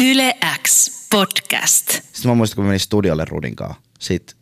Yle 0.00 0.36
X 0.62 0.90
podcast. 1.10 1.90
Sitten 1.90 2.30
mä 2.30 2.34
muistan, 2.34 2.56
kun 2.56 2.64
mä 2.64 2.68
menin 2.68 2.80
studiolle 2.80 3.24
Rudin 3.24 3.56
kanssa. 3.56 3.80
Sitten 3.98 4.36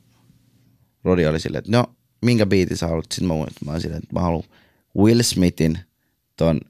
Rudi 1.04 1.26
oli 1.26 1.40
silleen, 1.40 1.58
että 1.58 1.72
no, 1.72 1.84
minkä 2.22 2.46
biitin 2.46 2.76
sä 2.76 2.86
haluat? 2.86 3.04
Sitten 3.12 3.28
mä 3.28 3.34
muistan, 3.34 3.68
mä 3.68 3.80
silleen, 3.80 4.02
että 4.02 4.14
mä 4.14 4.20
haluan 4.20 4.44
Will 4.98 5.22
Smithin 5.22 5.78
ton 6.36 6.60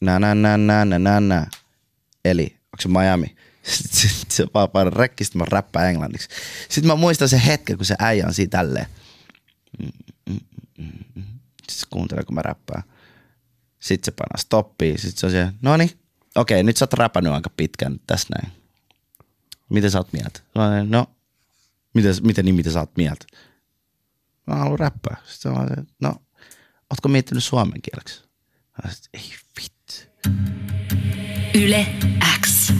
nä 0.00 0.18
nä 0.18 0.34
nä 0.34 0.56
nä 0.56 0.84
nä 0.84 0.98
nä 0.98 1.20
nä. 1.20 1.46
Eli, 2.24 2.42
onko 2.42 2.80
se 2.80 2.88
Miami? 2.88 3.26
Sitten 3.62 4.10
sit, 4.10 4.30
se 4.30 4.46
vaan 4.54 4.70
painaa 4.70 4.94
rekki, 4.96 5.24
sitten 5.24 5.38
mä 5.38 5.46
räppään 5.50 5.88
englanniksi. 5.88 6.28
Sitten 6.68 6.86
mä 6.86 6.94
muistan 6.94 7.28
sen 7.28 7.40
hetken, 7.40 7.76
kun 7.76 7.86
se 7.86 7.94
äijä 7.98 8.26
on 8.26 8.34
siinä 8.34 8.50
tälleen. 8.50 8.86
Sitten 10.28 11.68
se 11.68 11.86
kuuntelee, 11.90 12.24
kun 12.24 12.34
mä 12.34 12.42
räppään. 12.42 12.82
Sitten 13.78 14.04
se 14.04 14.10
painaa 14.10 14.38
stoppia. 14.38 14.98
Sitten 14.98 15.20
se 15.20 15.26
on 15.26 15.32
siellä, 15.32 15.52
no 15.62 15.76
niin, 15.76 15.90
okei, 16.34 16.62
nyt 16.62 16.76
sä 16.76 16.84
oot 16.84 16.92
räpännyt 16.92 17.32
aika 17.32 17.50
pitkään 17.56 18.00
tässä 18.06 18.28
näin. 18.34 18.52
Miten 19.68 19.90
sä 19.90 19.98
oot 19.98 20.12
mieltä? 20.12 20.40
No, 20.88 21.06
miten, 21.94 22.14
miten 22.22 22.44
niin, 22.44 22.54
mitä 22.54 22.70
sä 22.70 22.80
oot 22.80 22.96
mieltä? 22.96 23.26
Mä 24.46 24.54
haluan 24.54 24.78
räppää. 24.78 25.16
Sitten 25.24 25.52
mä 25.52 25.58
olin, 25.58 25.88
no, 26.00 26.14
ootko 26.90 27.08
miettinyt 27.08 27.44
suomen 27.44 27.82
kieleksi? 27.82 28.22
Mä 28.64 28.82
olin, 28.84 28.96
ei 29.14 29.32
vittu. 29.62 29.94
Yle 31.54 31.86
X. 32.46 32.72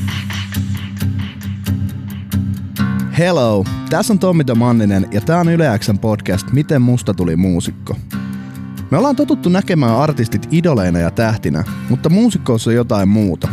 Hello, 3.18 3.64
tässä 3.90 4.12
on 4.12 4.18
Tommi 4.18 4.44
Manninen 4.54 5.08
ja 5.12 5.20
tää 5.20 5.40
on 5.40 5.48
Yle 5.48 5.78
Xn 5.78 5.98
podcast 5.98 6.50
Miten 6.52 6.82
musta 6.82 7.14
tuli 7.14 7.36
muusikko. 7.36 7.96
Me 8.90 8.98
ollaan 8.98 9.16
totuttu 9.16 9.48
näkemään 9.48 9.96
artistit 9.96 10.48
idoleina 10.50 10.98
ja 10.98 11.10
tähtinä, 11.10 11.64
mutta 11.88 12.08
muusikkoussa 12.08 12.70
on 12.70 12.74
jotain 12.74 13.08
muuta. 13.08 13.48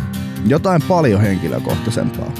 Jotain 0.46 0.82
paljon 0.88 1.20
henkilökohtaisempaa. 1.20 2.32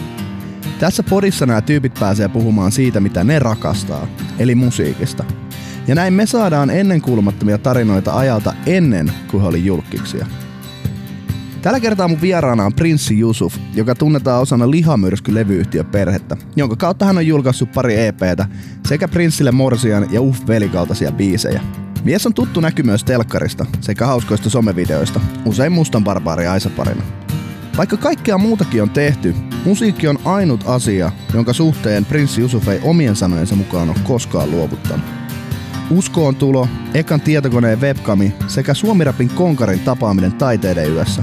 Tässä 0.79 1.03
podissa 1.03 1.47
nämä 1.47 1.61
tyypit 1.61 1.95
pääsee 2.01 2.29
puhumaan 2.29 2.73
siitä, 2.73 3.01
mitä 3.01 3.25
ne 3.25 3.39
rakastaa, 3.39 4.07
eli 4.39 4.55
musiikista. 4.55 5.25
Ja 5.87 5.95
näin 5.95 6.15
me 6.15 6.27
saadaan 6.27 6.71
ennenkuulumattomia 6.71 7.59
tarinoita 7.59 8.17
ajalta 8.17 8.55
ennen 8.67 9.13
kuin 9.31 9.43
he 9.43 9.49
oli 9.49 9.65
julkkiksia. 9.65 10.27
Tällä 11.63 11.81
kertaa 11.81 12.09
mun 12.09 12.21
vieraana 12.21 12.65
on 12.65 12.75
Prinssi 12.75 13.21
Yusuf, 13.21 13.55
joka 13.75 13.95
tunnetaan 13.95 14.43
osana 14.43 14.71
Lihamyrsky 14.71 15.33
perhettä, 15.93 16.37
jonka 16.57 16.77
kautta 16.77 17.05
hän 17.05 17.17
on 17.17 17.27
julkaissut 17.27 17.73
pari 17.73 18.07
EPtä 18.07 18.47
sekä 18.87 19.09
Prinssille 19.09 19.53
Morsian 19.53 20.07
ja 20.11 20.21
Uff 20.21 20.47
Velikaltaisia 20.49 21.13
biisejä. 21.13 21.88
Mies 22.05 22.27
on 22.27 22.35
tuttu 22.35 22.61
näky 22.61 22.83
myös 22.83 23.05
telkkarista 23.05 23.67
sekä 23.81 24.07
hauskoista 24.07 24.51
somevideoista, 24.51 25.21
usein 25.45 25.73
mustan 25.73 26.05
barbaari 26.05 26.47
Aisaparina. 26.47 27.03
Vaikka 27.77 27.97
kaikkea 27.97 28.39
muutakin 28.39 28.83
on 28.83 28.91
tehty, 28.91 29.35
musiikki 29.65 30.09
on 30.09 30.19
ainut 30.25 30.65
asia, 30.67 31.13
jonka 31.35 31.53
suhteen 31.53 32.05
Prinssi 32.05 32.41
Yusuf 32.41 32.69
ei 32.69 32.81
omien 32.83 33.17
sanojensa 33.17 33.57
mukaan 33.57 33.89
ole 33.89 33.99
koskaan 34.05 34.51
luovuttanut. 34.51 35.07
Uskoon 35.91 36.37
tulo, 36.37 36.69
ekan 36.95 37.21
tietokoneen 37.21 37.81
webkami 37.81 38.33
sekä 38.47 38.75
Suomirapin 38.75 39.29
konkarin 39.29 39.81
tapaaminen 39.81 40.33
taiteiden 40.33 40.93
yössä 40.93 41.23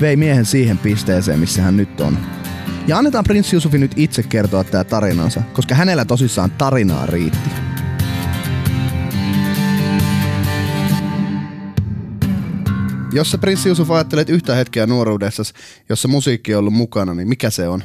vei 0.00 0.16
miehen 0.16 0.44
siihen 0.44 0.78
pisteeseen, 0.78 1.38
missä 1.38 1.62
hän 1.62 1.76
nyt 1.76 2.00
on. 2.00 2.18
Ja 2.86 2.98
annetaan 2.98 3.24
Prinssi 3.24 3.56
Yusufin 3.56 3.80
nyt 3.80 3.92
itse 3.96 4.22
kertoa 4.22 4.64
tämä 4.64 4.84
tarinansa, 4.84 5.42
koska 5.52 5.74
hänellä 5.74 6.04
tosissaan 6.04 6.50
tarinaa 6.50 7.06
riitti. 7.06 7.50
Jos 13.14 13.30
sä 13.30 13.38
Prinssi 13.38 13.68
Yusuf 13.68 13.90
ajattelet 13.90 14.28
yhtä 14.28 14.54
hetkeä 14.54 14.86
nuoruudessa, 14.86 15.42
jossa 15.88 16.08
musiikki 16.08 16.54
on 16.54 16.58
ollut 16.58 16.74
mukana, 16.74 17.14
niin 17.14 17.28
mikä 17.28 17.50
se 17.50 17.68
on? 17.68 17.84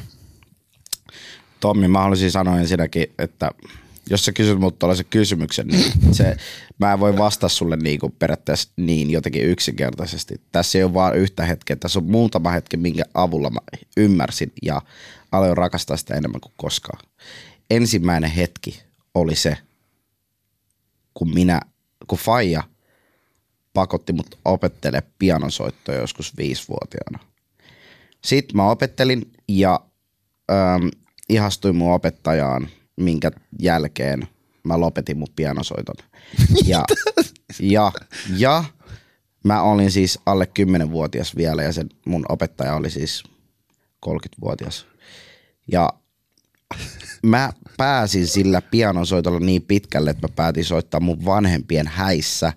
Tommi, 1.60 1.88
mä 1.88 1.98
haluaisin 1.98 2.30
sanoa 2.30 2.58
ensinnäkin, 2.58 3.06
että 3.18 3.50
jos 4.10 4.24
sä 4.24 4.32
kysyt 4.32 4.58
mut 4.58 4.78
tuollaisen 4.78 5.06
kysymyksen, 5.10 5.66
niin 5.66 5.92
se, 6.12 6.36
mä 6.78 6.92
en 6.92 7.00
voi 7.00 7.18
vastata 7.18 7.48
sulle 7.48 7.76
niin 7.76 8.00
kuin 8.00 8.14
periaatteessa 8.18 8.68
niin 8.76 9.10
jotenkin 9.10 9.44
yksinkertaisesti. 9.44 10.40
Tässä 10.52 10.78
ei 10.78 10.84
ole 10.84 10.94
vaan 10.94 11.16
yhtä 11.16 11.44
hetkeä, 11.46 11.76
tässä 11.76 11.98
on 11.98 12.10
muutama 12.10 12.50
hetki, 12.50 12.76
minkä 12.76 13.02
avulla 13.14 13.50
mä 13.50 13.60
ymmärsin 13.96 14.52
ja 14.62 14.82
aloin 15.32 15.56
rakastaa 15.56 15.96
sitä 15.96 16.14
enemmän 16.14 16.40
kuin 16.40 16.52
koskaan. 16.56 17.04
Ensimmäinen 17.70 18.30
hetki 18.30 18.82
oli 19.14 19.36
se, 19.36 19.56
kun 21.14 21.34
minä, 21.34 21.60
kun 22.06 22.18
Faija 22.18 22.62
pakotti 23.74 24.12
mut 24.12 24.38
opettele 24.44 25.02
pianosoittoa 25.18 25.94
joskus 25.94 26.36
viisivuotiaana. 26.36 27.18
Sitten 28.24 28.56
mä 28.56 28.70
opettelin 28.70 29.32
ja 29.48 29.80
ähm, 30.50 30.88
ihastuin 31.28 31.76
mun 31.76 31.94
opettajaan, 31.94 32.68
minkä 32.96 33.30
jälkeen 33.58 34.28
mä 34.64 34.80
lopetin 34.80 35.18
mun 35.18 35.28
pianosoiton. 35.36 35.94
Ja, 36.64 36.84
ja, 37.60 37.92
ja 38.36 38.64
mä 39.44 39.62
olin 39.62 39.90
siis 39.90 40.18
alle 40.26 40.48
10-vuotias 40.58 41.36
vielä 41.36 41.62
ja 41.62 41.72
se 41.72 41.84
mun 42.06 42.26
opettaja 42.28 42.74
oli 42.74 42.90
siis 42.90 43.22
30-vuotias. 44.06 44.86
Ja 45.72 45.88
mä 47.22 47.52
pääsin 47.76 48.26
sillä 48.26 48.60
pianosoitolla 48.60 49.40
niin 49.40 49.62
pitkälle, 49.62 50.10
että 50.10 50.28
mä 50.28 50.32
päätin 50.36 50.64
soittaa 50.64 51.00
mun 51.00 51.24
vanhempien 51.24 51.86
häissä 51.86 52.52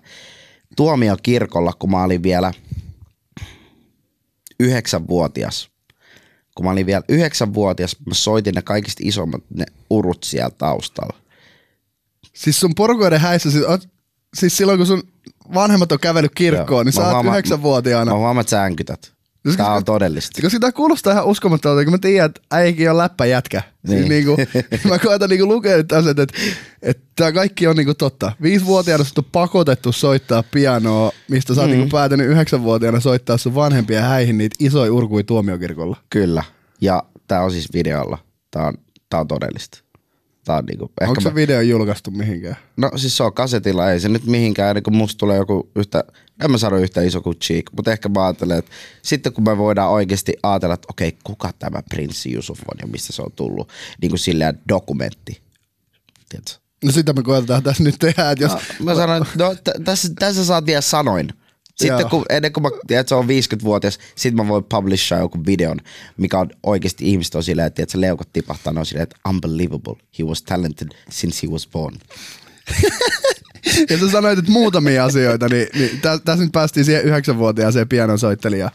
tuomiokirkolla, 0.76 1.72
kun 1.78 1.90
mä 1.90 2.02
olin 2.02 2.22
vielä 2.22 2.52
yhdeksänvuotias. 4.60 5.70
Kun 6.54 6.66
mä 6.66 6.72
olin 6.72 6.86
vielä 6.86 7.02
yhdeksänvuotias, 7.08 7.96
mä 8.06 8.14
soitin 8.14 8.54
ne 8.54 8.62
kaikista 8.62 9.02
isommat 9.04 9.42
ne 9.54 9.64
urut 9.90 10.24
siellä 10.24 10.50
taustalla. 10.58 11.16
Siis 12.34 12.60
sun 12.60 12.74
porukoiden 12.74 13.20
häissä, 13.20 13.50
siis, 13.50 13.64
oot, 13.64 13.88
siis 14.34 14.56
silloin 14.56 14.78
kun 14.78 14.86
sun 14.86 15.02
vanhemmat 15.54 15.92
on 15.92 16.00
kävellyt 16.00 16.34
kirkkoon, 16.34 16.68
Joo. 16.68 16.82
niin 16.84 16.94
Mä 16.94 17.10
sä 17.10 17.16
oot 17.16 17.26
yhdeksänvuotiaana. 17.26 18.12
Mä 18.12 18.18
huomaan, 18.18 18.40
että 18.40 18.50
sä 18.50 18.64
änkytät. 18.64 19.14
Siis 19.44 19.56
koska- 19.56 19.74
on 19.74 19.84
todellista. 19.84 20.30
Koska 20.42 20.48
sitä 20.50 20.72
kuulostaa 20.72 21.12
ihan 21.12 21.24
uskomattomalta, 21.26 21.84
kun 21.84 21.92
mä 21.92 21.98
tiedän, 21.98 22.26
että 22.26 22.40
äikin 22.50 22.90
on 22.90 22.98
läppäjätkä. 22.98 23.62
Niin. 23.88 23.98
Siis 23.98 24.08
Niin. 24.08 24.26
niinku, 24.26 24.36
mä 24.88 24.98
koetan 24.98 25.30
niinku 25.30 25.46
lukea 25.46 25.76
nyt 25.76 25.92
asiat, 25.92 26.18
että, 26.18 26.38
että 26.82 27.02
tää 27.16 27.32
kaikki 27.32 27.66
on 27.66 27.76
niinku 27.76 27.94
totta. 27.94 28.32
Viisivuotiaana 28.42 29.04
sut 29.04 29.18
on 29.18 29.24
pakotettu 29.32 29.92
soittaa 29.92 30.42
pianoa, 30.42 31.12
mistä 31.30 31.54
sä 31.54 31.60
oot 31.60 31.70
Mm. 31.70 31.76
niinku 31.76 31.90
päätänyt 31.90 32.26
yhdeksänvuotiaana 32.28 33.00
soittaa 33.00 33.36
sun 33.38 33.54
vanhempien 33.54 34.02
häihin 34.02 34.38
niitä 34.38 34.56
isoja 34.60 34.92
urkui 34.92 35.24
tuomiokirkolla. 35.24 35.96
Kyllä. 36.10 36.42
Ja 36.80 37.02
tää 37.28 37.42
on 37.44 37.50
siis 37.52 37.72
videolla. 37.72 38.18
Tää 38.50 38.66
on, 38.66 38.74
tää 39.10 39.20
on 39.20 39.28
todellista. 39.28 39.83
Tää 40.44 40.56
on 40.56 40.64
niinku, 40.64 40.92
ehkä 41.00 41.10
Onko 41.10 41.20
se 41.20 41.28
mä, 41.28 41.34
video 41.34 41.60
julkaistu 41.60 42.10
mihinkään? 42.10 42.56
no 42.76 42.90
siis 42.96 43.16
se 43.16 43.22
on 43.22 43.32
kasetilla, 43.32 43.90
ei 43.90 44.00
se 44.00 44.08
nyt 44.08 44.26
mihinkään, 44.26 44.74
niin 44.74 44.82
kun 44.82 44.96
musta 44.96 45.18
tulee 45.18 45.36
joku 45.36 45.70
yhtä, 45.76 46.04
en 46.44 46.50
mä 46.50 46.58
sano 46.58 46.76
yhtä 46.76 47.02
iso 47.02 47.20
kuin 47.20 47.38
Cheek, 47.38 47.66
mutta 47.76 47.92
ehkä 47.92 48.08
mä 48.08 48.24
ajattelen, 48.26 48.58
että 48.58 48.70
sitten 49.02 49.32
kun 49.32 49.44
me 49.44 49.58
voidaan 49.58 49.90
oikeasti 49.90 50.32
ajatella, 50.42 50.74
että 50.74 50.88
okei, 50.90 51.18
kuka 51.24 51.50
tämä 51.58 51.82
Prinssi 51.90 52.34
Yusuf 52.34 52.60
on 52.60 52.78
ja 52.80 52.86
mistä 52.86 53.12
se 53.12 53.22
on 53.22 53.32
tullut, 53.36 53.68
niin 54.02 54.10
kuin 54.10 54.18
silleen 54.18 54.58
dokumentti. 54.68 55.40
Tiedätkö? 56.28 56.52
No 56.84 56.92
sitä 56.92 57.12
me 57.12 57.22
koetetaan 57.22 57.62
tässä 57.62 57.82
nyt 57.82 57.96
tehdä, 57.98 58.30
että 58.30 58.44
jos... 58.44 58.52
No, 58.52 58.58
mä 58.80 58.94
sanoin, 58.94 59.22
että 59.22 59.44
no, 59.44 59.54
t- 59.54 59.84
tässä, 59.84 60.08
tässä 60.18 60.44
saa 60.44 60.62
tiedä 60.62 60.80
sanoin. 60.80 61.28
Sitten 61.74 62.00
Joo. 62.00 62.08
kun, 62.08 62.24
ennen 62.30 62.52
kuin 62.52 62.62
mä 62.62 62.70
tiedän, 62.86 63.00
että 63.00 63.08
se 63.08 63.14
on 63.14 63.26
50-vuotias, 63.26 63.98
sitten 64.14 64.46
mä 64.46 64.48
voin 64.48 64.64
publishaa 64.64 65.18
joku 65.18 65.38
videon, 65.46 65.78
mikä 66.16 66.38
on 66.38 66.50
oikeasti 66.62 67.10
ihmiset 67.10 67.34
on 67.34 67.42
silleen, 67.42 67.66
että 67.66 67.76
tiedätkö, 67.76 68.00
leukat 68.00 68.28
tipahtaa, 68.32 68.72
ne 68.72 68.80
on 68.80 68.86
silleen, 68.86 69.02
että 69.02 69.16
unbelievable, 69.28 69.94
he 70.18 70.24
was 70.24 70.42
talented 70.42 70.88
since 71.10 71.46
he 71.46 71.52
was 71.52 71.68
born. 71.68 71.96
Ja 73.90 73.98
sä 73.98 74.10
sanoit, 74.10 74.38
että 74.38 74.50
muutamia 74.50 75.04
asioita, 75.04 75.48
niin, 75.48 75.68
niin 75.74 76.00
tä, 76.00 76.18
tässä 76.18 76.44
nyt 76.44 76.52
päästiin 76.52 76.84
siihen 76.84 77.04
yhdeksänvuotiaaseen 77.04 77.88
pianonsoittelijaan. 77.88 78.72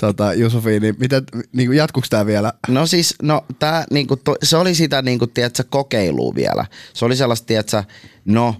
Tota, 0.00 0.34
Jusufiin, 0.34 0.82
niin, 0.82 0.94
miten, 0.98 1.22
niin 1.52 1.72
jatkuuko 1.72 2.06
tämä 2.10 2.26
vielä? 2.26 2.52
No 2.68 2.86
siis, 2.86 3.14
no 3.22 3.44
tää, 3.58 3.84
niinku, 3.90 4.16
to, 4.16 4.36
se 4.42 4.56
oli 4.56 4.74
sitä 4.74 5.02
niinku, 5.02 5.26
tiedätkö, 5.26 5.64
kokeilua 5.68 6.34
vielä. 6.34 6.66
Se 6.94 7.04
oli 7.04 7.16
sellaista, 7.16 7.46
tiedätkö, 7.46 7.84
no 8.24 8.54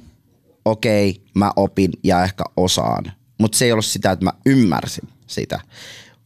okei, 0.64 1.22
mä 1.34 1.52
opin 1.56 1.90
ja 2.04 2.24
ehkä 2.24 2.44
osaan. 2.56 3.12
Mutta 3.38 3.58
se 3.58 3.64
ei 3.64 3.72
ollut 3.72 3.84
sitä, 3.84 4.10
että 4.10 4.24
mä 4.24 4.32
ymmärsin 4.46 5.08
sitä. 5.26 5.60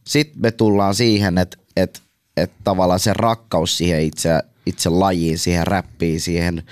Sitten 0.07 0.41
me 0.41 0.51
tullaan 0.51 0.95
siihen, 0.95 1.37
että 1.37 1.57
et, 1.75 2.01
et 2.37 2.51
tavallaan 2.63 2.99
se 2.99 3.13
rakkaus 3.13 3.77
siihen 3.77 4.01
itse, 4.01 4.29
itse 4.65 4.89
lajiin, 4.89 5.39
siihen 5.39 5.67
räppiin, 5.67 6.21
siihen 6.21 6.63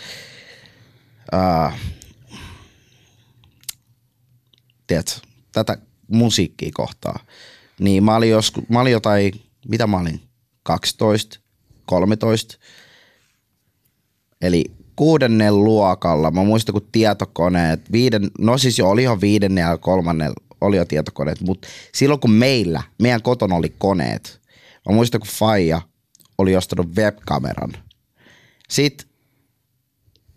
ää, 1.32 1.78
tiedätkö, 4.88 5.20
tätä 5.52 5.78
musiikkia 6.08 6.70
kohtaa. 6.74 7.20
Niin 7.80 8.04
mä 8.04 8.16
olin, 8.16 8.30
joskus, 8.30 8.64
mä 8.70 8.82
olin 8.82 8.92
jotain, 8.92 9.42
mitä 9.68 9.88
mä 9.88 9.98
olin, 9.98 10.22
12, 10.64 11.40
13. 11.86 12.58
Eli 14.42 14.66
kuudennen 15.02 15.64
luokalla, 15.64 16.32
mä 16.32 16.44
muistan 16.44 16.74
kun 16.74 16.88
tietokoneet, 16.92 17.92
viiden, 17.92 18.32
no 18.40 18.58
siis 18.58 18.80
jo 18.80 18.90
oli 18.90 19.02
ihan 19.02 19.22
viidennen 19.22 19.62
ja 19.62 19.78
kolmannen 19.78 20.32
oli 20.62 20.78
jo 20.78 20.86
tietokoneet, 20.86 21.42
mutta 21.42 21.68
silloin 21.94 22.20
kun 22.20 22.32
meillä, 22.32 22.84
meidän 23.02 23.22
kotona 23.22 23.56
oli 23.56 23.76
koneet, 23.78 24.42
mä 24.90 24.96
muistan 24.96 25.22
kun 25.22 25.28
Faija 25.28 25.82
oli 26.38 26.56
ostanut 26.56 26.96
webkameran. 26.96 27.74
Sitten 28.70 29.08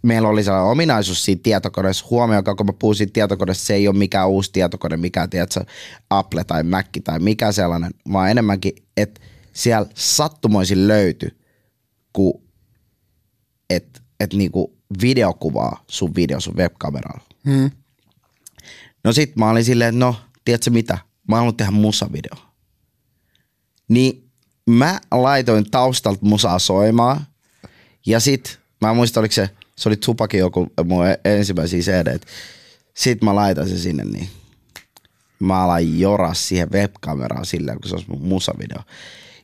meillä 0.02 0.28
oli 0.28 0.44
sellainen 0.44 0.70
ominaisuus 0.70 1.24
siinä 1.24 1.40
tietokoneessa, 1.42 2.06
huomioon, 2.10 2.44
kun 2.56 2.66
mä 2.66 2.72
puhun 2.72 2.94
siitä 2.94 3.12
tietokoneesta, 3.12 3.64
se 3.64 3.74
ei 3.74 3.88
ole 3.88 3.96
mikään 3.96 4.28
uusi 4.28 4.52
tietokone, 4.52 4.96
mikä 4.96 5.26
tiedätkö, 5.26 5.64
Apple 6.10 6.44
tai 6.44 6.62
Mac 6.62 6.86
tai 7.04 7.18
mikä 7.18 7.52
sellainen, 7.52 7.90
vaan 8.12 8.30
enemmänkin, 8.30 8.72
että 8.96 9.20
siellä 9.52 9.86
sattumoisin 9.94 10.88
löytyi, 10.88 11.30
kun 12.12 12.42
että 13.70 14.03
et 14.20 14.32
niinku 14.32 14.76
videokuvaa 15.00 15.84
sun 15.88 16.14
video 16.14 16.40
sun 16.40 16.56
webkameralla. 16.56 17.24
Hmm. 17.44 17.70
No 19.04 19.12
sit 19.12 19.36
mä 19.36 19.50
olin 19.50 19.64
silleen, 19.64 19.88
että 19.88 19.98
no, 19.98 20.16
tiedätkö 20.44 20.70
mitä, 20.70 20.98
mä 21.28 21.36
haluan 21.36 21.56
tehdä 21.56 21.70
musavideo. 21.70 22.44
Niin 23.88 24.30
mä 24.66 25.00
laitoin 25.10 25.70
taustalta 25.70 26.26
musaa 26.26 26.58
soimaan 26.58 27.26
ja 28.06 28.20
sit, 28.20 28.58
mä 28.80 28.90
en 28.90 28.96
muista 28.96 29.20
oliko 29.20 29.34
se, 29.34 29.50
se 29.76 29.88
oli 29.88 29.96
Tupakin 29.96 30.40
joku 30.40 30.72
mun 30.84 31.06
e- 31.06 31.20
ensimmäisiä 31.24 31.80
cd 31.80 32.18
Sit 32.94 33.22
mä 33.22 33.34
laitan 33.34 33.68
se 33.68 33.78
sinne 33.78 34.04
niin. 34.04 34.28
Mä 35.40 35.62
aloin 35.62 36.00
joras 36.00 36.48
siihen 36.48 36.72
webkameraan 36.72 37.46
silleen, 37.46 37.80
kun 37.80 37.88
se 37.88 37.94
olisi 37.94 38.10
mun 38.10 38.22
musavideo. 38.22 38.82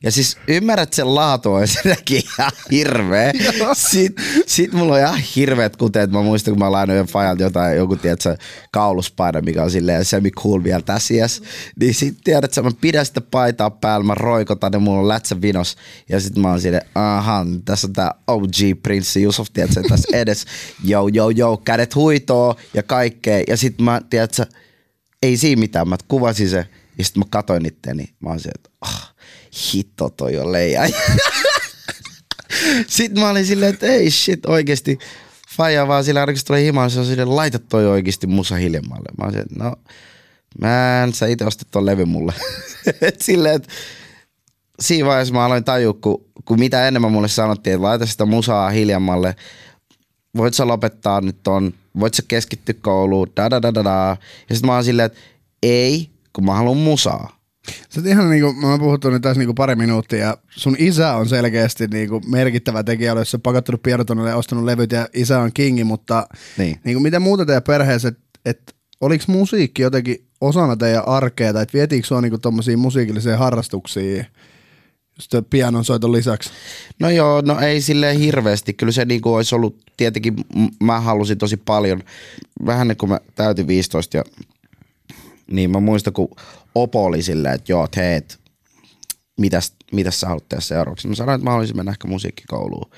Ja 0.03 0.11
siis 0.11 0.37
ymmärrät 0.47 0.93
sen 0.93 1.15
laatu 1.15 1.53
on 1.53 1.61
ensinnäkin 1.61 2.17
ihan 2.37 2.51
hirveä. 2.71 3.31
Sitten 3.73 4.25
sit 4.45 4.73
mulla 4.73 4.93
on 4.93 4.99
ihan 4.99 5.19
hirveät 5.35 5.77
kuteet. 5.77 6.11
Mä 6.11 6.21
muistan, 6.21 6.51
kun 6.51 6.59
mä 6.59 6.71
lainoin 6.71 6.97
jo 6.97 7.05
Fajalta 7.05 7.43
jotain, 7.43 7.77
joku 7.77 7.95
tiedätkö, 7.95 8.37
kauluspaino, 8.71 9.41
mikä 9.41 9.63
on 9.63 9.71
silleen 9.71 10.05
semi 10.05 10.31
cool 10.31 10.63
vielä 10.63 10.81
tässä 10.81 11.13
iässä. 11.13 11.43
Niin 11.79 11.93
sit 11.93 12.17
tiedät, 12.23 12.43
että 12.43 12.61
mä 12.61 12.71
pidän 12.81 13.05
sitä 13.05 13.21
paitaa 13.21 13.69
päällä, 13.69 14.05
mä 14.05 14.15
roikotan 14.15 14.73
ja 14.73 14.79
mulla 14.79 14.99
on 14.99 15.07
lätsä 15.07 15.41
vinos. 15.41 15.75
Ja 16.09 16.19
sit 16.19 16.37
mä 16.37 16.49
oon 16.49 16.61
silleen, 16.61 16.85
aha, 16.95 17.45
tässä 17.65 17.87
on 17.87 17.93
tää 17.93 18.13
OG 18.27 18.83
Prinssi 18.83 19.23
Yusuf, 19.23 19.47
tiedätkö, 19.53 19.81
tässä 19.89 20.17
edes. 20.17 20.45
Yo, 20.89 21.09
yo, 21.15 21.29
yo, 21.37 21.57
kädet 21.57 21.95
huitoo 21.95 22.55
ja 22.73 22.83
kaikkea. 22.83 23.43
Ja 23.47 23.57
sit 23.57 23.81
mä, 23.81 24.01
tiedätkö, 24.09 24.45
ei 25.23 25.37
siinä 25.37 25.59
mitään, 25.59 25.89
mä 25.89 25.97
kuvasin 26.07 26.49
se. 26.49 26.65
Ja 26.97 27.05
sit 27.05 27.17
mä 27.17 27.23
katoin 27.29 27.65
itteeni, 27.65 28.05
mä 28.19 28.29
oon 28.29 28.39
silleen, 28.39 28.59
että 28.59 28.69
oh, 28.81 29.10
hitto 29.73 30.09
toi 30.09 30.37
on 30.37 30.51
leija. 30.51 30.81
Sitten 32.87 33.23
mä 33.23 33.29
olin 33.29 33.45
silleen, 33.45 33.73
että 33.73 33.87
ei 33.87 34.11
shit 34.11 34.45
oikeesti. 34.45 34.99
Faija 35.57 35.87
vaan 35.87 36.03
sillä 36.03 36.25
tulee 36.47 36.63
himaan, 36.63 36.91
se 36.91 36.99
on 36.99 37.05
silleen, 37.05 37.35
laita 37.35 37.59
toi 37.59 37.87
oikeesti 37.87 38.27
musa 38.27 38.55
hiljemmalle. 38.55 39.09
Mä 39.17 39.25
olin 39.25 39.45
no 39.55 39.75
mä 40.59 41.03
en 41.03 41.13
sä 41.13 41.27
itse 41.27 41.45
ostat 41.45 41.67
ton 41.71 41.85
levy 41.85 42.05
mulle. 42.05 42.33
silleen, 43.19 43.55
että 43.55 43.69
siinä 44.79 45.07
vaiheessa 45.07 45.33
mä 45.33 45.45
aloin 45.45 45.63
tajua, 45.63 45.93
kun, 45.93 46.25
kun 46.45 46.59
mitä 46.59 46.87
enemmän 46.87 47.11
mulle 47.11 47.27
sanottiin, 47.27 47.73
että 47.73 47.83
laita 47.83 48.05
sitä 48.05 48.25
musaa 48.25 48.69
hiljemmalle. 48.69 49.35
Voit 50.37 50.53
sä 50.53 50.67
lopettaa 50.67 51.21
nyt 51.21 51.37
ton, 51.43 51.73
voit 51.99 52.13
sä 52.13 52.23
keskittyä 52.27 52.75
kouluun, 52.81 53.31
da 53.35 53.49
da 53.49 53.61
da 53.61 53.73
da 53.73 53.83
da. 53.83 54.17
Ja 54.49 54.55
sitten 54.55 54.67
mä 54.67 54.73
oon 54.73 54.83
silleen, 54.83 55.05
että 55.05 55.19
ei, 55.63 56.09
kun 56.33 56.45
mä 56.45 56.53
haluan 56.53 56.77
musaa. 56.77 57.40
Sä 57.89 58.01
ihan 58.05 58.29
niinku, 58.29 58.53
mä 58.53 58.67
oon 58.67 58.79
puhuttu 58.79 59.09
nyt 59.09 59.21
tässä 59.21 59.39
niinku 59.39 59.53
pari 59.53 59.75
minuuttia 59.75 60.19
ja 60.19 60.37
sun 60.49 60.75
isä 60.79 61.13
on 61.15 61.29
selkeästi 61.29 61.87
niinku 61.87 62.21
merkittävä 62.27 62.83
tekijä, 62.83 63.11
jos 63.11 63.31
sä 63.31 63.39
pakattunut 63.39 63.83
pienotonelle 63.83 64.29
ja 64.29 64.35
ostanut 64.35 64.63
levyt 64.65 64.91
ja 64.91 65.07
isä 65.13 65.39
on 65.39 65.51
kingi, 65.53 65.83
mutta 65.83 66.27
Niin. 66.57 66.79
niinku 66.83 66.99
miten 66.99 67.21
muuta 67.21 67.45
teidän 67.45 67.63
perheessä, 67.63 68.07
että 68.07 68.21
et, 68.45 68.75
oliko 69.01 69.23
musiikki 69.27 69.81
jotenkin 69.81 70.27
osana 70.41 70.75
teidän 70.75 71.07
arkea 71.07 71.53
tai 71.53 71.63
et 71.63 71.73
vietiinkö 71.73 72.07
sua 72.07 72.21
niinku 72.21 72.37
tommosia 72.37 72.77
musiikillisia 72.77 73.37
harrastuksia 73.37 74.25
just 75.17 75.49
pianon 75.49 75.85
soiton 75.85 76.11
lisäksi? 76.11 76.49
No 76.99 77.09
joo, 77.09 77.41
no 77.41 77.59
ei 77.59 77.81
silleen 77.81 78.19
hirveästi. 78.19 78.73
Kyllä 78.73 78.91
se 78.91 79.05
niinku 79.05 79.33
olisi 79.33 79.55
ollut, 79.55 79.77
tietenkin 79.97 80.35
mä 80.83 80.99
halusin 80.99 81.37
tosi 81.37 81.57
paljon. 81.57 82.03
Vähän 82.65 82.87
niin 82.87 82.97
kuin 82.97 83.09
mä 83.09 83.19
täytin 83.35 83.67
15 83.67 84.17
ja 84.17 84.23
niin 85.51 85.71
mä 85.71 85.79
muistan, 85.79 86.13
kun 86.13 86.29
Opo 86.75 87.05
oli 87.05 87.23
silleen, 87.23 87.55
että 87.55 87.71
joo, 87.71 87.85
että 87.85 88.01
hei, 88.01 88.15
et, 88.15 88.39
mitäs, 89.39 89.73
mitäs 89.91 90.19
sä 90.19 90.27
haluat 90.27 90.49
tehdä 90.49 90.61
seuraavaksi. 90.61 91.07
Mä 91.07 91.15
sanoin, 91.15 91.35
että 91.35 91.43
mä 91.43 91.51
haluaisin 91.51 91.75
mennä 91.77 91.91
ehkä 91.91 92.07
musiikkikouluun. 92.07 92.91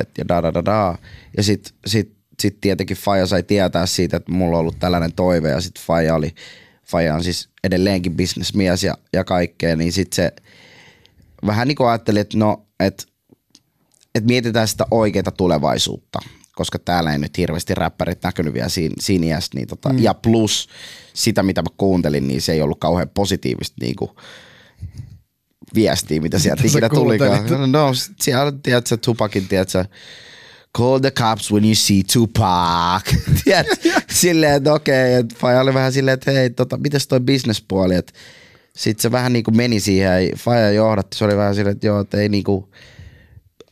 Et, 0.00 0.10
ja 0.18 0.28
da 0.28 0.42
da 0.42 0.54
da 0.54 0.64
da. 0.64 0.98
Ja 1.36 1.42
sit, 1.42 1.74
sit, 1.86 2.12
sit 2.40 2.60
tietenkin 2.60 2.96
Faja 2.96 3.26
sai 3.26 3.42
tietää 3.42 3.86
siitä, 3.86 4.16
että 4.16 4.32
mulla 4.32 4.56
on 4.56 4.60
ollut 4.60 4.78
tällainen 4.78 5.12
toive 5.12 5.48
ja 5.48 5.60
sit 5.60 5.78
Faja 5.80 6.14
oli, 6.14 6.34
Faja 6.86 7.14
on 7.14 7.24
siis 7.24 7.48
edelleenkin 7.64 8.16
bisnesmies 8.16 8.82
ja, 8.82 8.98
ja 9.12 9.24
kaikkea, 9.24 9.76
niin 9.76 9.92
sit 9.92 10.12
se 10.12 10.32
vähän 11.46 11.68
niin 11.68 11.76
kuin 11.76 11.88
ajattelin, 11.88 12.20
että 12.20 12.38
no, 12.38 12.66
että 12.80 13.04
et 14.14 14.24
mietitään 14.24 14.68
sitä 14.68 14.86
oikeaa 14.90 15.30
tulevaisuutta, 15.36 16.18
koska 16.54 16.78
täällä 16.78 17.12
ei 17.12 17.18
nyt 17.18 17.38
hirveästi 17.38 17.74
räppärit 17.74 18.22
näkynyt 18.22 18.54
vielä 18.54 18.68
siinä, 18.68 18.94
siinä 19.00 19.26
iässä, 19.26 19.50
niin 19.54 19.68
tota, 19.68 19.88
mm. 19.88 19.98
ja 19.98 20.14
plus 20.14 20.68
sitä, 21.14 21.42
mitä 21.42 21.62
mä 21.62 21.68
kuuntelin, 21.76 22.28
niin 22.28 22.42
se 22.42 22.52
ei 22.52 22.62
ollut 22.62 22.80
kauhean 22.80 23.10
positiivista 23.14 23.76
niin 23.80 23.96
kuin, 23.96 24.10
viestiä, 25.74 26.20
mitä 26.20 26.38
sieltä 26.38 26.62
Mitä 26.64 26.78
ikinä 26.78 26.88
tulikaan. 26.88 27.38
kuuntelit? 27.38 27.70
No, 27.70 27.92
siellä, 28.20 28.52
tiedätkö, 28.62 28.96
Tupakin, 28.96 29.48
tiedätkö, 29.48 29.84
call 30.78 30.98
the 30.98 31.10
cops 31.10 31.52
when 31.52 31.64
you 31.64 31.74
see 31.74 32.02
Tupac. 32.12 33.14
Tiedätkö, 33.44 33.90
silleen, 34.10 34.52
että 34.52 34.72
okei, 34.72 35.14
että 35.14 35.34
Faja 35.38 35.60
oli 35.60 35.74
vähän 35.74 35.92
silleen, 35.92 36.14
että 36.14 36.30
hei, 36.30 36.50
tota, 36.50 36.76
mitäs 36.76 37.06
toi 37.06 37.20
businesspuoli, 37.20 37.94
että 37.94 38.12
sitten 38.76 39.02
se 39.02 39.10
vähän 39.10 39.32
niin 39.32 39.44
kuin 39.44 39.56
meni 39.56 39.80
siihen 39.80 40.26
ja 40.26 40.36
Faja 40.36 40.70
johdatti, 40.70 41.18
se 41.18 41.24
oli 41.24 41.36
vähän 41.36 41.54
silleen, 41.54 41.74
että 41.74 41.86
joo, 41.86 42.00
että 42.00 42.16
ei 42.16 42.28
niin 42.28 42.44
kuin, 42.44 42.64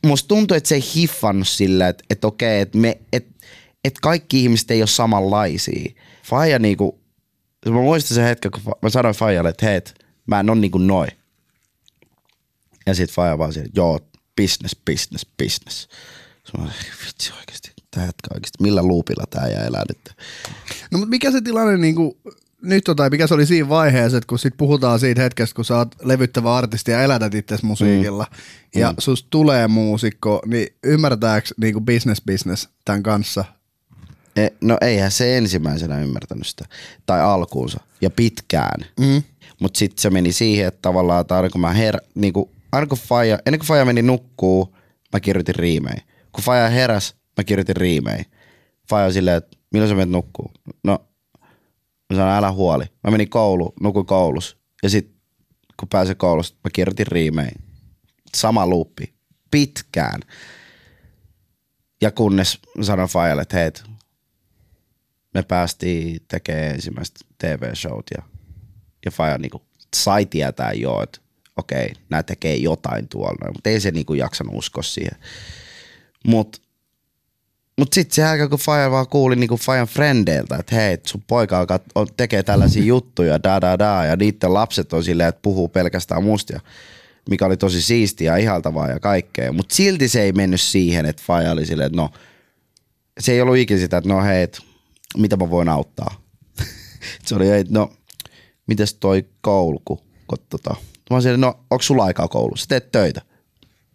musta 0.05 0.27
tuntuu, 0.27 0.57
että 0.57 0.67
se 0.67 0.75
ei 0.75 0.83
hiffannut 0.95 1.47
sillä, 1.47 1.87
että, 1.87 2.03
että 2.09 2.27
okei, 2.27 2.61
että, 2.61 2.77
me, 2.77 2.97
että, 3.13 3.45
että 3.83 3.99
kaikki 4.01 4.43
ihmiset 4.43 4.71
ei 4.71 4.81
ole 4.81 4.87
samanlaisia. 4.87 5.93
Faija 6.23 6.59
niinku, 6.59 6.99
mä 7.65 7.81
muistan 7.81 8.15
sen 8.15 8.23
hetken, 8.25 8.51
kun 8.51 8.73
mä 8.81 8.89
sanoin 8.89 9.15
Fajalle, 9.15 9.49
että 9.49 9.65
hei, 9.65 9.75
et 9.75 10.05
mä 10.25 10.39
en 10.39 10.49
ole 10.49 10.59
niinku 10.59 10.77
noin. 10.77 11.11
Ja 12.85 12.95
sit 12.95 13.11
Faija 13.11 13.37
vaan 13.37 13.53
siellä, 13.53 13.71
joo, 13.75 13.99
business, 14.41 14.75
business, 14.85 15.25
business. 15.43 15.87
Sitten 16.43 16.61
mä 16.61 16.71
vitsi 17.07 17.31
oikeesti, 17.39 17.71
tää 17.91 18.05
jätkä 18.05 18.27
oikeesti, 18.33 18.63
millä 18.63 18.83
luupilla 18.83 19.23
tää 19.29 19.47
jää 19.47 19.65
elää 19.65 19.83
nyt? 19.89 20.15
No 20.91 20.97
mutta 20.97 21.09
mikä 21.09 21.31
se 21.31 21.41
tilanne 21.41 21.77
niinku, 21.77 22.17
nyt 22.63 22.87
on, 22.87 22.95
tai 22.95 23.09
mikä 23.09 23.27
se 23.27 23.33
oli 23.33 23.45
siinä 23.45 23.69
vaiheessa, 23.69 24.17
että 24.17 24.27
kun 24.27 24.39
sit 24.39 24.57
puhutaan 24.57 24.99
siitä 24.99 25.21
hetkestä, 25.21 25.55
kun 25.55 25.65
sä 25.65 25.77
oot 25.77 25.95
levyttävä 26.03 26.55
artisti 26.55 26.91
ja 26.91 27.03
elätät 27.03 27.33
itse 27.33 27.57
musiikilla, 27.61 28.27
mm. 28.31 28.81
ja 28.81 28.89
mm. 28.91 28.95
susta 28.99 29.27
tulee 29.29 29.67
muusikko, 29.67 30.41
niin 30.45 30.67
ymmärtääkö 30.83 31.47
niinku 31.57 31.81
business 31.81 32.21
business 32.21 32.69
tämän 32.85 33.03
kanssa? 33.03 33.45
E, 34.35 34.47
no 34.61 34.77
eihän 34.81 35.11
se 35.11 35.37
ensimmäisenä 35.37 35.99
ymmärtänyt 35.99 36.47
sitä, 36.47 36.65
tai 37.05 37.21
alkuunsa, 37.21 37.79
ja 38.01 38.09
pitkään. 38.09 38.85
Mm. 38.99 39.23
Mutta 39.59 39.77
sitten 39.77 40.01
se 40.01 40.09
meni 40.09 40.31
siihen, 40.31 40.67
että 40.67 40.81
tavallaan, 40.81 41.21
että 41.21 41.35
aina 41.35 41.49
kun 41.49 41.61
mä 41.61 41.73
her, 41.73 41.97
niinku, 42.15 42.51
aina 42.71 42.87
kun 42.87 42.97
Faja, 42.97 43.39
ennen 43.45 43.59
kuin 43.59 43.67
Faja 43.67 43.85
meni 43.85 44.01
nukkuu, 44.01 44.75
mä 45.13 45.19
kirjoitin 45.19 45.55
riimejä. 45.55 46.01
Kun 46.31 46.43
Faja 46.43 46.69
heräs, 46.69 47.15
mä 47.37 47.43
kirjoitin 47.43 47.75
riimejä. 47.75 48.25
Faja 48.89 49.05
on 49.05 49.13
silleen, 49.13 49.37
että 49.37 49.57
milloin 49.73 49.89
sä 49.89 49.95
menet 49.95 50.11
nukkuu? 50.11 50.51
No, 50.83 50.99
mä 52.13 52.17
sanoin, 52.17 52.37
älä 52.37 52.51
huoli. 52.51 52.85
Mä 53.03 53.11
menin 53.11 53.29
kouluun, 53.29 53.73
nukuin 53.81 54.05
koulussa. 54.05 54.57
Ja 54.83 54.89
sitten 54.89 55.15
kun 55.79 55.89
pääsin 55.89 56.17
koulusta, 56.17 56.57
mä 56.63 56.69
kirjoitin 56.73 57.07
riimejä. 57.07 57.51
Sama 58.35 58.67
luuppi. 58.67 59.13
Pitkään. 59.51 60.19
Ja 62.01 62.11
kunnes 62.11 62.59
sanoin 62.81 63.09
Fajalle, 63.09 63.41
että 63.41 63.57
hei, 63.57 63.71
me 65.33 65.43
päästiin 65.43 66.21
tekemään 66.27 66.71
ensimmäistä 66.71 67.19
TV-showt 67.37 68.05
ja, 68.17 68.23
ja 69.05 69.11
Faja 69.11 69.37
niinku 69.37 69.61
sai 69.95 70.25
tietää 70.25 70.73
jo, 70.73 71.03
että 71.03 71.19
okei, 71.57 71.93
nämä 72.09 72.23
tekee 72.23 72.55
jotain 72.55 73.07
tuolla, 73.07 73.51
mutta 73.53 73.69
ei 73.69 73.79
se 73.79 73.91
niinku 73.91 74.13
jaksanut 74.13 74.55
uskoa 74.55 74.83
siihen. 74.83 75.19
Mutta 76.27 76.61
mut 77.77 77.93
sitten 77.93 78.15
se 78.15 78.23
aika, 78.23 78.49
kun 78.49 78.59
Faja 78.59 78.91
vaan 78.91 79.07
kuuli 79.07 79.35
niinku 79.35 79.57
Fajan 79.57 79.87
frendeiltä, 79.87 80.55
että 80.55 80.75
hei, 80.75 80.97
sun 81.05 81.23
poika 81.27 81.59
alkaa, 81.59 81.79
on, 81.95 82.07
tekee 82.17 82.43
tällaisia 82.43 82.83
juttuja, 82.83 83.43
da 83.43 83.61
da 83.61 83.79
da, 83.79 84.05
ja 84.05 84.15
niiden 84.15 84.53
lapset 84.53 84.93
on 84.93 85.03
silleen, 85.03 85.29
että 85.29 85.41
puhuu 85.41 85.69
pelkästään 85.69 86.23
mustia, 86.23 86.59
mikä 87.29 87.45
oli 87.45 87.57
tosi 87.57 87.81
siistiä 87.81 88.31
ja 88.31 88.37
ihaltavaa 88.37 88.89
ja 88.89 88.99
kaikkea. 88.99 89.51
Mutta 89.51 89.75
silti 89.75 90.07
se 90.07 90.21
ei 90.21 90.31
mennyt 90.31 90.61
siihen, 90.61 91.05
että 91.05 91.23
Faja 91.25 91.51
oli 91.51 91.65
silleen, 91.65 91.87
että 91.87 92.01
no, 92.01 92.09
se 93.19 93.31
ei 93.31 93.41
ollut 93.41 93.57
ikinä 93.57 93.79
sitä, 93.79 93.97
että 93.97 94.09
no 94.09 94.23
hei, 94.23 94.43
et, 94.43 94.59
mitä 95.17 95.37
mä 95.37 95.49
voin 95.49 95.69
auttaa. 95.69 96.21
se 97.25 97.35
oli, 97.35 97.49
että 97.49 97.73
no, 97.73 97.93
mites 98.67 98.93
toi 98.93 99.25
kouluku? 99.41 100.01
Kun, 100.27 100.37
tota, 100.49 100.75
mä 101.09 101.21
siellä, 101.21 101.37
no, 101.37 101.59
onko 101.71 101.81
sulla 101.81 102.03
aikaa 102.03 102.27
koulussa? 102.27 102.67
Teet 102.67 102.91
töitä. 102.91 103.21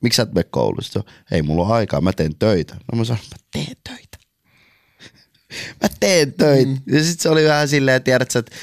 Miksi 0.01 0.17
sä 0.17 0.23
et 0.23 0.35
mene 0.35 0.47
on, 0.57 0.75
ei 1.31 1.43
mulla 1.43 1.67
ole 1.67 1.75
aikaa, 1.75 2.01
mä 2.01 2.13
teen 2.13 2.35
töitä. 2.39 2.75
No 2.93 2.99
mä 2.99 3.05
sanoin, 3.05 3.27
mä 3.31 3.37
teen 3.53 3.77
töitä. 3.89 4.19
mä 5.83 5.89
teen 6.01 6.33
töitä. 6.33 6.71
Mm. 6.71 6.81
Ja 6.87 7.05
sitten 7.05 7.23
se 7.23 7.29
oli 7.29 7.45
vähän 7.45 7.69
silleen, 7.69 8.03
tiedät 8.03 8.31
sä, 8.31 8.39
että 8.39 8.57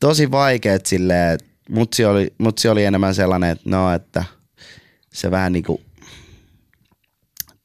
tosi 0.00 0.30
vaikeet 0.30 0.86
silleen, 0.86 1.34
että 1.34 1.46
mutsi 1.68 2.04
oli, 2.04 2.34
mutsi 2.38 2.68
oli 2.68 2.84
enemmän 2.84 3.14
sellainen, 3.14 3.50
että 3.50 3.70
no, 3.70 3.92
että 3.92 4.24
se 5.12 5.30
vähän 5.30 5.52
niinku 5.52 5.80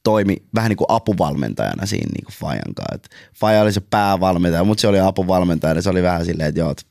toimi 0.04 0.38
vähän 0.56 0.70
niin 0.70 0.78
kuin 0.78 0.86
apuvalmentajana 0.90 1.86
siinä 1.86 2.12
niin 2.16 2.26
kuin 2.26 2.36
Fajan 2.36 2.74
kanssa. 2.76 3.10
Faja 3.36 3.62
oli 3.62 3.74
se 3.74 3.82
päävalmentaja, 3.90 4.64
mutta 4.64 4.82
se 4.82 4.88
oli 4.88 5.00
apuvalmentaja. 5.00 5.82
Se 5.82 5.90
oli 5.90 6.04
vähän 6.04 6.26
silleen, 6.26 6.50
että 6.50 6.60
joo, 6.60 6.72
et, 6.72 6.86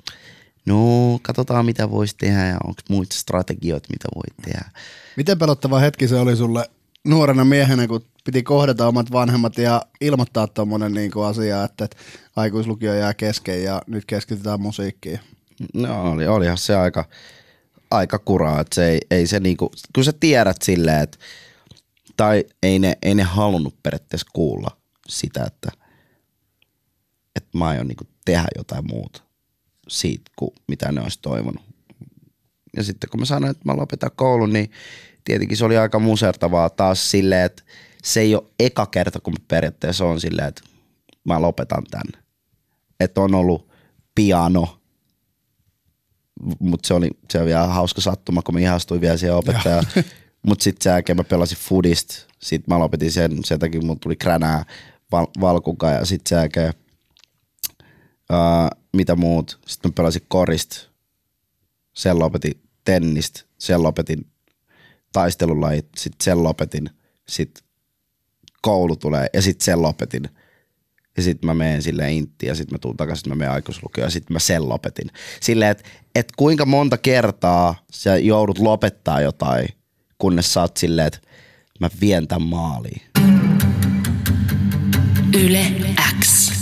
no 0.66 1.18
katsotaan 1.22 1.66
mitä 1.66 1.90
voisi 1.90 2.14
tehdä 2.18 2.46
ja 2.46 2.56
onko 2.64 2.80
muita 2.88 3.16
strategioita, 3.16 3.88
mitä 3.92 4.08
voi 4.14 4.44
tehdä. 4.44 4.70
Miten 5.16 5.38
pelottava 5.38 5.78
hetki 5.78 6.08
se 6.08 6.16
oli 6.16 6.36
sulle 6.36 6.70
nuorena 7.04 7.44
miehenä, 7.44 7.86
kun 7.86 8.04
piti 8.24 8.42
kohdata 8.42 8.88
omat 8.88 9.12
vanhemmat 9.12 9.58
ja 9.58 9.82
ilmoittaa 10.00 10.46
tuommoinen 10.46 10.92
niin 10.92 11.12
asia, 11.26 11.64
että, 11.64 11.84
että 11.84 11.96
aikuislukio 12.36 12.94
jää 12.94 13.14
kesken 13.14 13.64
ja 13.64 13.82
nyt 13.86 14.04
keskitytään 14.04 14.60
musiikkiin? 14.60 15.20
No 15.74 16.12
oli, 16.12 16.26
olihan 16.26 16.58
se 16.58 16.76
aika, 16.76 17.04
aika 17.90 18.18
kuraa, 18.18 18.60
että 18.60 18.74
se 18.74 18.88
ei, 18.88 19.00
ei 19.10 19.26
se 19.26 19.40
niinku, 19.40 19.72
kun 19.94 20.04
sä 20.04 20.12
tiedät 20.12 20.62
silleen, 20.62 21.02
että 21.02 21.18
tai 22.16 22.44
ei 22.62 22.78
ne, 22.78 22.98
ei 23.02 23.14
ne 23.14 23.22
halunnut 23.22 23.82
periaatteessa 23.82 24.30
kuulla 24.32 24.76
sitä, 25.08 25.44
että, 25.44 25.70
että 27.36 27.58
mä 27.58 27.68
aion 27.68 27.88
niinku 27.88 28.04
tehdä 28.24 28.48
jotain 28.56 28.86
muuta 28.86 29.22
siitä, 29.92 30.30
kuin 30.36 30.50
mitä 30.68 30.92
ne 30.92 31.00
olisi 31.00 31.18
toivonut. 31.22 31.62
Ja 32.76 32.82
sitten 32.82 33.10
kun 33.10 33.20
mä 33.20 33.26
sanoin, 33.26 33.50
että 33.50 33.62
mä 33.64 33.76
lopetan 33.76 34.10
koulun, 34.16 34.52
niin 34.52 34.70
tietenkin 35.24 35.56
se 35.56 35.64
oli 35.64 35.76
aika 35.76 35.98
musertavaa 35.98 36.70
taas 36.70 37.10
silleen, 37.10 37.44
että 37.44 37.62
se 38.04 38.20
ei 38.20 38.34
ole 38.34 38.44
eka 38.58 38.86
kerta, 38.86 39.20
kun 39.20 39.34
periaatteessa 39.48 40.04
on 40.04 40.20
silleen, 40.20 40.48
että 40.48 40.62
mä 41.24 41.42
lopetan 41.42 41.84
tänne. 41.90 42.24
Että 43.00 43.20
on 43.20 43.34
ollut 43.34 43.68
piano, 44.14 44.78
mutta 46.58 46.86
se 46.86 46.94
oli, 46.94 47.10
se 47.30 47.38
oli 47.38 47.46
vielä 47.46 47.66
hauska 47.66 48.00
sattuma, 48.00 48.42
kun 48.42 48.54
mä 48.54 48.60
ihastuin 48.60 49.00
vielä 49.00 49.16
siihen 49.16 49.36
opettajaan. 49.36 49.86
Mutta 50.46 50.62
sitten 50.62 50.82
sen 50.82 50.90
jälkeen 50.90 51.16
mä 51.16 51.24
pelasin 51.24 51.58
foodista. 51.58 52.14
Sitten 52.38 52.74
mä 52.74 52.78
lopetin 52.78 53.12
sen, 53.12 53.44
sen 53.44 53.58
takia 53.58 53.80
mun 53.80 54.00
tuli 54.00 54.16
kränää 54.16 54.64
val- 55.12 55.26
valkuka 55.40 55.90
ja 55.90 56.04
sitten 56.04 56.28
sen 56.28 56.36
jälkeen 56.36 56.74
uh, 58.30 58.81
mitä 58.92 59.16
muut. 59.16 59.60
Sitten 59.66 59.90
mä 59.90 59.92
pelasin 59.96 60.22
korista. 60.28 60.76
Sen 61.92 62.18
lopetin 62.18 62.60
tennistä. 62.84 63.40
Sen 63.58 63.82
lopetin 63.82 64.26
taistelulajit. 65.12 65.86
Sitten 65.96 66.24
sen 66.24 66.42
lopetin. 66.42 66.90
Sitten 67.28 67.64
koulu 68.62 68.96
tulee 68.96 69.26
ja 69.32 69.42
sitten 69.42 69.64
sen 69.64 69.82
lopetin. 69.82 70.28
Ja 71.16 71.22
sitten 71.22 71.46
mä 71.46 71.54
menen 71.54 71.82
sille 71.82 72.12
intti 72.12 72.46
ja 72.46 72.54
sitten 72.54 72.74
mä 72.74 72.78
tuun 72.78 72.96
takaisin, 72.96 73.28
mä 73.28 73.34
menen 73.34 73.52
aikuislukioon 73.52 74.06
ja 74.06 74.10
sitten 74.10 74.34
mä 74.34 74.38
sen 74.38 74.68
lopetin. 74.68 75.10
Silleen, 75.40 75.70
että 75.70 75.84
et 76.14 76.32
kuinka 76.36 76.66
monta 76.66 76.98
kertaa 76.98 77.74
sä 77.92 78.16
joudut 78.16 78.58
lopettaa 78.58 79.20
jotain, 79.20 79.68
kunnes 80.18 80.54
sä 80.54 80.60
oot 80.60 80.76
silleen, 80.76 81.06
että 81.06 81.18
mä 81.80 81.88
vien 82.00 82.28
tämän 82.28 82.48
maaliin. 82.48 83.02
Yle 85.34 85.66
X. 86.20 86.52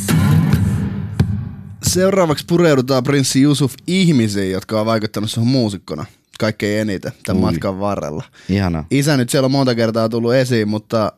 Seuraavaksi 1.82 2.44
pureudutaan 2.48 3.04
prinssi 3.04 3.42
Yusuf 3.42 3.74
ihmisiin, 3.86 4.52
jotka 4.52 4.80
on 4.80 4.86
vaikuttanut 4.86 5.30
sun 5.30 5.46
muusikkona 5.46 6.06
kaikkein 6.38 6.80
eniten 6.80 7.12
tämän 7.26 7.44
Ui. 7.44 7.50
matkan 7.50 7.80
varrella. 7.80 8.24
Ihana. 8.48 8.84
Isä 8.90 9.16
nyt 9.16 9.30
siellä 9.30 9.44
on 9.44 9.50
monta 9.52 9.74
kertaa 9.74 10.08
tullut 10.08 10.34
esiin, 10.34 10.68
mutta 10.68 11.12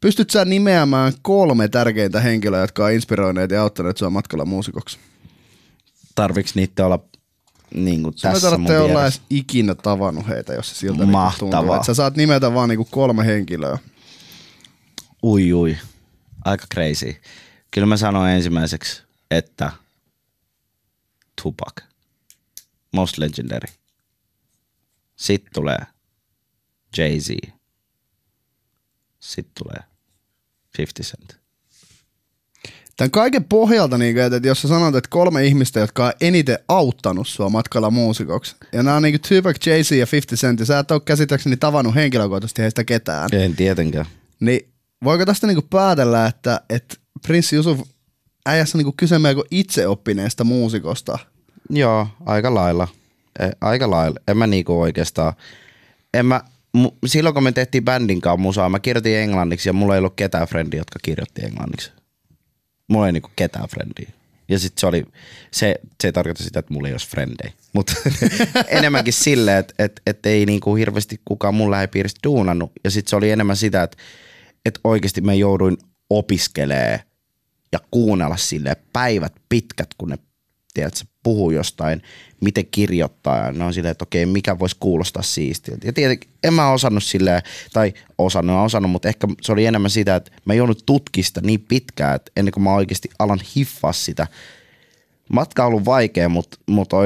pystyt 0.00 0.30
sä 0.30 0.44
nimeämään 0.44 1.12
kolme 1.22 1.68
tärkeintä 1.68 2.20
henkilöä, 2.20 2.60
jotka 2.60 2.84
on 2.84 2.92
inspiroineet 2.92 3.50
ja 3.50 3.62
auttaneet 3.62 3.96
sua 3.96 4.10
matkalla 4.10 4.44
muusikoksi? 4.44 4.98
Tarviks 6.14 6.54
niitä 6.54 6.86
olla 6.86 6.98
niin 7.74 8.02
kuin 8.02 8.18
Sä 8.18 8.32
tässä 8.32 8.48
et 8.48 8.58
mun 8.58 8.76
olla 8.76 9.02
edes 9.02 9.20
ikinä 9.30 9.74
tavannut 9.74 10.28
heitä, 10.28 10.52
jos 10.54 10.68
se 10.68 10.74
siltä 10.74 10.98
niinku 10.98 11.12
Mahtavaa. 11.12 11.52
tuntuu. 11.60 11.74
Et 11.74 11.84
sä 11.84 11.94
saat 11.94 12.16
nimetä 12.16 12.54
vaan 12.54 12.68
niinku 12.68 12.88
kolme 12.90 13.26
henkilöä. 13.26 13.78
Ui 15.22 15.52
ui. 15.52 15.76
Aika 16.44 16.66
crazy. 16.74 17.14
Kyllä 17.70 17.86
mä 17.86 17.96
sanon 17.96 18.28
ensimmäiseksi, 18.28 19.02
että 19.30 19.72
Tupac. 21.42 21.76
Most 22.92 23.18
legendary. 23.18 23.72
Sitten 25.16 25.52
tulee 25.54 25.78
Jay-Z. 26.98 27.52
Sitten 29.20 29.52
tulee 29.64 29.82
50 30.78 31.02
Cent. 31.16 31.42
Tämän 32.96 33.10
kaiken 33.10 33.44
pohjalta, 33.44 33.98
niin 33.98 34.18
että 34.18 34.48
jos 34.48 34.62
sä 34.62 34.68
sanot, 34.68 34.94
että 34.96 35.08
kolme 35.10 35.44
ihmistä, 35.46 35.80
jotka 35.80 36.06
on 36.06 36.12
eniten 36.20 36.58
auttanut 36.68 37.28
sua 37.28 37.48
matkalla 37.48 37.90
muusikoksi, 37.90 38.56
ja 38.72 38.82
nämä 38.82 38.96
on 38.96 39.02
niin 39.02 39.20
Tupac, 39.28 39.66
Jay-Z 39.66 39.90
ja 39.90 40.06
50 40.12 40.36
Cent, 40.36 40.60
ja 40.60 40.66
sä 40.66 40.78
et 40.78 40.90
ole 40.90 41.00
käsittääkseni 41.04 41.56
tavannut 41.56 41.94
henkilökohtaisesti 41.94 42.62
heistä 42.62 42.84
ketään, 42.84 43.28
En 43.32 43.56
tietenkään. 43.56 44.06
niin 44.40 44.72
voiko 45.04 45.26
tästä 45.26 45.46
niin 45.46 45.68
päätellä, 45.70 46.26
että, 46.26 46.60
että 46.70 46.96
Prince 47.26 47.56
Yusuf 47.56 47.80
äijässä 48.46 48.78
niin 48.78 48.96
kyse 48.96 49.18
melko 49.18 49.44
itseoppineesta 49.50 50.44
muusikosta? 50.44 51.18
Joo, 51.70 52.08
aika 52.26 52.54
lailla. 52.54 52.88
E, 53.38 53.50
aika 53.60 53.90
lailla. 53.90 54.20
En 54.28 54.36
mä 54.36 54.46
niinku 54.46 54.80
oikeastaan. 54.80 55.32
En 56.14 56.26
mä, 56.26 56.40
mu, 56.72 56.90
silloin 57.06 57.34
kun 57.34 57.42
me 57.42 57.52
tehtiin 57.52 57.84
bändin 57.84 58.20
kanssa 58.20 58.36
musaa, 58.36 58.68
mä 58.68 58.80
kirjoitin 58.80 59.16
englanniksi 59.16 59.68
ja 59.68 59.72
mulla 59.72 59.94
ei 59.94 59.98
ollut 59.98 60.16
ketään 60.16 60.48
frendiä, 60.48 60.80
jotka 60.80 60.98
kirjoitti 61.02 61.44
englanniksi. 61.44 61.92
Mulla 62.88 63.06
ei 63.06 63.12
niinku 63.12 63.30
ketään 63.36 63.68
frendiä. 63.68 64.08
Ja 64.48 64.58
sit 64.58 64.78
se 64.78 64.86
oli, 64.86 65.04
se, 65.50 65.74
se 66.00 66.08
ei 66.08 66.12
tarkoita 66.12 66.44
sitä, 66.44 66.58
että 66.58 66.74
mulla 66.74 66.88
ei 66.88 66.94
olisi 66.94 67.08
frendejä. 67.08 67.52
Mutta 67.72 67.92
enemmänkin 68.68 69.12
silleen, 69.12 69.58
että 69.58 69.74
et, 69.78 70.02
et 70.06 70.26
ei 70.26 70.46
niinku 70.46 70.74
hirveästi 70.74 71.20
kukaan 71.24 71.54
mun 71.54 71.70
lähipiiristä 71.70 72.20
duunannut. 72.24 72.72
Ja 72.84 72.90
sit 72.90 73.08
se 73.08 73.16
oli 73.16 73.30
enemmän 73.30 73.56
sitä, 73.56 73.82
että 73.82 73.96
et 74.66 74.80
oikeasti 74.84 75.20
mä 75.20 75.34
jouduin 75.34 75.76
opiskelee 76.10 77.00
ja 77.72 77.78
kuunnella 77.90 78.36
sille 78.36 78.76
päivät 78.92 79.32
pitkät, 79.48 79.88
kun 79.98 80.08
ne 80.08 80.18
tiedätkö, 80.74 81.04
puhuu 81.22 81.50
jostain, 81.50 82.02
miten 82.40 82.66
kirjoittaa. 82.66 83.38
Ja 83.38 83.52
ne 83.52 83.64
on 83.64 83.74
silleen, 83.74 83.90
että 83.90 84.02
okei, 84.02 84.26
mikä 84.26 84.58
voisi 84.58 84.76
kuulostaa 84.80 85.22
siistiltä. 85.22 85.86
Ja 85.86 85.92
tietenkin 85.92 86.30
en 86.44 86.54
mä 86.54 86.72
osannut 86.72 87.04
silleen, 87.04 87.42
tai 87.72 87.92
osannut, 88.18 88.64
osannut, 88.64 88.90
mutta 88.90 89.08
ehkä 89.08 89.28
se 89.42 89.52
oli 89.52 89.66
enemmän 89.66 89.90
sitä, 89.90 90.16
että 90.16 90.32
mä 90.44 90.54
joudun 90.54 90.76
tutkista 90.86 91.40
niin 91.40 91.60
pitkään, 91.60 92.16
että 92.16 92.32
ennen 92.36 92.52
kuin 92.52 92.64
mä 92.64 92.74
oikeasti 92.74 93.08
alan 93.18 93.40
hiffaa 93.56 93.92
sitä. 93.92 94.26
Matka 95.32 95.62
on 95.62 95.68
ollut 95.68 95.84
vaikea, 95.84 96.28
mutta, 96.28 96.58
mutta 96.66 96.96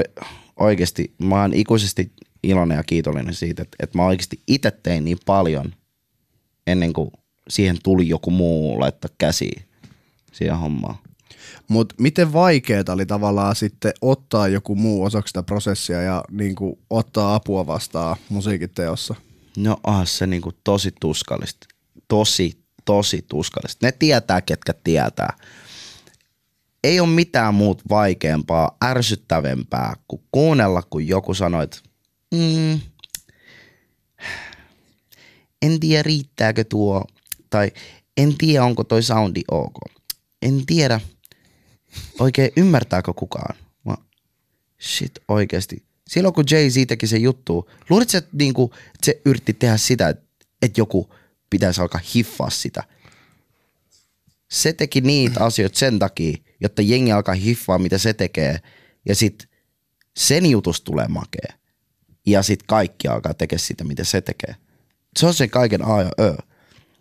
oikeasti 0.56 1.14
mä 1.18 1.40
oon 1.40 1.54
ikuisesti 1.54 2.12
iloinen 2.42 2.76
ja 2.76 2.84
kiitollinen 2.84 3.34
siitä, 3.34 3.62
että, 3.62 3.76
että 3.80 3.98
mä 3.98 4.06
oikeasti 4.06 4.40
itse 4.46 4.70
tein 4.70 5.04
niin 5.04 5.18
paljon 5.26 5.74
ennen 6.66 6.92
kuin 6.92 7.10
siihen 7.48 7.76
tuli 7.82 8.08
joku 8.08 8.30
muu 8.30 8.80
laittaa 8.80 9.10
käsiin 9.18 9.65
siihen 10.36 10.58
hommaan. 10.58 10.96
Mutta 11.68 11.94
miten 11.98 12.32
vaikeaa 12.32 12.84
oli 12.88 13.06
tavallaan 13.06 13.56
sitten 13.56 13.92
ottaa 14.00 14.48
joku 14.48 14.74
muu 14.74 15.04
osaksi 15.04 15.30
sitä 15.30 15.42
prosessia 15.42 16.02
ja 16.02 16.24
niin 16.30 16.54
kuin 16.54 16.78
ottaa 16.90 17.34
apua 17.34 17.66
vastaan 17.66 18.16
musiikin 18.28 18.70
teossa? 18.70 19.14
No 19.56 19.76
ah, 19.84 20.06
se 20.06 20.26
niinku 20.26 20.52
tosi 20.64 20.92
tuskallista. 21.00 21.66
Tosi, 22.08 22.58
tosi 22.84 23.24
tuskallista. 23.28 23.86
Ne 23.86 23.92
tietää, 23.92 24.40
ketkä 24.40 24.72
tietää. 24.84 25.36
Ei 26.84 27.00
ole 27.00 27.08
mitään 27.08 27.54
muut 27.54 27.82
vaikeampaa, 27.88 28.76
ärsyttävämpää 28.84 29.94
kuin 30.08 30.22
kuunnella, 30.32 30.82
kun 30.90 31.08
joku 31.08 31.34
sanoo, 31.34 31.62
että 31.62 31.78
mm, 32.34 32.80
en 35.62 35.80
tiedä 35.80 36.02
riittääkö 36.02 36.64
tuo, 36.64 37.04
tai 37.50 37.72
en 38.16 38.34
tiedä 38.38 38.64
onko 38.64 38.84
toi 38.84 39.02
soundi 39.02 39.42
ok. 39.50 39.74
En 40.42 40.66
tiedä 40.66 41.00
oikein 42.18 42.50
ymmärtääkö 42.56 43.12
kukaan. 43.12 43.56
Mä, 43.84 43.96
shit 44.80 45.12
oikeasti. 45.28 45.84
Silloin 46.08 46.34
kun 46.34 46.44
Jay-Z 46.50 46.86
teki 46.86 47.06
sen 47.06 47.22
juttu, 47.22 47.70
luulit 47.90 48.10
sä, 48.10 48.18
että 48.18 48.36
niinku, 48.36 48.70
että 48.74 49.06
se 49.06 49.20
yritti 49.24 49.52
tehdä 49.52 49.76
sitä, 49.76 50.08
että, 50.08 50.80
joku 50.80 51.14
pitäisi 51.50 51.80
alkaa 51.80 52.00
hiffaa 52.14 52.50
sitä. 52.50 52.84
Se 54.50 54.72
teki 54.72 55.00
niitä 55.00 55.44
asioita 55.44 55.78
sen 55.78 55.98
takia, 55.98 56.36
jotta 56.60 56.82
jengi 56.82 57.12
alkaa 57.12 57.34
hiffaa, 57.34 57.78
mitä 57.78 57.98
se 57.98 58.14
tekee. 58.14 58.60
Ja 59.08 59.14
sit 59.14 59.48
sen 60.16 60.46
jutus 60.46 60.80
tulee 60.80 61.08
makea. 61.08 61.52
Ja 62.26 62.42
sit 62.42 62.62
kaikki 62.62 63.08
alkaa 63.08 63.34
tekemään 63.34 63.60
sitä, 63.60 63.84
mitä 63.84 64.04
se 64.04 64.20
tekee. 64.20 64.56
Se 65.18 65.26
on 65.26 65.34
se 65.34 65.48
kaiken 65.48 65.84
A 65.84 66.02
ja 66.02 66.10
Ö. 66.20 66.36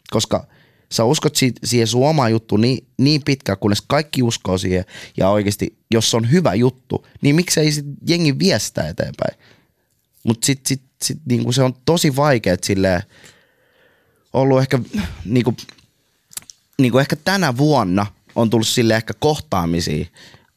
Koska 0.10 0.48
sä 0.95 1.03
uskot 1.03 1.35
si- 1.35 1.53
siihen 1.63 1.87
sun 1.87 2.07
omaan 2.07 2.31
juttu 2.31 2.57
niin, 2.57 2.87
niin 2.97 3.21
pitkään, 3.25 3.57
kunnes 3.57 3.83
kaikki 3.87 4.23
uskoo 4.23 4.57
siihen. 4.57 4.85
Ja 5.17 5.29
oikeasti, 5.29 5.77
jos 5.91 6.11
se 6.11 6.17
on 6.17 6.31
hyvä 6.31 6.53
juttu, 6.53 7.07
niin 7.21 7.35
miksei 7.35 7.71
sit 7.71 7.85
jengi 8.07 8.39
vie 8.39 8.59
sitä 8.59 8.89
eteenpäin. 8.89 9.39
Mutta 10.23 10.45
sit, 10.45 10.65
sit, 10.65 10.81
sit 11.03 11.17
niinku 11.25 11.51
se 11.51 11.63
on 11.63 11.73
tosi 11.85 12.15
vaikea 12.15 12.57
silleen, 12.63 13.01
ollut 14.33 14.61
ehkä 14.61 14.79
niinku, 15.25 15.55
niinku 16.79 16.97
ehkä 16.97 17.15
tänä 17.15 17.57
vuonna 17.57 18.05
on 18.35 18.49
tullut 18.49 18.67
sille 18.67 18.95
ehkä 18.95 19.13
kohtaamisia, 19.19 20.05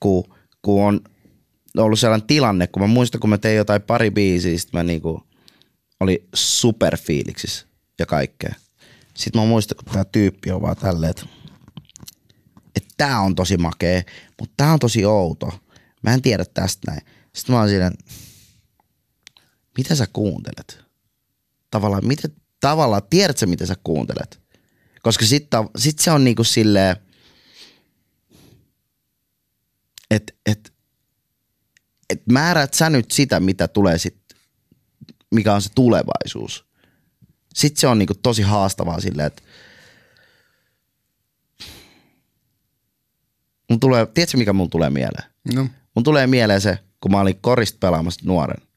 kun, 0.00 0.34
kun 0.62 0.84
on 0.84 1.00
ollut 1.76 1.98
sellainen 1.98 2.26
tilanne, 2.26 2.66
kun 2.66 2.82
mä 2.82 2.86
muistan, 2.86 3.20
kun 3.20 3.30
mä 3.30 3.38
tein 3.38 3.56
jotain 3.56 3.82
pari 3.82 4.10
biisiä, 4.10 4.58
sit 4.58 4.72
mä 4.72 4.82
niinku 4.82 5.22
oli 6.00 6.28
superfiiliksissä 6.34 7.66
ja 7.98 8.06
kaikkea. 8.06 8.54
Sitten 9.18 9.42
mä 9.42 9.46
muistan, 9.46 9.76
kun 9.76 9.94
tää 9.94 10.04
tyyppi 10.04 10.50
on 10.50 10.62
vaan 10.62 10.76
tälleen, 10.76 11.10
että, 11.10 11.26
että 12.76 12.94
tää 12.96 13.20
on 13.20 13.34
tosi 13.34 13.56
makee, 13.56 14.04
mutta 14.40 14.54
tää 14.56 14.72
on 14.72 14.78
tosi 14.78 15.04
outo. 15.04 15.60
Mä 16.02 16.14
en 16.14 16.22
tiedä 16.22 16.44
tästä 16.44 16.90
näin. 16.90 17.06
Sitten 17.34 17.54
mä 17.54 17.60
oon 17.60 17.68
siinä, 17.68 17.90
mitä 19.78 19.94
sä 19.94 20.06
kuuntelet? 20.12 20.84
Tavallaan, 21.70 22.06
mitä, 22.06 22.28
tavallaan, 22.60 23.02
tiedätkö 23.10 23.46
mitä 23.46 23.66
sä 23.66 23.74
kuuntelet? 23.84 24.40
Koska 25.02 25.26
sitten 25.26 25.60
sit 25.76 25.98
se 25.98 26.10
on 26.10 26.24
niinku 26.24 26.44
silleen, 26.44 26.96
että 30.10 30.32
et, 30.46 30.72
et 32.10 32.22
määrät 32.32 32.74
sä 32.74 32.90
nyt 32.90 33.10
sitä, 33.10 33.40
mitä 33.40 33.68
tulee 33.68 33.98
sit, 33.98 34.18
mikä 35.30 35.54
on 35.54 35.62
se 35.62 35.68
tulevaisuus. 35.74 36.67
Sitten 37.54 37.80
se 37.80 37.86
on 37.86 37.98
niinku 37.98 38.14
tosi 38.22 38.42
haastavaa 38.42 39.00
silleen, 39.00 39.26
että 39.26 39.42
mun 43.70 43.80
tulee, 43.80 44.06
tiedätkö 44.06 44.36
mikä 44.36 44.52
mun 44.52 44.70
tulee 44.70 44.90
mieleen? 44.90 45.30
No. 45.54 45.68
Mun 45.94 46.02
tulee 46.02 46.26
mieleen 46.26 46.60
se, 46.60 46.78
kun 47.00 47.12
mä 47.12 47.20
olin 47.20 47.38
korista 47.40 47.78
pelaamassa 47.80 48.20
nuoren. 48.24 48.68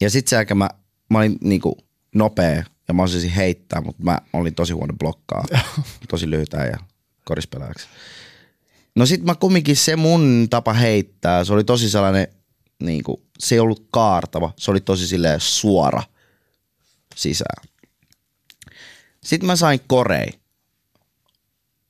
Ja 0.00 0.10
sit 0.10 0.28
se 0.28 0.36
aika 0.36 0.54
mä, 0.54 0.68
mä 1.10 1.18
olin 1.18 1.38
niinku 1.40 1.78
nopea 2.14 2.64
ja 2.88 2.94
mä 2.94 3.02
osasin 3.02 3.30
heittää, 3.30 3.80
mutta 3.80 4.02
mä 4.02 4.18
olin 4.32 4.54
tosi 4.54 4.72
huono 4.72 4.94
blokkaa. 4.98 5.44
tosi 6.08 6.30
lyhytään 6.30 6.66
ja 6.66 6.78
korispelaajaksi. 7.24 7.88
No 8.94 9.06
sit 9.06 9.22
mä 9.22 9.34
kumminkin 9.34 9.76
se 9.76 9.96
mun 9.96 10.46
tapa 10.50 10.72
heittää, 10.72 11.44
se 11.44 11.52
oli 11.52 11.64
tosi 11.64 11.90
sellainen, 11.90 12.28
niinku, 12.82 13.22
se 13.38 13.54
ei 13.54 13.60
ollut 13.60 13.86
kaartava, 13.90 14.52
se 14.56 14.70
oli 14.70 14.80
tosi 14.80 15.06
silleen 15.06 15.40
suora 15.40 16.02
sisään. 17.16 17.68
Sitten 19.24 19.46
mä 19.46 19.56
sain 19.56 19.80
korei. 19.86 20.28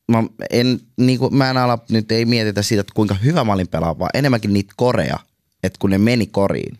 Mä 0.08 0.24
en, 0.50 0.80
niinku, 0.96 1.30
mä 1.30 1.50
en 1.50 1.56
ala, 1.56 1.78
nyt 1.90 2.12
ei 2.12 2.24
mietitä 2.24 2.62
siitä, 2.62 2.80
että 2.80 2.92
kuinka 2.94 3.14
hyvä 3.14 3.44
mä 3.44 3.52
olin 3.52 3.68
pelaa, 3.68 3.98
vaan 3.98 4.10
enemmänkin 4.14 4.52
niitä 4.52 4.72
koreja, 4.76 5.18
että 5.62 5.78
kun 5.78 5.90
ne 5.90 5.98
meni 5.98 6.26
koriin, 6.26 6.78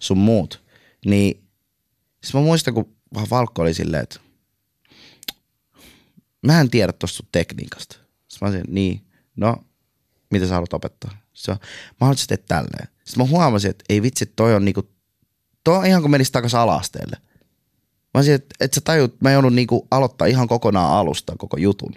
sun 0.00 0.18
muut, 0.18 0.62
niin 1.06 1.44
siis 2.22 2.34
mä 2.34 2.40
muistan, 2.40 2.74
kun 2.74 2.96
Valkko 3.30 3.62
oli 3.62 3.74
silleen, 3.74 4.02
että 4.02 4.20
mä 6.46 6.60
en 6.60 6.70
tiedä 6.70 6.92
tosta 6.92 7.16
sun 7.16 7.28
tekniikasta. 7.32 7.96
Sitten 8.28 8.48
mä 8.48 8.48
olisin, 8.48 8.74
niin, 8.74 9.00
no, 9.36 9.64
mitä 10.30 10.46
sä 10.46 10.54
haluat 10.54 10.72
opettaa? 10.72 11.18
Se 11.32 11.52
mä 12.00 12.14
sä 12.14 12.26
teet 12.28 12.46
tälleen. 12.46 12.88
Sitten 13.04 13.24
mä 13.24 13.30
huomasin, 13.30 13.70
että 13.70 13.84
ei 13.88 14.02
vitsi, 14.02 14.26
toi 14.26 14.54
on 14.54 14.64
niinku, 14.64 14.88
toi 15.64 15.76
on 15.76 15.86
ihan 15.86 16.02
kuin 16.02 16.10
menisi 16.10 16.32
takaisin 16.32 16.58
alasteelle. 16.58 17.16
Mä 18.18 18.20
olisin, 18.20 18.34
että, 18.34 18.54
että 18.60 18.74
sä 18.74 18.80
tajut, 18.80 19.20
mä 19.20 19.32
joudun 19.32 19.56
niinku 19.56 19.86
aloittaa 19.90 20.26
ihan 20.26 20.48
kokonaan 20.48 20.92
alusta 20.92 21.34
koko 21.38 21.56
jutun. 21.56 21.94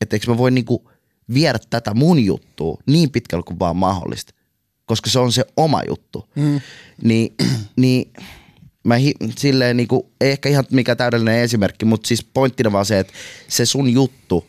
Että 0.00 0.16
eikö 0.16 0.30
mä 0.30 0.38
voi 0.38 0.50
niinku 0.50 0.90
viedä 1.34 1.58
tätä 1.70 1.94
mun 1.94 2.24
juttua 2.24 2.82
niin 2.86 3.10
pitkälle 3.10 3.44
kuin 3.44 3.58
vaan 3.58 3.76
mahdollista. 3.76 4.34
Koska 4.86 5.10
se 5.10 5.18
on 5.18 5.32
se 5.32 5.44
oma 5.56 5.82
juttu. 5.88 6.28
Mm. 6.34 6.60
Niin, 7.02 7.34
niin 7.76 8.12
mä 8.84 8.94
hi, 8.94 9.14
silleen 9.38 9.76
niinku, 9.76 10.10
ei 10.20 10.30
ehkä 10.30 10.48
ihan 10.48 10.64
mikä 10.70 10.96
täydellinen 10.96 11.40
esimerkki, 11.40 11.84
mutta 11.84 12.08
siis 12.08 12.24
pointtina 12.24 12.72
vaan 12.72 12.86
se, 12.86 12.98
että 12.98 13.12
se 13.48 13.66
sun 13.66 13.90
juttu, 13.90 14.46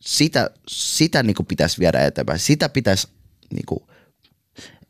sitä, 0.00 0.50
sitä 0.68 1.22
niinku 1.22 1.42
pitäisi 1.42 1.78
viedä 1.78 2.06
eteenpäin. 2.06 2.38
Sitä 2.38 2.68
pitäisi 2.68 3.08
niinku, 3.52 3.88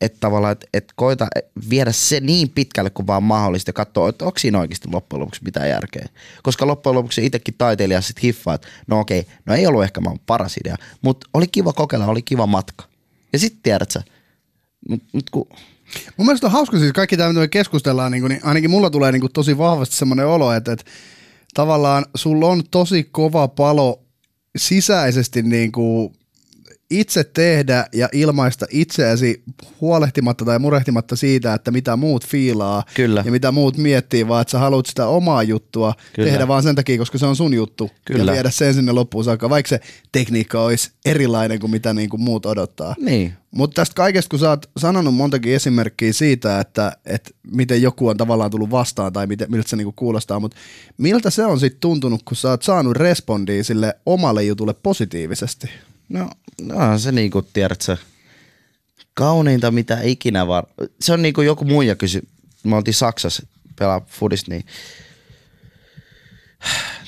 että 0.01 0.17
tavallaan, 0.19 0.51
että 0.51 0.67
et 0.73 0.93
koita 0.95 1.27
viedä 1.69 1.91
se 1.91 2.19
niin 2.19 2.49
pitkälle 2.49 2.89
kuin 2.89 3.07
vaan 3.07 3.23
mahdollista 3.23 3.69
ja 3.69 3.73
katsoa, 3.73 4.09
että 4.09 4.25
onko 4.25 4.39
siinä 4.39 4.59
oikeasti 4.59 4.87
loppujen 4.91 5.21
lopuksi 5.21 5.43
mitään 5.43 5.69
järkeä. 5.69 6.05
Koska 6.43 6.67
loppujen 6.67 6.95
lopuksi 6.95 7.25
itsekin 7.25 7.55
taiteilija 7.57 8.01
sitten 8.01 8.21
hiffaa, 8.21 8.53
että 8.53 8.67
no 8.87 8.99
okei, 8.99 9.27
no 9.45 9.55
ei 9.55 9.67
ollut 9.67 9.83
ehkä 9.83 10.01
maan 10.01 10.19
paras 10.25 10.57
idea, 10.57 10.75
mutta 11.01 11.27
oli 11.33 11.47
kiva 11.47 11.73
kokeilla, 11.73 12.05
oli 12.05 12.21
kiva 12.21 12.47
matka. 12.47 12.85
Ja 13.33 13.39
sitten 13.39 13.59
tiedät 13.63 13.91
sä, 13.91 14.03
mut, 14.89 15.03
mut 15.13 15.29
kun 15.29 15.47
Mun 16.17 16.27
mielestä 16.27 16.47
on 16.47 16.53
hauska 16.53 16.79
siis 16.79 16.93
kaikki 16.93 17.17
tämä, 17.17 17.29
mitä 17.29 17.39
me 17.39 17.47
keskustellaan, 17.47 18.11
niin, 18.11 18.21
kuin, 18.21 18.29
niin 18.29 18.45
ainakin 18.45 18.69
mulla 18.69 18.89
tulee 18.89 19.11
niin 19.11 19.21
kuin, 19.21 19.33
tosi 19.33 19.57
vahvasti 19.57 19.95
semmoinen 19.95 20.27
olo, 20.27 20.53
että, 20.53 20.71
että 20.71 20.85
tavallaan 21.53 22.05
sulla 22.15 22.47
on 22.47 22.63
tosi 22.71 23.03
kova 23.11 23.47
palo 23.47 24.03
sisäisesti 24.57 25.41
niin 25.41 25.71
kuin, 25.71 26.13
itse 26.89 27.23
tehdä 27.23 27.85
ja 27.93 28.09
ilmaista 28.11 28.65
itseäsi 28.71 29.43
huolehtimatta 29.81 30.45
tai 30.45 30.59
murehtimatta 30.59 31.15
siitä, 31.15 31.53
että 31.53 31.71
mitä 31.71 31.95
muut 31.95 32.27
fiilaa 32.27 32.83
Kyllä. 32.93 33.23
ja 33.25 33.31
mitä 33.31 33.51
muut 33.51 33.77
miettii, 33.77 34.27
vaan 34.27 34.41
että 34.41 34.51
sä 34.51 34.59
haluat 34.59 34.85
sitä 34.85 35.07
omaa 35.07 35.43
juttua 35.43 35.93
Kyllä. 36.13 36.29
tehdä 36.29 36.47
vaan 36.47 36.63
sen 36.63 36.75
takia, 36.75 36.97
koska 36.97 37.17
se 37.17 37.25
on 37.25 37.35
sun 37.35 37.53
juttu 37.53 37.91
Kyllä. 38.05 38.31
ja 38.31 38.35
viedä 38.35 38.49
sen 38.49 38.73
sinne 38.73 38.91
loppuun 38.91 39.23
saakka, 39.23 39.49
vaikka 39.49 39.69
se 39.69 39.79
tekniikka 40.11 40.61
olisi 40.61 40.91
erilainen 41.05 41.59
kuin 41.59 41.71
mitä 41.71 41.93
niin 41.93 42.09
kuin 42.09 42.21
muut 42.21 42.45
odottaa. 42.45 42.95
niin, 42.99 43.33
Mutta 43.51 43.75
tästä 43.75 43.95
kaikesta, 43.95 44.29
kun 44.29 44.39
sä 44.39 44.49
oot 44.49 44.69
sanonut 44.77 45.15
montakin 45.15 45.53
esimerkkiä 45.53 46.13
siitä, 46.13 46.59
että, 46.59 46.91
että 47.05 47.31
miten 47.51 47.81
joku 47.81 48.07
on 48.07 48.17
tavallaan 48.17 48.51
tullut 48.51 48.71
vastaan 48.71 49.13
tai 49.13 49.27
miten, 49.27 49.51
miltä 49.51 49.69
se 49.69 49.75
niinku 49.75 49.93
kuulostaa, 49.95 50.39
mutta 50.39 50.57
miltä 50.97 51.29
se 51.29 51.45
on 51.45 51.59
sitten 51.59 51.79
tuntunut, 51.79 52.21
kun 52.25 52.37
sä 52.37 52.49
oot 52.49 52.63
saanut 52.63 52.97
respondia 52.97 53.63
sille 53.63 53.95
omalle 54.05 54.43
jutulle 54.43 54.73
positiivisesti? 54.73 55.69
No, 56.13 56.29
no 56.61 56.97
se 56.97 57.11
niinku, 57.11 57.41
tiedätkö, 57.41 57.97
kauneinta 59.13 59.71
mitä 59.71 59.99
ikinä 60.01 60.47
var... 60.47 60.65
Se 61.01 61.13
on 61.13 61.21
niinku 61.21 61.41
joku 61.41 61.65
muija 61.65 61.95
kysy. 61.95 62.27
Me 62.63 62.75
oltiin 62.75 62.93
Saksassa 62.93 63.47
pelaa 63.79 64.01
fudista, 64.07 64.51
niin, 64.51 64.65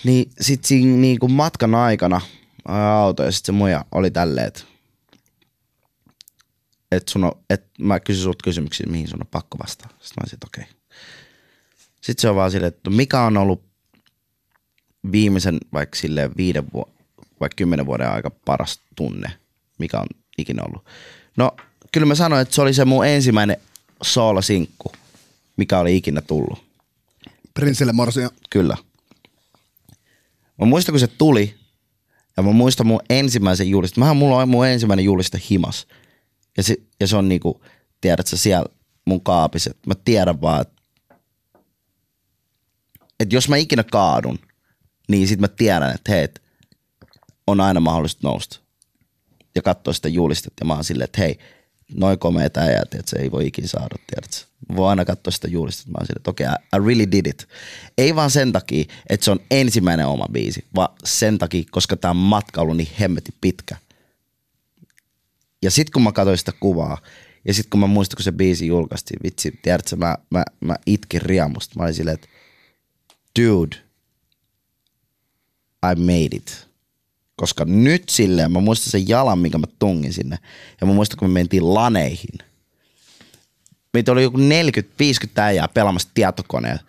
niin 0.03 0.31
sit 0.41 0.65
siinä 0.65 0.97
niinku 0.97 1.27
matkan 1.27 1.75
aikana 1.75 2.21
auto 2.65 3.23
ja 3.23 3.31
sit 3.31 3.45
se 3.45 3.51
muija 3.51 3.85
oli 3.91 4.11
tälleen, 4.11 4.47
että 4.47 4.61
et 6.91 7.07
sun 7.07 7.23
on, 7.23 7.31
et 7.49 7.65
mä 7.79 7.99
kysyn 7.99 8.23
sulta 8.23 8.43
kysymyksiä, 8.43 8.87
mihin 8.89 9.07
sun 9.07 9.21
on 9.21 9.27
pakko 9.27 9.57
vastata. 9.57 9.95
Sitten 10.01 10.21
mä 10.21 10.29
että 10.33 10.47
okei. 10.47 10.65
Sitten 12.01 12.21
se 12.21 12.29
on 12.29 12.35
vaan 12.35 12.51
silleen, 12.51 12.73
että 12.73 12.89
mikä 12.89 13.21
on 13.21 13.37
ollut 13.37 13.63
viimeisen 15.11 15.57
vaikka 15.73 15.97
silleen 15.97 16.31
viiden 16.37 16.73
vuoden, 16.73 16.94
vaikka 17.39 17.55
kymmenen 17.55 17.85
vuoden 17.85 18.09
aika 18.09 18.31
paras 18.45 18.79
tunne, 18.95 19.31
mikä 19.77 19.99
on 19.99 20.07
ikinä 20.37 20.63
ollut. 20.63 20.85
No, 21.37 21.51
kyllä 21.91 22.07
mä 22.07 22.15
sanoin, 22.15 22.41
että 22.41 22.55
se 22.55 22.61
oli 22.61 22.73
se 22.73 22.85
mun 22.85 23.05
ensimmäinen 23.05 23.57
soolasinkku, 24.03 24.91
mikä 25.57 25.79
oli 25.79 25.95
ikinä 25.97 26.21
tullut. 26.21 26.65
Prinssille 27.53 27.93
Morsio. 27.93 28.29
Kyllä. 28.49 28.77
Mä 30.57 30.65
muistan, 30.65 30.93
kun 30.93 30.99
se 30.99 31.07
tuli, 31.07 31.55
ja 32.37 32.43
mä 32.43 32.51
muistan 32.51 32.87
mun 32.87 32.99
ensimmäisen 33.09 33.69
julistin. 33.69 34.01
Mähän 34.01 34.17
mulla 34.17 34.37
on 34.37 34.49
mun 34.49 34.67
ensimmäinen 34.67 35.05
juliste 35.05 35.41
himas. 35.49 35.87
Ja 36.57 36.63
se, 36.63 36.75
ja 36.99 37.07
se 37.07 37.17
on 37.17 37.29
niinku, 37.29 37.61
tiedätkö, 38.01 38.37
siellä 38.37 38.65
mun 39.05 39.21
kaapissa. 39.21 39.71
Mä 39.87 39.93
tiedän 40.05 40.41
vaan, 40.41 40.61
että 40.61 40.81
et 43.19 43.33
jos 43.33 43.49
mä 43.49 43.57
ikinä 43.57 43.83
kaadun, 43.83 44.39
niin 45.07 45.27
sit 45.27 45.39
mä 45.39 45.47
tiedän, 45.47 45.95
että 45.95 46.11
hei, 46.11 46.23
et 46.23 46.41
on 47.47 47.61
aina 47.61 47.79
mahdollista 47.79 48.27
nousta. 48.27 48.59
Ja 49.55 49.61
katsoa 49.61 49.93
sitä 49.93 50.09
julistetta 50.09 50.61
ja 50.61 50.65
mä 50.65 50.73
oon 50.73 50.83
silleen, 50.83 51.05
että 51.05 51.21
hei, 51.21 51.39
noin 51.93 52.19
komeita 52.19 52.59
äijät, 52.59 52.93
että 52.93 53.09
se 53.09 53.19
ei 53.19 53.31
voi 53.31 53.47
ikinä 53.47 53.67
saada, 53.67 53.95
tiedätkö? 54.07 54.35
Mä 54.69 54.75
voin 54.75 54.89
aina 54.89 55.05
katsoa 55.05 55.31
sitä 55.31 55.47
julistetta, 55.47 55.91
mä 55.91 55.97
oon 55.97 56.05
silleen, 56.05 56.19
että 56.19 56.31
okei, 56.31 56.47
okay, 56.47 56.57
I 56.81 56.87
really 56.87 57.11
did 57.11 57.25
it. 57.25 57.47
Ei 57.97 58.15
vaan 58.15 58.31
sen 58.31 58.51
takia, 58.51 58.85
että 59.09 59.23
se 59.23 59.31
on 59.31 59.39
ensimmäinen 59.51 60.07
oma 60.07 60.25
biisi, 60.31 60.65
vaan 60.75 60.95
sen 61.03 61.37
takia, 61.37 61.63
koska 61.71 61.95
tämä 61.95 62.13
matka 62.13 62.61
on 62.61 62.63
ollut 62.63 62.77
niin 62.77 62.91
hemmetin 62.99 63.33
pitkä. 63.41 63.77
Ja 65.61 65.71
sit 65.71 65.89
kun 65.89 66.03
mä 66.03 66.11
katsoin 66.11 66.37
sitä 66.37 66.51
kuvaa, 66.59 66.97
ja 67.45 67.53
sit 67.53 67.67
kun 67.69 67.79
mä 67.79 67.87
muistan, 67.87 68.17
kun 68.17 68.23
se 68.23 68.31
biisi 68.31 68.67
julkaistiin, 68.67 69.19
vitsi, 69.23 69.59
tiedätkö, 69.61 69.95
mä, 69.95 70.17
mä, 70.29 70.43
mä 70.59 70.75
itkin 70.85 71.21
riemusta. 71.21 71.75
Mä 71.77 71.83
olin 71.83 71.93
silleen, 71.93 72.15
että 72.15 72.27
dude, 73.39 73.77
I 75.91 75.95
made 75.95 76.35
it. 76.35 76.64
Koska 77.35 77.65
nyt 77.65 78.09
silleen, 78.09 78.51
mä 78.51 78.59
muistan 78.59 78.91
sen 78.91 79.07
jalan, 79.07 79.39
minkä 79.39 79.57
mä 79.57 79.67
tungin 79.79 80.13
sinne. 80.13 80.37
Ja 80.81 80.87
mä 80.87 80.93
muistan, 80.93 81.17
kun 81.19 81.29
me 81.29 81.33
mentiin 81.33 81.73
laneihin. 81.73 82.39
Meitä 83.93 84.11
oli 84.11 84.23
joku 84.23 84.37
40-50 84.37 84.41
äijää 85.37 85.67
pelaamassa 85.67 86.09
tietokoneella. 86.13 86.83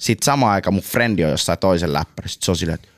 Sitten 0.00 0.24
samaan 0.24 0.52
aikaan 0.52 0.74
mun 0.74 0.82
frendi 0.82 1.24
on 1.24 1.30
jossain 1.30 1.58
toisen 1.58 1.92
läppärissä. 1.92 2.34
Sitten 2.34 2.44
se 2.46 2.50
on 2.50 2.56
silleen, 2.56 2.74
että 2.74 2.88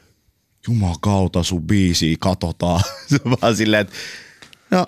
jumakauta 0.68 1.42
sun 1.42 1.62
biisiä 1.62 2.16
katsotaan. 2.20 2.80
se 3.10 3.18
on 3.24 3.36
vaan 3.42 3.56
silleen, 3.56 3.80
että 3.80 3.94
no, 4.70 4.86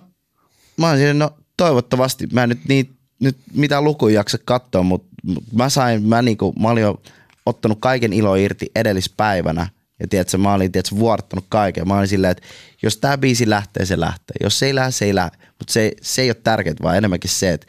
mä 0.77 0.89
oon 0.89 0.97
silleen, 0.97 1.19
no 1.19 1.31
toivottavasti. 1.57 2.27
Mä 2.33 2.43
en 2.43 2.49
nyt, 2.49 2.65
niin, 2.69 2.97
nyt 3.21 3.37
mitään 3.55 3.85
lukuja 3.85 4.15
jaksa 4.15 4.39
katsoa, 4.45 4.83
mutta 4.83 5.09
mut 5.23 5.45
mä 5.53 5.69
sain, 5.69 6.03
mä, 6.03 6.23
niinku, 6.23 6.55
mä 6.61 6.69
olin 6.69 6.83
jo 6.83 7.03
ottanut 7.47 7.79
kaiken 7.81 8.13
ilo 8.13 8.35
irti 8.35 8.71
edellispäivänä. 8.75 9.69
Ja 10.01 10.09
tiedätkö, 10.09 10.39
mä 10.39 10.55
olin 10.55 10.73
tiedätkö, 10.73 10.97
vuorottanut 10.97 11.47
kaiken. 11.49 11.89
Mä 11.89 11.99
olin 11.99 12.09
silleen, 12.09 12.31
että 12.31 12.47
jos 12.83 12.97
tää 12.97 13.19
biisi 13.19 13.51
lähtee, 13.51 13.87
se 13.87 14.01
lähtee. 14.01 14.37
Jos 14.41 14.59
se 14.59 14.67
ei 14.67 14.75
lähde, 14.75 14.93
se 14.93 15.05
ei 15.05 15.15
lähde. 15.15 15.37
Mutta 15.59 15.73
se, 15.73 15.93
se 16.03 16.23
ei 16.23 16.29
ole 16.29 16.37
tärkeää, 16.45 16.77
vaan 16.83 16.97
enemmänkin 16.97 17.31
se, 17.31 17.53
että 17.53 17.67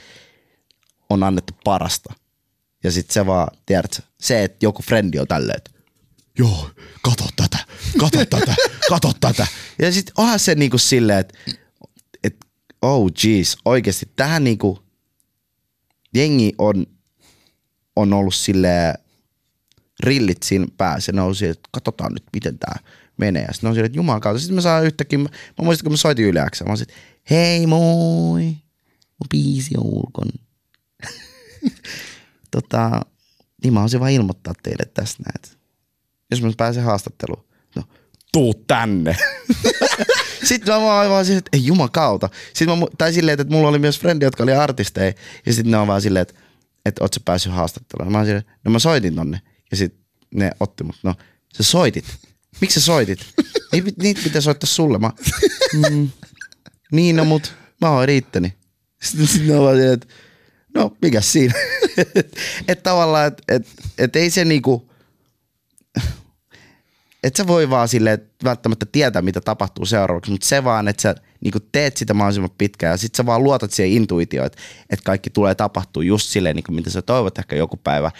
on 1.09 1.23
annettu 1.23 1.53
parasta. 1.63 2.13
Ja 2.83 2.91
sitten 2.91 3.13
se 3.13 3.25
vaan, 3.25 3.47
tiedätkö, 3.65 4.01
se, 4.19 4.43
että 4.43 4.65
joku 4.65 4.81
frendi 4.81 5.19
on 5.19 5.27
tälleen, 5.27 5.57
että 5.57 5.71
joo, 6.37 6.69
kato 7.01 7.23
tätä, 7.35 7.57
kato 7.99 8.25
tätä, 8.25 8.55
kato 8.89 9.13
tätä. 9.19 9.47
Ja 9.79 9.91
sitten 9.91 10.13
onhan 10.17 10.39
se 10.39 10.55
niinku 10.55 10.77
silleen, 10.77 11.19
että 11.19 11.37
et, 12.23 12.35
oh 12.81 13.11
jeez, 13.23 13.55
oikeasti 13.65 14.11
tähän 14.15 14.43
niinku 14.43 14.83
jengi 16.13 16.53
on, 16.57 16.85
on 17.95 18.13
ollut 18.13 18.35
silleen 18.35 18.93
rillit 20.03 20.43
siinä 20.43 20.67
päässä. 20.77 21.11
Ne 21.11 21.21
on 21.21 21.35
silleen, 21.35 21.51
että 21.51 21.69
katsotaan 21.71 22.13
nyt 22.13 22.23
miten 22.33 22.59
tää 22.59 22.79
menee. 23.17 23.43
Ja 23.43 23.53
sitten 23.53 23.67
on 23.67 23.73
silleen, 23.73 23.85
että 23.85 23.97
jumalan 23.97 24.21
kautta. 24.21 24.39
Sitten 24.39 24.55
mä 24.55 24.61
saan 24.61 24.85
yhtäkkiä, 24.85 25.19
mä, 25.19 25.29
mä 25.29 25.65
muistin, 25.65 25.83
kun 25.83 25.93
mä 25.93 25.97
soitin 25.97 26.25
yleäksä. 26.25 26.65
Mä 26.65 26.71
olisin, 26.71 26.87
hei 27.29 27.67
moi, 27.67 28.43
mun 28.43 29.27
biisi 29.29 29.75
on 29.77 29.85
ulkon. 29.85 30.27
tota, 32.51 33.01
niin 33.63 33.73
mä 33.73 33.79
haluaisin 33.79 33.99
vaan 33.99 34.11
ilmoittaa 34.11 34.53
teille 34.63 34.85
tästä 34.93 35.23
näin. 35.23 35.57
Jos 36.31 36.41
mä 36.41 36.51
pääsen 36.57 36.83
haastatteluun, 36.83 37.45
no 37.75 37.83
tuu 38.31 38.53
tänne. 38.53 39.17
sitten 40.47 40.73
mä 40.73 40.81
vaan, 40.81 41.09
vaan 41.09 41.25
silleen, 41.25 41.39
että 41.39 41.57
ei 41.57 41.65
jumakauta. 41.65 42.29
Sitten 42.53 42.79
mä, 42.79 42.85
tai 42.97 43.13
silleen, 43.13 43.39
että 43.39 43.53
mulla 43.53 43.67
oli 43.67 43.79
myös 43.79 43.99
frendi, 43.99 44.25
jotka 44.25 44.43
oli 44.43 44.53
artisteja. 44.53 45.13
Ja 45.45 45.53
sitten 45.53 45.71
ne 45.71 45.77
on 45.77 45.87
vaan 45.87 46.01
silleen, 46.01 46.21
että, 46.21 46.33
että 46.85 47.03
oot 47.03 47.13
sä 47.13 47.19
päässyt 47.25 47.53
haastatteluun. 47.53 48.11
Mä 48.11 48.25
silleen, 48.25 48.45
no 48.65 48.71
mä 48.71 48.79
soitin 48.79 49.15
tonne. 49.15 49.41
Ja 49.71 49.77
sitten 49.77 50.05
ne 50.33 50.51
otti 50.59 50.83
mut, 50.83 50.95
no 51.03 51.15
sä 51.57 51.63
soitit. 51.63 52.05
Miksi 52.61 52.79
sä 52.79 52.85
soitit? 52.85 53.19
Niitä, 53.71 53.91
niitä 54.01 54.21
pitää 54.23 54.41
soittaa 54.41 54.67
sulle. 54.67 54.97
Mä, 54.97 55.11
mm, 55.89 56.09
niin 56.91 57.15
no 57.15 57.25
mut 57.25 57.53
mä 57.81 57.89
oon 57.89 58.07
riittäni. 58.07 58.53
Sitten, 59.03 59.27
sitten 59.27 59.47
ne 59.47 59.55
silleen, 59.55 59.93
että 59.93 60.07
no 60.73 60.97
mikä 61.01 61.21
siinä. 61.21 61.53
että 61.97 62.39
et 62.67 62.83
tavallaan, 62.83 63.27
että 63.27 63.43
et, 63.47 63.67
et 63.97 64.15
ei 64.15 64.29
se 64.29 64.45
niinku, 64.45 64.91
et 67.23 67.35
sä 67.35 67.47
voi 67.47 67.69
vaan 67.69 67.87
sille 67.87 68.19
välttämättä 68.43 68.85
tietää, 68.91 69.21
mitä 69.21 69.41
tapahtuu 69.41 69.85
seuraavaksi, 69.85 70.31
mutta 70.31 70.47
se 70.47 70.63
vaan, 70.63 70.87
että 70.87 71.01
sä 71.01 71.15
niinku 71.41 71.59
teet 71.71 71.97
sitä 71.97 72.13
mahdollisimman 72.13 72.51
pitkään 72.57 72.91
ja 72.91 72.97
sit 72.97 73.15
sä 73.15 73.25
vaan 73.25 73.43
luotat 73.43 73.71
siihen 73.71 73.93
intuitioon, 74.01 74.45
että, 74.47 74.61
että 74.89 75.03
kaikki 75.03 75.29
tulee 75.29 75.55
tapahtuu 75.55 76.01
just 76.01 76.29
silleen, 76.29 76.55
niin 76.55 76.63
kuin 76.63 76.75
mitä 76.75 76.89
sä 76.89 77.01
toivot 77.01 77.37
ehkä 77.39 77.55
joku 77.55 77.77
päivä 77.77 78.11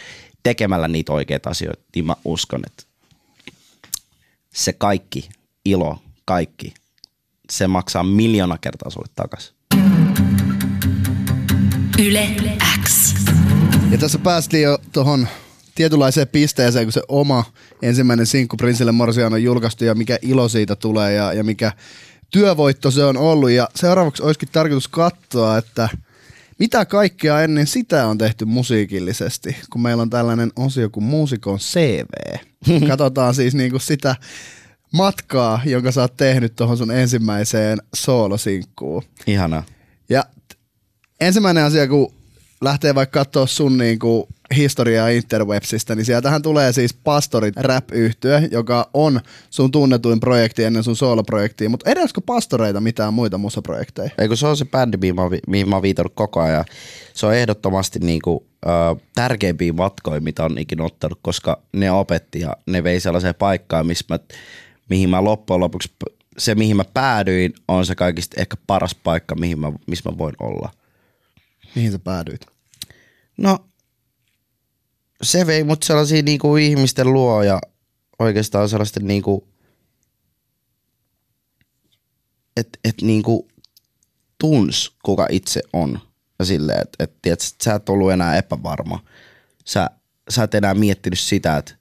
tekemällä 0.48 0.88
niitä 0.88 1.14
oikeita 1.14 1.50
asioita, 1.50 1.84
niin 1.96 2.06
mä 2.06 2.16
uskon, 2.26 2.62
että 2.68 2.84
se 4.54 4.74
kaikki, 4.74 5.30
ilo, 5.66 6.00
kaikki, 6.26 6.74
se 7.50 7.68
maksaa 7.68 8.04
miljoona 8.04 8.58
kertaa 8.58 8.90
sulle 8.90 9.08
takaisin. 9.16 9.56
Yle 12.00 12.30
X. 12.84 13.16
Ja 13.92 13.98
tässä 13.98 14.20
päästiin 14.20 14.64
jo 14.64 14.78
tuohon 14.92 15.28
tietynlaiseen 15.76 16.28
pisteeseen, 16.28 16.86
kun 16.86 16.94
se 16.94 17.02
oma 17.08 17.44
ensimmäinen 17.82 18.26
sinkku 18.26 18.58
Prinsille 18.58 18.92
Morsian 18.92 19.34
on 19.34 19.44
julkaistu 19.44 19.86
ja 19.86 19.96
mikä 19.96 20.18
ilo 20.22 20.50
siitä 20.50 20.76
tulee 20.76 21.14
ja, 21.14 21.34
ja 21.34 21.44
mikä 21.44 21.72
työvoitto 22.32 22.92
se 22.92 23.04
on 23.04 23.18
ollut. 23.18 23.50
Ja 23.50 23.70
seuraavaksi 23.76 24.24
olisikin 24.24 24.50
tarkoitus 24.52 24.88
katsoa, 24.88 25.58
että 25.58 25.90
mitä 26.60 26.86
kaikkea 26.86 27.42
ennen 27.42 27.68
sitä 27.68 28.08
on 28.08 28.18
tehty 28.18 28.46
musiikillisesti, 28.46 29.58
kun 29.70 29.82
meillä 29.82 30.02
on 30.02 30.10
tällainen 30.10 30.52
osio 30.56 30.90
kuin 30.90 31.04
muusikon 31.04 31.58
CV. 31.60 32.38
Katsotaan 32.90 33.36
siis 33.36 33.56
niinku 33.56 33.80
sitä 33.80 34.16
matkaa, 34.94 35.62
jonka 35.66 35.92
sä 35.92 36.02
oot 36.02 36.18
tehnyt 36.18 36.56
tuohon 36.56 36.78
sun 36.78 36.92
ensimmäiseen 36.92 37.78
soolosinkkuun. 37.96 39.04
Ihanaa. 39.28 39.64
Ja 40.10 40.24
ensimmäinen 41.20 41.64
asia, 41.64 41.88
kun 41.88 42.14
lähtee 42.62 42.96
vaikka 42.96 43.20
katsoa 43.20 43.48
sun 43.48 43.78
niinku 43.78 44.28
historiaa 44.56 45.08
interwebsistä, 45.08 45.96
niin 45.96 46.06
sieltähän 46.06 46.42
tulee 46.42 46.74
siis 46.74 46.94
Pastorit 46.94 47.58
rap 47.58 47.92
yhtyö 47.92 48.42
joka 48.52 48.90
on 48.94 49.20
sun 49.50 49.72
tunnetuin 49.72 50.20
projekti 50.20 50.64
ennen 50.64 50.84
sun 50.84 50.96
sooloprojektia. 50.96 51.70
Mutta 51.70 51.90
edellisikö 51.90 52.22
Pastoreita 52.26 52.82
mitään 52.82 53.14
muita 53.14 53.38
musaprojekteja? 53.38 54.10
Eikö 54.18 54.36
se 54.36 54.48
on 54.48 54.58
se 54.58 54.66
bändi, 54.66 54.98
mihin 54.98 55.16
mä, 55.16 55.22
mihin 55.48 55.70
mä 55.70 55.76
oon 55.76 55.82
viitannut 55.82 56.14
koko 56.16 56.42
ajan. 56.42 56.66
Se 57.14 57.26
on 57.26 57.36
ehdottomasti 57.36 58.00
niinku, 58.00 58.48
ö, 58.66 58.70
tärkeimpiä 59.16 59.74
matkoja, 59.74 60.22
mitä 60.22 60.44
on 60.44 60.58
ikinä 60.58 60.84
ottanut, 60.84 61.20
koska 61.22 61.62
ne 61.74 61.92
opetti 61.92 62.40
ja 62.40 62.58
ne 62.66 62.84
vei 62.84 63.00
sellaiseen 63.00 63.36
paikkaan, 63.36 63.88
missä 63.88 64.06
mä, 64.10 64.20
mihin 64.90 65.10
mä 65.10 65.24
loppujen 65.24 65.60
lopuksi, 65.60 65.92
se 66.38 66.56
mihin 66.56 66.78
mä 66.78 66.84
päädyin, 66.94 67.54
on 67.68 67.86
se 67.86 67.96
kaikista 67.96 68.42
ehkä 68.42 68.58
paras 68.68 68.96
paikka, 68.96 69.36
mihin 69.36 69.60
mä, 69.60 69.72
missä 69.88 70.10
mä 70.10 70.18
voin 70.18 70.36
olla. 70.40 70.72
Mihin 71.76 71.92
sä 71.92 72.00
päädyit? 72.00 72.46
No, 73.38 73.58
se 75.22 75.48
vei 75.48 75.64
mut 75.64 75.84
sellaisia 75.84 76.22
niinku 76.22 76.56
ihmisten 76.56 77.14
luo 77.14 77.44
ja 77.44 77.60
oikeastaan 78.20 78.70
sellaisten 78.70 79.08
niinku, 79.08 79.48
että 82.58 82.80
et 82.84 82.96
niinku 83.02 83.48
tuns, 84.38 84.96
kuka 85.04 85.28
itse 85.30 85.62
on. 85.74 86.00
Ja 86.40 86.46
silleen, 86.46 86.82
että 86.82 87.04
et, 87.04 87.14
tiedät, 87.22 87.42
sä- 87.42 87.56
sä 87.64 87.74
et 87.76 87.90
ollut 87.90 88.12
enää 88.12 88.38
epävarma. 88.38 89.04
Sä, 89.66 89.90
sä 90.30 90.44
et 90.44 90.56
enää 90.56 90.74
miettinyt 90.74 91.20
sitä, 91.20 91.58
että 91.58 91.76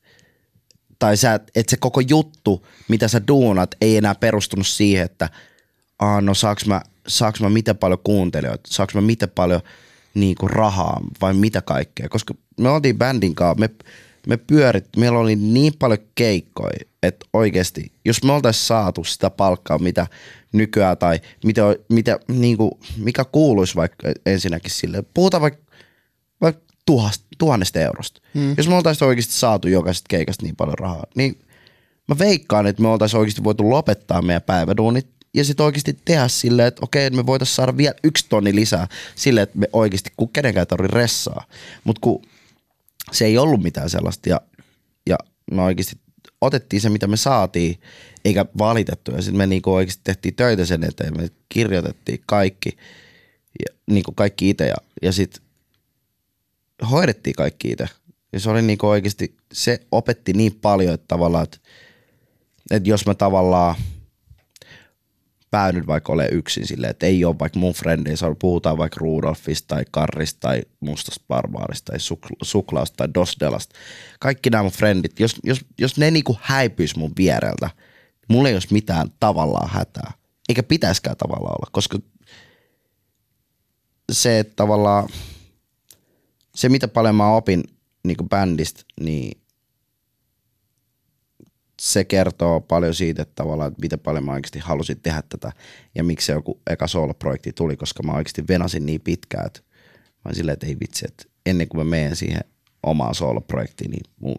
tai 0.99 1.17
sä, 1.17 1.35
että 1.35 1.71
se 1.71 1.77
koko 1.77 2.01
juttu, 2.01 2.67
mitä 2.89 3.09
sä 3.09 3.27
duunat, 3.29 3.75
ei 3.81 3.97
enää 3.97 4.15
perustunut 4.15 4.67
siihen, 4.67 5.05
että 5.05 5.31
Aa, 5.99 6.21
no 6.21 6.35
saaks 6.35 6.67
mä, 6.67 6.83
saaks 7.09 7.41
mä 7.41 7.51
miten 7.51 7.77
paljon 7.77 7.99
kuuntelijoita, 8.05 8.71
saaks 8.71 8.95
mä 8.95 9.01
miten 9.01 9.31
paljon 9.31 9.61
niinku 10.17 10.49
rahaa 10.49 11.01
vai 11.21 11.35
mitä 11.35 11.63
kaikkea. 11.63 12.09
Koska 12.09 12.35
me 12.61 12.69
oltiin 12.69 12.99
bändin 12.99 13.35
kanssa, 13.35 13.61
me, 13.61 13.71
me 14.27 14.37
pyörit, 14.37 14.89
meillä 14.97 15.19
oli 15.19 15.37
niin 15.37 15.73
paljon 15.79 15.99
keikkoja, 16.15 16.79
että 17.03 17.27
oikeasti, 17.33 17.93
jos 18.05 18.25
me 18.25 18.33
oltais 18.33 18.69
saatu 18.69 19.05
sitä 19.05 19.31
palkkaa, 19.31 19.79
mitä 19.79 20.07
nykyään 20.53 20.99
tai 20.99 21.21
mitä, 21.45 21.63
mitä, 21.89 22.19
niinku, 22.29 22.81
mikä 22.97 23.25
kuuluisi 23.25 23.75
vaikka 23.75 24.13
ensinnäkin 24.27 24.71
sille, 24.71 25.05
puhutaan 25.15 25.41
vaikka 25.41 25.67
vaikka 26.41 26.63
tuhast, 26.87 27.23
tuhannesta 27.39 27.81
eurosta. 27.81 28.21
Hmm. 28.35 28.55
Jos 28.57 28.69
me 28.69 28.75
oltaisiin 28.75 29.09
oikeasti 29.09 29.35
saatu 29.35 29.69
jokaisesta 29.69 30.07
keikasta 30.09 30.43
niin 30.43 30.57
paljon 30.57 30.79
rahaa, 30.79 31.07
niin 31.15 31.39
mä 32.09 32.19
veikkaan, 32.19 32.67
että 32.67 32.83
me 32.83 32.89
oltaisiin 32.89 33.21
oikeasti 33.21 33.45
voitu 33.45 33.71
lopettaa 33.71 34.23
meidän 34.23 34.43
päiväduunit 34.43 35.16
ja 35.37 35.45
sitten 35.45 35.67
oikeasti 35.67 35.99
tehdä 36.05 36.29
silleen, 36.29 36.69
että 36.69 36.85
okei, 36.85 37.11
me 37.11 37.27
voitaisiin 37.27 37.57
saada 37.57 37.77
vielä 37.77 37.95
yksi 38.05 38.27
tonni 38.29 38.55
lisää 38.55 38.89
silleen, 39.15 39.43
että 39.43 39.59
me 39.59 39.69
oikeasti, 39.73 40.11
kun 40.17 40.29
kenenkään 40.29 40.67
tarvitse 40.67 40.97
ressaa. 40.97 41.47
Mutta 41.85 42.01
kun 42.01 42.23
se 43.13 43.25
ei 43.25 43.39
ollut 43.39 43.63
mitään 43.63 43.91
sellaista 43.91 44.29
ja, 44.29 44.41
ja 45.07 45.19
me 45.53 45.63
oikeasti 45.63 45.97
otettiin 46.41 46.81
se, 46.81 46.89
mitä 46.89 47.07
me 47.07 47.17
saatiin, 47.17 47.81
eikä 48.25 48.47
valitettu. 48.59 49.11
Ja 49.11 49.23
sitten 49.23 49.39
me 49.39 49.47
niinku 49.47 49.75
oikeasti 49.75 50.01
tehtiin 50.05 50.35
töitä 50.35 50.65
sen 50.65 50.85
eteen, 50.85 51.17
me 51.17 51.31
kirjoitettiin 51.49 52.23
kaikki, 52.27 52.77
ja, 53.59 53.77
niinku 53.87 54.13
kaikki 54.13 54.51
itse 54.51 54.67
ja, 54.67 54.77
ja 55.03 55.13
sitten 55.13 55.43
hoidettiin 56.91 57.37
kaikki 57.37 57.71
itse. 57.71 57.89
Ja 58.33 58.41
se 58.41 58.51
oli 58.51 58.63
niinku 58.63 58.87
oikeasti, 58.87 59.37
se 59.53 59.81
opetti 59.93 60.33
niin 60.33 60.55
paljon, 60.55 60.95
että 60.95 61.05
tavallaan, 61.09 61.45
että, 61.45 61.59
että 62.71 62.89
jos 62.89 63.07
mä 63.07 63.15
tavallaan 63.15 63.75
päädyn 65.57 65.87
vaikka 65.87 66.13
ole 66.13 66.29
yksin 66.33 66.67
silleen, 66.67 66.91
että 66.91 67.07
ei 67.07 67.25
ole 67.25 67.39
vaikka 67.39 67.59
mun 67.59 67.73
frendeistä, 67.73 68.27
puhutaan 68.39 68.79
vaikka 68.79 69.01
Rudolfista 69.01 69.75
tai 69.75 69.85
Karrista 69.91 70.41
tai 70.41 70.63
Mustasta 70.81 71.25
Barbaarista 71.29 71.93
tai 71.93 71.99
Suk- 71.99 72.37
Suklaasta 72.43 72.97
tai 72.97 73.09
Dosdelasta. 73.15 73.75
Kaikki 74.21 74.51
nämä 74.51 74.63
mun 74.63 74.73
frendit, 74.73 75.21
jos, 75.21 75.37
jos, 75.45 75.65
jos 75.79 75.99
ne 75.99 76.11
niinku 76.11 76.39
häipyis 76.41 76.97
mun 76.97 77.13
viereltä, 77.17 77.71
mulla 78.29 78.49
ei 78.49 78.55
olisi 78.55 78.73
mitään 78.73 79.09
tavallaan 79.21 79.71
hätää. 79.71 80.13
Eikä 80.49 80.63
pitäisikään 80.63 81.17
tavallaan 81.17 81.57
olla, 81.59 81.71
koska 81.73 81.99
se, 84.13 84.39
että 84.39 84.53
tavallaan 84.57 85.09
se, 86.55 86.69
mitä 86.69 86.89
paljon 86.89 87.15
mä 87.15 87.35
opin 87.35 87.65
niin 88.05 88.29
bändistä, 88.29 88.83
niin 89.01 89.41
se 91.87 92.05
kertoo 92.05 92.61
paljon 92.61 92.95
siitä, 92.95 93.23
että 93.23 93.35
tavallaan, 93.35 93.69
että 93.69 93.81
miten 93.81 93.99
paljon 93.99 94.25
mä 94.25 94.33
oikeasti 94.33 94.59
halusin 94.59 95.01
tehdä 95.01 95.23
tätä 95.29 95.53
ja 95.95 96.05
miksi 96.05 96.27
se 96.27 96.33
joku 96.33 96.61
eka 96.71 96.87
solo-projekti 96.87 97.53
tuli, 97.53 97.77
koska 97.77 98.03
mä 98.03 98.13
oikeasti 98.13 98.45
venasin 98.49 98.87
niin 98.87 99.01
pitkään, 99.01 99.47
että 99.47 99.61
mä 100.25 100.35
silleen, 100.35 100.53
että 100.53 100.67
ei 100.67 100.77
vitsi, 100.81 101.07
että 101.09 101.25
ennen 101.47 101.69
kuin 101.69 101.79
mä 101.79 101.91
menen 101.91 102.17
siihen 102.17 102.41
omaan 102.83 103.15
solo-projektiin, 103.15 103.91
niin 103.91 104.03
mun 104.21 104.37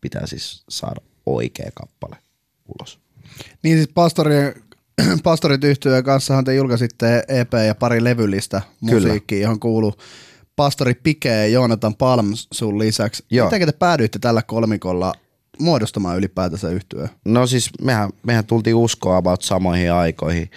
pitää 0.00 0.26
siis 0.26 0.64
saada 0.68 1.00
oikea 1.26 1.70
kappale 1.74 2.16
ulos. 2.68 2.98
Niin 3.62 3.76
siis 3.76 3.88
pastorien, 3.94 4.54
pastorit 5.22 5.64
yhtyön 5.64 6.04
kanssahan 6.04 6.44
te 6.44 6.54
julkaisitte 6.54 7.24
EP 7.28 7.52
ja 7.66 7.74
pari 7.74 8.04
levyllistä 8.04 8.62
musiikkia, 8.80 9.40
johon 9.40 9.60
kuuluu 9.60 9.94
pastori 10.56 10.94
Pike 10.94 11.28
ja 11.28 11.46
Joonatan 11.46 11.94
Palm 11.94 12.32
sun 12.52 12.78
lisäksi. 12.78 13.24
Joo. 13.30 13.50
Miten 13.50 13.68
te 13.68 13.72
päädyitte 13.72 14.18
tällä 14.18 14.42
kolmikolla 14.42 15.14
muodostamaan 15.60 16.18
ylipäätänsä 16.18 16.68
yhtyö? 16.68 17.08
No 17.24 17.46
siis 17.46 17.70
mehän, 17.82 18.10
mehän 18.26 18.46
tultiin 18.46 18.74
uskoa 18.76 19.16
about 19.16 19.42
samoihin 19.42 19.92
aikoihin. 19.92 20.50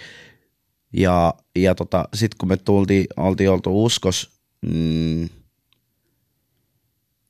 Ja, 0.92 1.34
ja 1.56 1.74
tota, 1.74 2.08
sitten 2.14 2.38
kun 2.38 2.48
me 2.48 2.56
tultiin, 2.56 3.06
oltiin 3.16 3.50
oltu 3.50 3.84
uskos, 3.84 4.30
mm, 4.66 5.28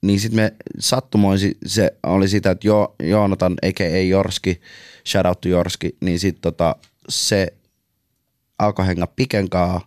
niin 0.03 0.21
sitten 0.21 0.41
me 0.41 0.55
sattumoisi 0.79 1.59
se 1.67 1.97
oli 2.03 2.29
sitä, 2.29 2.51
että 2.51 2.67
jo, 2.67 2.95
Joonatan, 3.03 3.57
a.k.a. 3.63 4.03
Jorski, 4.09 4.61
shout 5.09 5.27
out 5.27 5.41
to 5.41 5.49
Jorski, 5.49 5.97
niin 6.01 6.19
sitten 6.19 6.43
tota, 6.43 6.77
se 7.09 7.55
alkoi 8.59 8.87
hengaa 8.87 9.13
pikenkaa 9.17 9.81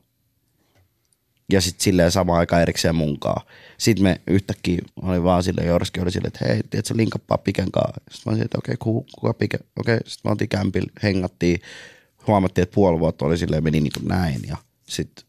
ja 1.51 1.61
sitten 1.61 1.83
silleen 1.83 2.11
samaan 2.11 2.39
aikaan 2.39 2.61
erikseen 2.61 2.95
munkaa. 2.95 3.45
Sitten 3.77 4.03
me 4.03 4.21
yhtäkkiä 4.27 4.81
oli 5.01 5.23
vaan 5.23 5.43
sille 5.43 5.65
Jorski 5.65 5.99
oli 5.99 6.11
silleen, 6.11 6.27
että 6.27 6.45
hei, 6.47 6.61
tiedätkö, 6.69 6.93
linkappaa 6.97 7.37
pikenkaa. 7.37 7.93
Sitten 8.11 8.21
mä 8.25 8.31
olin 8.31 8.45
että 8.45 8.57
okei, 8.57 8.75
okay, 8.81 9.03
kuka 9.19 9.33
pike, 9.33 9.57
okei. 9.79 9.95
Okay. 9.95 10.09
Sitten 10.09 10.29
me 10.29 10.31
oltiin 10.31 10.49
kämpillä, 10.49 10.91
hengattiin, 11.03 11.61
huomattiin, 12.27 12.63
että 12.63 12.75
puoli 12.75 12.99
vuotta 12.99 13.25
oli 13.25 13.37
silleen, 13.37 13.63
meni 13.63 13.79
niin 13.79 13.93
kuin 13.93 14.07
näin 14.07 14.41
ja 14.47 14.57
sitten 14.85 15.27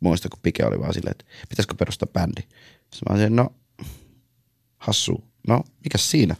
muista, 0.00 0.28
kun 0.28 0.38
Pike 0.42 0.64
oli 0.64 0.80
vaan 0.80 0.94
silleen, 0.94 1.10
että 1.10 1.24
pitäisikö 1.48 1.74
perustaa 1.74 2.08
bändi. 2.12 2.42
Sitten 2.42 3.02
mä 3.10 3.14
olisin, 3.14 3.36
no 3.36 3.52
hassu, 4.78 5.24
no 5.48 5.64
mikä 5.84 5.98
siinä? 5.98 6.36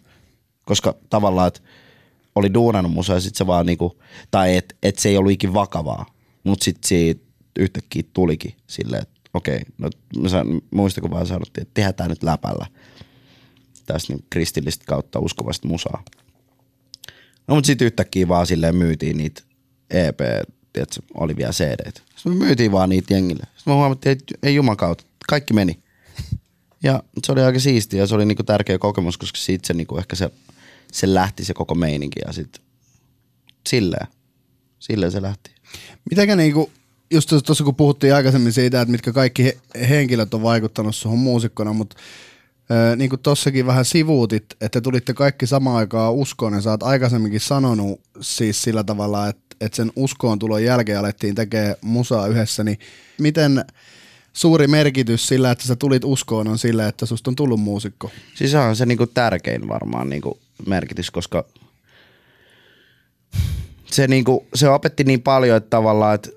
Koska 0.63 0.95
tavallaan, 1.11 1.49
että 1.49 1.61
oli 2.35 2.55
duunannut 2.55 2.93
musa 2.93 3.13
ja 3.15 3.21
sit 3.21 3.35
se 3.35 3.47
vaan 3.47 3.67
niinku, 3.67 4.03
tai 4.31 4.57
että 4.57 4.75
et 4.83 4.99
se 4.99 5.09
ei 5.09 5.17
ollut 5.17 5.33
ikin 5.33 5.55
vakavaa. 5.55 6.07
Mutta 6.45 6.65
sitten 6.65 6.89
siitä 6.89 7.26
yhtäkkiä 7.63 8.03
tulikin 8.13 8.55
silleen, 8.67 9.03
että 9.03 9.21
okei, 9.35 9.61
no 9.79 9.91
mä 10.19 10.29
saan, 10.29 10.61
muista 10.71 11.01
kun 11.01 11.11
vaan 11.11 11.27
sanottiin, 11.27 11.63
että 11.63 11.75
tehdään 11.75 11.95
tää 11.95 12.09
nyt 12.09 12.23
läpällä. 12.23 12.67
Tästä 13.87 14.13
niin 14.13 14.25
kristillistä 14.31 14.85
kautta 14.87 15.19
uskovasta 15.19 15.69
musaa. 15.69 16.03
No 17.49 17.55
mutta 17.55 17.67
sitten 17.67 17.87
yhtäkkiä 17.87 18.29
vaan 18.29 18.47
silleen 18.47 18.77
myytiin 18.77 19.17
niitä 19.17 19.43
EP, 19.91 20.19
tiedätkö, 20.73 21.01
oli 21.15 21.37
vielä 21.37 21.53
CD. 21.53 21.93
Sitten 21.93 22.33
me 22.33 22.45
myytiin 22.45 22.73
vaan 22.73 22.89
niitä 22.89 23.15
jengille. 23.15 23.43
Sitten 23.57 23.73
me 23.73 23.75
huomattiin, 23.75 24.13
että 24.13 24.35
ei 24.43 24.55
juman 24.55 24.77
kautta, 24.77 25.05
kaikki 25.29 25.55
meni. 25.55 25.79
Ja 26.83 27.03
se 27.27 27.33
oli 27.33 27.43
aika 27.43 27.59
siistiä 27.59 28.01
ja 28.01 28.07
se 28.07 28.15
oli 28.15 28.27
niinku 28.27 28.43
tärkeä 28.43 28.79
kokemus, 28.79 29.19
koska 29.19 29.39
siitä 29.39 29.67
se 29.67 29.75
niinku 29.75 29.99
ehkä 29.99 30.17
se, 30.17 30.31
se 30.93 31.15
lähti 31.15 31.45
se 31.45 31.55
koko 31.55 31.75
meininki 31.75 32.21
ja 32.27 32.33
sitten 32.33 32.63
silleen, 33.69 34.07
silleen 34.79 35.13
se 35.13 35.23
lähti. 35.23 35.51
Mitenkä 36.11 36.37
niinku, 36.37 36.71
just 37.11 37.33
tuossa 37.47 37.65
kun 37.65 37.75
puhuttiin 37.75 38.15
aikaisemmin 38.15 38.53
siitä, 38.53 38.81
että 38.81 38.93
mitkä 38.93 39.13
kaikki 39.13 39.45
he, 39.45 39.59
henkilöt 39.89 40.35
on 40.35 40.43
vaikuttanut 40.43 40.97
suhun 40.97 41.19
muusikkona, 41.19 41.73
mutta 41.73 41.97
niin 42.97 43.11
kuin 43.11 43.23
tossakin 43.23 43.67
vähän 43.67 43.85
sivuutit, 43.85 44.45
että 44.61 44.81
tulitte 44.81 45.15
kaikki 45.15 45.47
samaan 45.47 45.77
aikaan 45.77 46.15
uskoon 46.15 46.53
ja 46.53 46.61
sä 46.61 46.71
oot 46.71 46.83
aikaisemminkin 46.83 47.41
sanonut 47.41 48.01
siis 48.21 48.63
sillä 48.63 48.85
tavalla, 48.85 49.29
että, 49.29 49.57
että 49.61 49.77
sen 49.77 49.93
uskoon 49.97 50.39
tulon 50.39 50.65
jälkeen 50.65 50.99
alettiin 50.99 51.35
tekemään 51.35 51.75
musaa 51.81 52.27
yhdessä, 52.27 52.65
niin 52.65 52.79
miten 53.19 53.65
suuri 54.33 54.67
merkitys 54.67 55.27
sillä, 55.27 55.51
että 55.51 55.65
sä 55.65 55.77
tulit 55.77 56.05
uskoon 56.05 56.49
on 56.49 56.59
sillä, 56.59 56.89
että 56.89 57.07
susta 57.07 57.31
on 57.31 57.37
tullut 57.37 57.61
muusikko? 57.61 58.11
Siis 58.35 58.55
on 58.55 58.77
se 58.77 58.87
niinku 58.87 59.07
tärkein 59.07 59.69
varmaan 59.69 60.09
niinku 60.09 60.39
merkitys, 60.67 61.11
koska 61.11 61.45
se, 63.87 64.07
niinku, 64.09 64.47
se 64.55 64.69
opetti 64.69 65.05
niin 65.05 65.23
paljon, 65.23 65.57
että 65.57 65.71
tavallaan, 65.71 66.15
että 66.15 66.31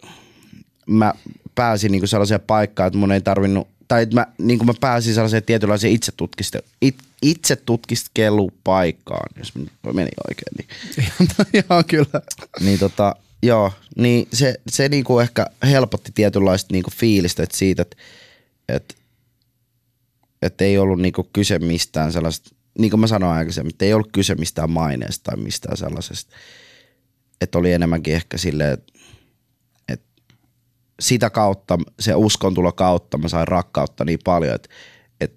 mä 0.89 1.13
pääsin 1.56 1.91
niinku 1.91 2.08
sellaiseen 2.08 2.41
paikkaan, 2.41 2.88
että 2.88 2.99
mun 2.99 3.12
ei 3.12 3.21
tarvinnut, 3.21 3.67
tai 3.88 4.04
että 4.04 4.15
mä, 4.15 4.28
niinku 4.38 4.65
mä 4.65 4.73
pääsin 4.82 5.13
sellaiseen 5.13 5.43
tietynlaiseen 5.43 5.93
itse, 5.93 6.12
tutkiste, 6.12 6.63
it, 6.82 6.95
itse 7.21 7.56
tutkiskelupaikkaan, 7.56 9.30
jos 9.38 9.54
meni 9.93 10.10
oikein. 10.30 10.56
Niin, 10.58 10.67
Joo, 11.69 11.84
kyllä. 11.88 12.21
niin 12.60 12.80
tota, 12.80 13.15
joo, 13.43 13.71
niin 13.97 14.28
se, 14.34 14.56
se 14.69 14.89
niinku 14.89 15.19
ehkä 15.19 15.45
helpotti 15.63 16.12
tietynlaista 16.15 16.73
niinku 16.73 16.91
fiilistä 16.95 17.43
että 17.43 17.58
siitä, 17.58 17.82
että 17.82 17.97
et, 18.69 18.95
et 20.41 20.62
ei 20.62 20.78
ollut 20.78 21.02
niinku 21.02 21.30
kyse 21.34 21.60
mistään 21.60 22.12
sellaista, 22.12 22.56
niin 22.80 22.91
kuin 22.91 22.99
mä 22.99 23.08
sanoin 23.08 23.38
aikaisemmin, 23.38 23.73
että 23.73 23.86
ei 23.86 23.93
ollut 23.93 24.12
kyse 24.12 24.36
mistään 24.36 24.71
maineesta 24.71 25.23
tai 25.23 25.43
mistään 25.43 25.78
sellaisesta. 25.78 26.36
Että 27.41 27.58
oli 27.58 27.73
enemmänkin 27.73 28.13
ehkä 28.13 28.38
silleen, 28.38 28.73
että 28.73 28.93
et 28.93 28.98
sitä 30.99 31.29
kautta, 31.29 31.77
se 31.99 32.15
uskontulo 32.15 32.71
kautta 32.71 33.17
mä 33.17 33.27
sain 33.27 33.47
rakkautta 33.47 34.05
niin 34.05 34.19
paljon, 34.23 34.55
että 34.55 34.69
et, 35.21 35.33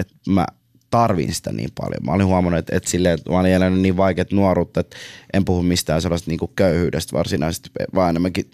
et 0.00 0.12
mä 0.28 0.46
tarvin 0.90 1.34
sitä 1.34 1.52
niin 1.52 1.70
paljon. 1.80 2.06
Mä 2.06 2.12
olin 2.12 2.26
huomannut, 2.26 2.58
että, 2.58 2.76
että, 2.76 2.90
silleen, 2.90 3.14
että 3.14 3.30
mä 3.30 3.40
olin 3.40 3.52
elänyt 3.52 3.80
niin 3.80 3.96
vaikeat 3.96 4.32
nuoruutta, 4.32 4.80
että 4.80 4.96
en 5.32 5.44
puhu 5.44 5.62
mistään 5.62 6.02
sellaista 6.02 6.30
niin 6.30 6.40
köyhyydestä 6.56 7.16
varsinaisesti, 7.16 7.70
vaan 7.94 8.10
enemmänkin 8.10 8.50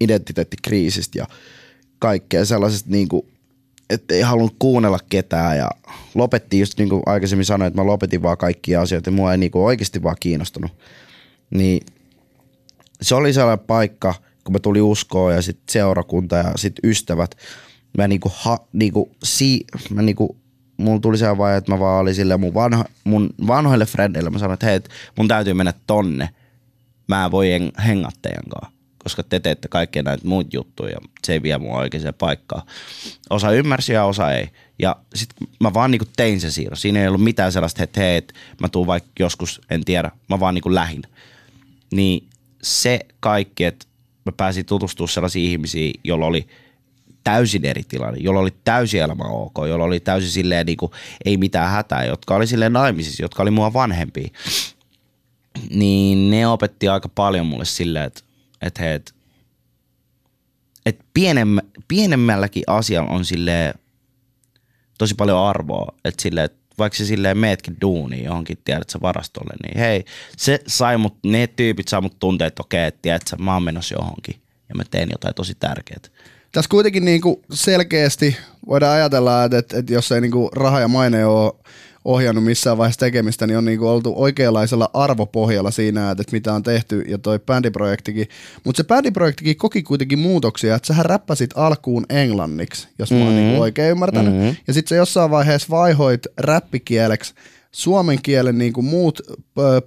identiteettikriisistä 0.00 1.18
ja 1.18 1.26
kaikkea 1.98 2.44
sellaisesta 2.44 2.90
niin 2.90 3.08
kuin, 3.08 3.22
että 3.90 4.14
ei 4.14 4.20
halunnut 4.20 4.56
kuunnella 4.58 4.98
ketään 5.08 5.58
ja 5.58 5.70
lopettiin 6.14 6.60
just 6.60 6.78
niin 6.78 6.88
kuin 6.88 7.02
aikaisemmin 7.06 7.44
sanoin, 7.44 7.66
että 7.66 7.80
mä 7.80 7.86
lopetin 7.86 8.22
vaan 8.22 8.38
kaikkia 8.38 8.80
asioita 8.80 9.08
ja 9.08 9.12
mua 9.12 9.32
ei 9.32 9.38
niin 9.38 9.50
kuin 9.50 9.64
oikeasti 9.64 10.02
vaan 10.02 10.16
kiinnostunut. 10.20 10.70
Niin 11.50 11.86
se 13.02 13.14
oli 13.14 13.32
sellainen 13.32 13.66
paikka, 13.66 14.14
kun 14.50 14.54
mä 14.54 14.58
tuli 14.58 14.80
uskoon 14.80 15.34
ja 15.34 15.42
sitten 15.42 15.72
seurakunta 15.72 16.36
ja 16.36 16.52
sitten 16.56 16.90
ystävät. 16.90 17.36
Mä 17.98 18.08
niinku, 18.08 18.32
ha, 18.34 18.58
niinku, 18.72 19.10
si, 19.22 19.64
mä 19.90 20.02
niinku, 20.02 20.36
mulla 20.76 21.00
tuli 21.00 21.18
se 21.18 21.38
vaihe, 21.38 21.56
että 21.56 21.72
mä 21.72 21.78
vaan 21.78 22.00
olin 22.00 22.14
silleen 22.14 22.40
mun, 22.40 22.54
vanho, 22.54 22.84
mun 23.04 23.30
vanhoille 23.46 23.86
frendeille, 23.86 24.30
mä 24.30 24.38
sanoin, 24.38 24.54
että 24.54 24.66
hei, 24.66 24.74
et 24.74 24.88
mun 25.18 25.28
täytyy 25.28 25.54
mennä 25.54 25.74
tonne. 25.86 26.28
Mä 27.08 27.24
en 27.24 27.30
voi 27.30 27.52
en- 27.52 27.72
hengaa 27.86 28.10
teidän 28.22 28.48
kanssa, 28.48 28.72
koska 29.04 29.22
te 29.22 29.40
teette 29.40 29.68
kaikkia 29.68 30.02
näitä 30.02 30.26
muita 30.26 30.56
juttuja 30.56 30.92
ja 30.92 30.98
se 31.26 31.32
ei 31.32 31.42
vie 31.42 31.58
mua 31.58 31.78
oikeaan 31.78 32.14
paikkaan. 32.18 32.62
Osa 33.30 33.52
ymmärsi 33.52 33.92
ja 33.92 34.04
osa 34.04 34.32
ei. 34.32 34.48
Ja 34.78 34.96
sitten 35.14 35.48
mä 35.60 35.74
vaan 35.74 35.90
niinku 35.90 36.06
tein 36.16 36.40
sen 36.40 36.52
siirron. 36.52 36.76
Siinä 36.76 37.00
ei 37.00 37.08
ollut 37.08 37.24
mitään 37.24 37.52
sellaista, 37.52 37.82
että 37.82 38.00
hei, 38.00 38.16
et 38.16 38.32
mä 38.60 38.68
tuun 38.68 38.86
vaikka 38.86 39.10
joskus, 39.18 39.60
en 39.70 39.84
tiedä, 39.84 40.10
mä 40.28 40.40
vaan 40.40 40.54
niinku 40.54 40.74
lähin 40.74 41.02
niin 41.92 42.28
se 42.62 43.00
kaikki, 43.20 43.64
että 43.64 43.86
mä 44.26 44.32
pääsin 44.36 44.66
tutustumaan 44.66 45.08
sellaisiin 45.08 45.50
ihmisiin, 45.50 46.00
joilla 46.04 46.26
oli 46.26 46.46
täysin 47.24 47.64
eri 47.64 47.82
tilanne, 47.88 48.20
jolla 48.20 48.40
oli 48.40 48.54
täysin 48.64 49.02
elämä 49.02 49.24
ok, 49.24 49.54
jolla 49.68 49.84
oli 49.84 50.00
täysin 50.00 50.30
silleen 50.30 50.66
niin 50.66 50.76
kuin, 50.76 50.92
ei 51.24 51.36
mitään 51.36 51.70
hätää, 51.70 52.04
jotka 52.04 52.34
oli 52.36 52.46
silleen 52.46 52.72
naimisissa, 52.72 53.22
jotka 53.22 53.42
oli 53.42 53.50
mua 53.50 53.72
vanhempia. 53.72 54.28
Niin 55.70 56.30
ne 56.30 56.46
opetti 56.46 56.88
aika 56.88 57.08
paljon 57.08 57.46
mulle 57.46 57.64
silleen, 57.64 58.04
että, 58.04 58.20
että 58.62 58.82
hei, 58.82 58.92
että, 58.92 59.12
että 60.86 61.04
pienemmä, 61.14 61.60
pienemmälläkin 61.88 62.62
asialla 62.66 63.10
on 63.10 63.24
silleen 63.24 63.74
tosi 64.98 65.14
paljon 65.14 65.38
arvoa, 65.38 65.94
että 66.04 66.22
silleen, 66.22 66.44
että 66.44 66.59
vaikka 66.78 66.96
se 66.96 67.04
silleen 67.04 67.38
meetkin 67.38 67.76
duuniin 67.80 68.24
johonkin, 68.24 68.58
tiedät 68.64 68.90
sä 68.90 68.98
varastolle, 69.02 69.54
niin 69.62 69.78
hei, 69.78 70.04
se 70.36 70.60
sai 70.66 70.98
mut, 70.98 71.14
ne 71.26 71.46
tyypit 71.46 71.88
saa 71.88 72.00
mut 72.00 72.18
tuntea, 72.18 72.46
että 72.46 72.62
okei, 72.62 72.84
että 72.84 73.18
sä, 73.30 73.36
mä 73.36 73.54
oon 73.54 73.62
menossa 73.62 73.94
johonkin 73.94 74.40
ja 74.68 74.74
mä 74.74 74.82
teen 74.90 75.08
jotain 75.12 75.34
tosi 75.34 75.54
tärkeää. 75.54 76.00
Tässä 76.52 76.68
kuitenkin 76.68 77.04
niinku 77.04 77.42
selkeästi 77.52 78.36
voidaan 78.66 78.96
ajatella, 78.96 79.44
että, 79.44 79.58
että, 79.58 79.78
että 79.78 79.92
jos 79.92 80.12
ei 80.12 80.20
niinku 80.20 80.50
raha 80.52 80.80
ja 80.80 80.88
maine 80.88 81.26
ole 81.26 81.52
ohjannut 82.04 82.44
missään 82.44 82.78
vaiheessa 82.78 83.00
tekemistä, 83.00 83.46
niin 83.46 83.58
on 83.58 83.64
niinku 83.64 83.88
oltu 83.88 84.12
oikeanlaisella 84.16 84.90
arvopohjalla 84.94 85.70
siinä, 85.70 86.10
että, 86.10 86.24
mitä 86.32 86.54
on 86.54 86.62
tehty 86.62 87.04
ja 87.08 87.18
toi 87.18 87.38
bändiprojektikin. 87.38 88.28
Mutta 88.64 88.76
se 88.76 88.84
bändiprojektikin 88.84 89.56
koki 89.56 89.82
kuitenkin 89.82 90.18
muutoksia, 90.18 90.74
että 90.74 90.86
sähän 90.86 91.06
räppäsit 91.06 91.50
alkuun 91.54 92.06
englanniksi, 92.08 92.88
jos 92.98 93.10
mä 93.10 93.18
oon 93.18 93.36
niinku 93.36 93.60
oikein 93.60 93.90
ymmärtänyt. 93.90 94.34
Mhm. 94.34 94.48
Ja 94.66 94.74
sitten 94.74 94.88
sä 94.88 94.96
jossain 94.96 95.30
vaiheessa 95.30 95.68
vaihoit 95.70 96.26
räppikieleksi 96.38 97.34
suomen 97.72 98.22
kielen 98.22 98.58
niin 98.58 98.72
kuin 98.72 98.84
muut 98.84 99.20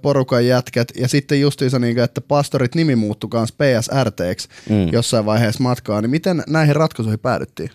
porukan 0.02 0.46
jätkät 0.46 0.88
ja 0.96 1.08
sitten 1.08 1.40
justiinsa 1.40 1.78
niin 1.78 1.94
kuin, 1.94 2.04
että 2.04 2.20
pastorit 2.20 2.74
nimi 2.74 2.96
muuttui 2.96 3.30
kans 3.30 3.52
PSRTksi 3.52 4.48
mm. 4.68 4.88
jossain 4.92 5.26
vaiheessa 5.26 5.62
matkaa, 5.62 6.00
niin 6.00 6.10
miten 6.10 6.42
näihin 6.46 6.76
ratkaisuihin 6.76 7.18
päädyttiin? 7.18 7.70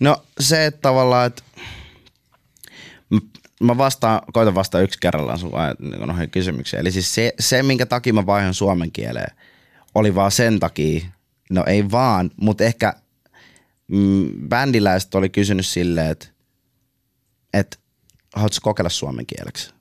No 0.00 0.22
se, 0.40 0.66
että 0.66 0.80
tavallaan, 0.80 1.26
että 1.26 1.42
mä- 3.60 3.78
vastaan, 3.78 4.20
koitan 4.32 4.54
vastaa 4.54 4.80
yksi 4.80 4.98
kerrallaan 5.00 5.38
sun 5.38 5.52
niin 5.78 6.08
noihin 6.08 6.30
kysymyksiin. 6.30 6.80
Eli 6.80 6.92
siis 6.92 7.14
se, 7.14 7.34
se, 7.40 7.62
minkä 7.62 7.86
takia 7.86 8.12
mä 8.12 8.26
vaihan 8.26 8.54
suomen 8.54 8.92
kieleen, 8.92 9.36
oli 9.94 10.14
vaan 10.14 10.30
sen 10.30 10.60
takia, 10.60 11.06
no 11.50 11.64
ei 11.66 11.90
vaan, 11.90 12.30
mutta 12.40 12.64
ehkä 12.64 12.94
mm, 13.88 14.48
bändiläiset 14.48 15.14
oli 15.14 15.28
kysynyt 15.28 15.66
silleen, 15.66 16.10
että, 16.10 16.26
että 17.54 17.76
haluatko 18.34 18.58
kokeilla 18.62 18.90
suomen 18.90 19.26
kieleksi? 19.26 19.74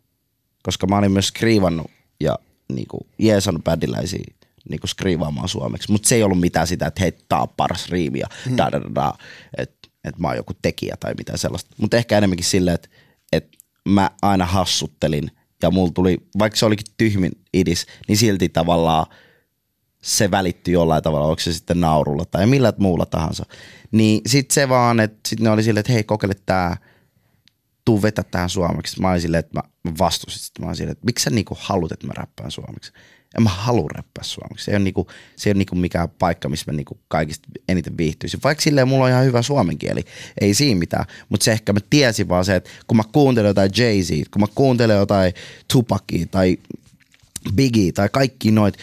Koska 0.64 0.88
mä 0.88 0.98
olin 0.98 1.12
myös 1.12 1.28
skriivannut 1.28 1.92
ja 2.20 2.40
niinku, 2.74 3.08
jeesannut 3.20 3.64
bändiläisiä 3.64 4.24
niinku 4.70 4.88
skriivaamaan 4.88 5.50
suomeksi, 5.50 5.92
mutta 5.92 6.10
se 6.10 6.16
ei 6.16 6.24
ollut 6.24 6.40
mitään 6.40 6.68
sitä, 6.68 6.88
että 6.88 7.02
hei, 7.02 7.12
tää 7.12 7.42
on 7.42 7.50
paras 7.58 7.90
riimi 7.90 8.20
ja 8.20 8.28
da, 8.58 8.72
da, 8.72 8.82
da, 8.82 8.96
da, 8.96 9.14
että 9.58 9.90
et 10.04 10.20
mä 10.20 10.28
oon 10.28 10.38
joku 10.38 10.54
tekijä 10.62 10.96
tai 11.00 11.14
mitään 11.18 11.38
sellaista. 11.38 11.76
Mutta 11.78 11.98
ehkä 11.98 12.18
enemmänkin 12.18 12.46
silleen, 12.46 12.76
että 12.76 12.90
et 13.32 13.48
mä 13.90 14.12
aina 14.22 14.46
hassuttelin 14.46 15.32
ja 15.64 15.72
mulla 15.72 15.92
tuli, 15.92 16.18
vaikka 16.40 16.60
se 16.60 16.66
olikin 16.66 16.94
tyhmin 16.98 17.32
idis, 17.54 17.86
niin 18.08 18.18
silti 18.18 18.50
tavallaan 18.50 19.06
se 20.04 20.32
välittyi 20.32 20.74
jollain 20.74 21.04
tavalla, 21.04 21.28
onko 21.28 21.40
se 21.40 21.54
sitten 21.54 21.80
naurulla 21.80 22.26
tai 22.26 22.48
millä 22.48 22.74
muulla 22.78 23.06
tahansa. 23.06 23.46
Niin 23.92 24.22
sit 24.28 24.52
se 24.52 24.70
vaan, 24.70 25.00
että 25.00 25.20
sit 25.28 25.40
ne 25.40 25.50
oli 25.50 25.64
silleen, 25.64 25.80
että 25.80 25.94
hei 25.94 26.04
kokeile 26.04 26.36
tää, 26.46 26.78
tuu 27.86 28.02
vetä 28.02 28.24
tähän 28.24 28.50
suomeksi. 28.50 29.02
Mä 29.02 29.10
olin 29.10 29.22
silleen, 29.22 29.40
että 29.40 29.60
mä 29.60 29.94
vastusin. 30.00 30.40
Sitten 30.40 30.66
mä 30.66 30.68
olin 30.68 30.76
silleen, 30.76 30.92
että 30.92 31.06
miksi 31.06 31.24
sä 31.24 31.30
niinku 31.30 31.58
haluat, 31.60 31.92
että 31.92 32.08
mä 32.08 32.14
räppään 32.14 32.52
suomeksi? 32.52 32.92
En 33.38 33.44
mä 33.44 33.50
halua 33.50 33.90
räppää 33.96 34.24
suomeksi. 34.24 34.66
Se 34.66 34.72
ei 34.72 34.76
ole, 34.76 34.84
niinku, 34.84 35.08
se 35.36 35.50
ei 35.50 35.52
ole 35.52 35.58
niinku 35.58 35.76
mikään 35.76 36.10
paikka, 36.10 36.50
missä 36.50 36.72
mä 36.72 36.76
niinku 36.76 37.00
kaikista 37.08 37.48
eniten 37.70 37.98
viihtyisin. 37.98 38.40
Vaikka 38.44 38.62
silleen 38.62 38.88
mulla 38.88 39.06
on 39.06 39.12
ihan 39.12 39.26
hyvä 39.26 39.42
suomen 39.42 39.78
kieli. 39.78 40.04
Ei 40.42 40.54
siinä 40.54 40.80
mitään. 40.80 41.06
Mutta 41.30 41.44
se 41.44 41.52
ehkä 41.52 41.74
mä 41.74 41.80
tiesin 41.90 42.30
vaan 42.30 42.46
se, 42.46 42.56
että 42.56 42.70
kun 42.88 42.98
mä 42.98 43.04
kuuntelen 43.12 43.48
jotain 43.48 43.72
Jay-Z, 43.78 44.30
kun 44.32 44.42
mä 44.42 44.48
kuuntelen 44.56 44.98
jotain 44.98 45.34
Tupacia 45.74 46.26
tai 46.32 46.58
Biggie 47.56 47.92
tai 47.92 48.10
kaikki 48.12 48.52
noit, 48.52 48.78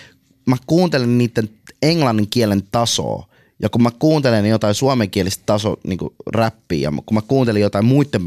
mä 0.46 0.56
kuuntelen 0.66 1.18
niiden 1.18 1.48
englannin 1.82 2.30
kielen 2.30 2.62
tasoa, 2.72 3.26
ja 3.62 3.68
kun 3.68 3.82
mä 3.82 3.90
kuuntelen 3.98 4.46
jotain 4.46 4.74
suomenkielistä 4.74 5.42
taso 5.46 5.76
niin 5.84 5.98
räppiä, 6.34 6.78
ja 6.78 6.92
kun 7.06 7.14
mä 7.14 7.22
kuuntelen 7.22 7.62
jotain 7.62 7.84
muiden 7.84 8.22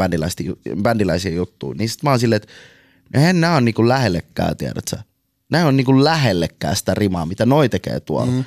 bändiläisiä 0.82 1.32
juttuja, 1.32 1.76
niin 1.78 1.90
sit 1.90 2.04
mä 2.04 2.10
oon 2.10 2.20
silleen, 2.20 2.38
että 2.38 2.54
eihän 3.14 3.42
nää 3.42 3.56
on 3.56 3.66
niin 3.66 3.88
lähellekään, 3.88 4.58
tiedät 4.58 4.88
sä. 4.90 5.04
Nää 5.52 5.68
on 5.68 5.78
niin 5.78 6.04
lähellekään 6.04 6.76
sitä 6.76 6.94
rimaa, 6.94 7.26
mitä 7.26 7.46
noi 7.46 7.70
tekee 7.70 8.00
tuolla. 8.00 8.32
Mm. 8.32 8.44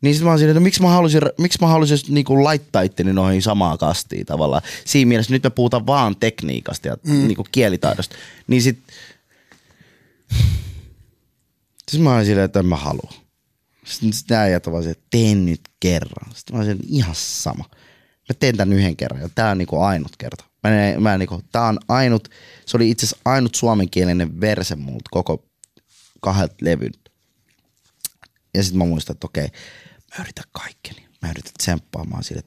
Niin 0.00 0.14
sit 0.14 0.24
mä 0.24 0.30
oon 0.30 0.38
silleen, 0.38 0.56
että 0.56 0.64
miksi 0.64 0.82
mä 0.82 0.88
halusin, 0.88 1.20
miksi 1.38 1.58
mä 1.60 1.66
halusin 1.66 1.98
niinku 2.08 2.44
laittaa 2.44 2.82
itteni 2.82 3.12
noihin 3.12 3.42
samaa 3.42 3.76
kastiin 3.76 4.26
tavallaan. 4.26 4.62
Siinä 4.84 5.08
mielessä 5.08 5.32
nyt 5.32 5.42
me 5.42 5.50
puhutaan 5.50 5.86
vaan 5.86 6.16
tekniikasta 6.16 6.88
ja 6.88 6.96
mm. 7.06 7.26
niinku 7.28 7.46
kielitaidosta. 7.52 8.16
Niin 8.46 8.62
sit 8.62 8.78
Siis 11.90 12.02
mä 12.02 12.14
olin 12.14 12.26
silleen, 12.26 12.44
että 12.44 12.58
en 12.58 12.66
mä 12.66 12.76
halua. 12.76 13.12
Sitten, 13.84 14.12
sitten 14.12 14.38
äijät 14.38 14.66
vaan 14.66 14.82
se, 14.82 14.90
että 14.90 15.04
teen 15.10 15.46
nyt 15.46 15.60
kerran. 15.80 16.34
Sitten 16.34 16.56
mä 16.56 16.62
silleen, 16.62 16.88
ihan 16.88 17.14
sama. 17.14 17.64
Mä 18.28 18.34
teen 18.38 18.56
tän 18.56 18.72
yhden 18.72 18.96
kerran 18.96 19.20
ja 19.20 19.28
tää 19.34 19.50
on 19.50 19.58
niinku 19.58 19.80
ainut 19.80 20.12
kerta. 20.18 20.44
Mä, 20.62 20.88
en, 20.88 21.02
mä 21.02 21.12
en, 21.14 21.18
niinku, 21.18 21.42
tää 21.52 21.62
on 21.62 21.78
ainut, 21.88 22.28
se 22.66 22.76
oli 22.76 22.90
itse 22.90 23.06
asiassa 23.06 23.22
ainut 23.24 23.54
suomenkielinen 23.54 24.40
verse 24.40 24.76
multa 24.76 25.08
koko 25.10 25.44
kahdelta 26.20 26.54
levyn. 26.60 26.92
Ja 28.54 28.62
sitten 28.62 28.78
mä 28.78 28.84
muistan, 28.84 29.14
että 29.14 29.26
okei, 29.26 29.48
mä 30.18 30.24
yritän 30.24 30.44
kaikkeni. 30.52 31.06
Mä 31.22 31.30
yritän 31.30 31.52
tsemppaamaan 31.58 32.24
sille. 32.24 32.42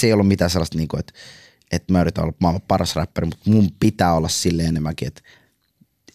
Se 0.00 0.06
ei 0.06 0.12
ollut 0.12 0.28
mitään 0.28 0.50
sellaista, 0.50 0.78
niinku, 0.78 0.96
että, 0.96 1.12
että 1.72 1.92
mä 1.92 2.00
yritän 2.00 2.24
olla 2.24 2.34
maailman 2.38 2.62
paras 2.68 2.96
räppäri, 2.96 3.26
mutta 3.26 3.50
mun 3.50 3.70
pitää 3.80 4.14
olla 4.14 4.28
sille 4.28 4.62
enemmänkin, 4.62 5.08
että 5.08 5.22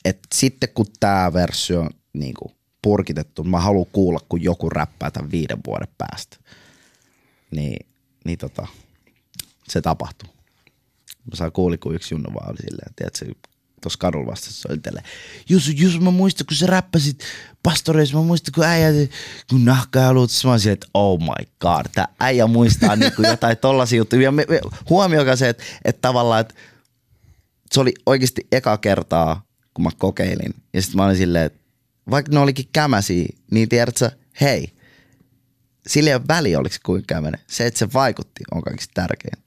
et 0.05 0.19
sitten 0.35 0.69
kun 0.69 0.85
tämä 0.99 1.33
versio 1.33 1.81
on 1.81 1.89
niin 2.13 2.33
kuin 2.33 2.55
purkitettu, 2.81 3.43
mä 3.43 3.59
haluan 3.59 3.85
kuulla, 3.91 4.19
kun 4.29 4.43
joku 4.43 4.69
räppää 4.69 5.11
tämän 5.11 5.31
viiden 5.31 5.57
vuoden 5.67 5.87
päästä. 5.97 6.37
Niin, 7.51 7.87
niin 8.25 8.37
tota, 8.37 8.67
se 9.69 9.81
tapahtuu. 9.81 10.29
Mä 11.07 11.35
saan 11.35 11.51
kuuli, 11.51 11.77
kun 11.77 11.95
yksi 11.95 12.15
junnu 12.15 12.33
vaan 12.33 12.49
oli 12.49 12.57
silleen, 12.57 12.89
että 12.89 13.03
tuossa 13.81 13.99
kadulla 13.99 14.31
vastassa 14.31 14.69
oli 14.71 14.77
tälleen, 14.77 15.05
Jusu, 15.49 15.71
Jusu, 15.71 15.99
mä 15.99 16.11
muistan, 16.11 16.47
kun 16.47 16.57
sä 16.57 16.67
räppäsit 16.67 17.23
pastoreissa, 17.63 18.17
mä 18.17 18.23
muistan, 18.23 18.51
kun 18.55 18.63
äijä, 18.63 18.89
kun 19.49 19.65
nahka 19.65 19.99
ja 19.99 20.13
luut, 20.13 20.29
mä 20.43 20.51
olisin, 20.51 20.71
että 20.71 20.87
oh 20.93 21.19
my 21.19 21.45
god, 21.59 21.85
tää 21.95 22.07
äijä 22.19 22.47
muistaa 22.47 22.95
niin 22.97 23.13
kuin 23.15 23.29
jotain 23.29 23.57
tollasia 23.57 23.97
juttuja. 23.97 24.33
Huomioikaa 24.89 25.35
se, 25.35 25.49
että, 25.49 25.63
että 25.85 26.01
tavallaan, 26.01 26.41
että 26.41 26.53
se 27.71 27.79
oli 27.79 27.93
oikeasti 28.05 28.47
eka 28.51 28.77
kertaa, 28.77 29.45
kun 29.73 29.83
mä 29.83 29.89
kokeilin. 29.97 30.53
Ja 30.73 30.81
sitten 30.81 30.97
mä 30.97 31.05
olin 31.05 31.17
silleen, 31.17 31.45
että 31.45 31.59
vaikka 32.09 32.31
ne 32.31 32.39
olikin 32.39 32.69
kämäsiä, 32.73 33.25
niin 33.51 33.69
tiedätkö, 33.69 34.11
hei, 34.41 34.73
sillä 35.87 36.09
ei 36.09 36.15
ole 36.15 36.27
väliä, 36.27 36.59
oliko 36.59 36.73
se 36.73 36.79
kuinka 36.85 37.05
kämänen. 37.15 37.39
Se, 37.47 37.65
että 37.65 37.77
se 37.77 37.93
vaikutti, 37.93 38.43
on 38.51 38.61
kaikista 38.61 38.91
tärkein. 38.93 39.43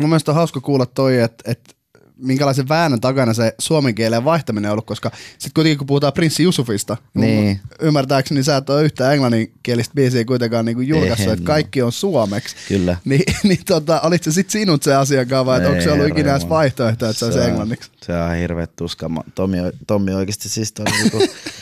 Mun 0.00 0.08
mielestä 0.08 0.30
on 0.30 0.34
hauska 0.34 0.60
kuulla 0.60 0.86
toi, 0.86 1.20
että, 1.20 1.50
että 1.50 1.74
minkälaisen 2.22 2.68
väännön 2.68 3.00
takana 3.00 3.34
se 3.34 3.54
suomen 3.58 3.94
kielen 3.94 4.24
vaihtaminen 4.24 4.68
on 4.68 4.72
ollut, 4.72 4.86
koska 4.86 5.10
sitten 5.32 5.50
kuitenkin 5.54 5.78
kun 5.78 5.86
puhutaan 5.86 6.12
Prinssi 6.12 6.42
Jusufista, 6.42 6.96
niin. 7.14 7.60
ymmärtääkseni 7.80 8.42
sä 8.42 8.56
et 8.56 8.70
ole 8.70 8.84
yhtä 8.84 9.12
englanninkielistä 9.12 9.94
biisiä 9.94 10.24
kuitenkaan 10.24 10.64
niinku 10.64 10.80
julkaissut, 10.80 11.32
että 11.32 11.44
kaikki 11.44 11.82
on 11.82 11.92
suomeksi. 11.92 12.56
Kyllä. 12.68 12.96
Ni, 13.04 13.18
niin 13.42 13.64
tota, 13.66 14.00
olit 14.00 14.22
se 14.22 14.32
sitten 14.32 14.52
sinut 14.52 14.82
se 14.82 14.94
asiakaan 14.94 15.46
vai 15.46 15.66
onko 15.66 15.80
se 15.80 15.92
ollut 15.92 16.08
ikinä 16.08 16.30
edes 16.30 16.48
vaihtoehto, 16.48 17.08
että 17.08 17.12
se, 17.12 17.18
se 17.18 17.24
olisi 17.24 17.48
englanniksi? 17.50 17.90
Se 18.02 18.12
on 18.12 18.36
hirveä 18.36 18.66
tuska. 18.66 19.10
Tommi, 19.34 19.58
Tommi 19.86 20.14
oikeasti 20.14 20.48
siis 20.48 20.72
toi, 20.72 20.86
niinku, 20.90 21.18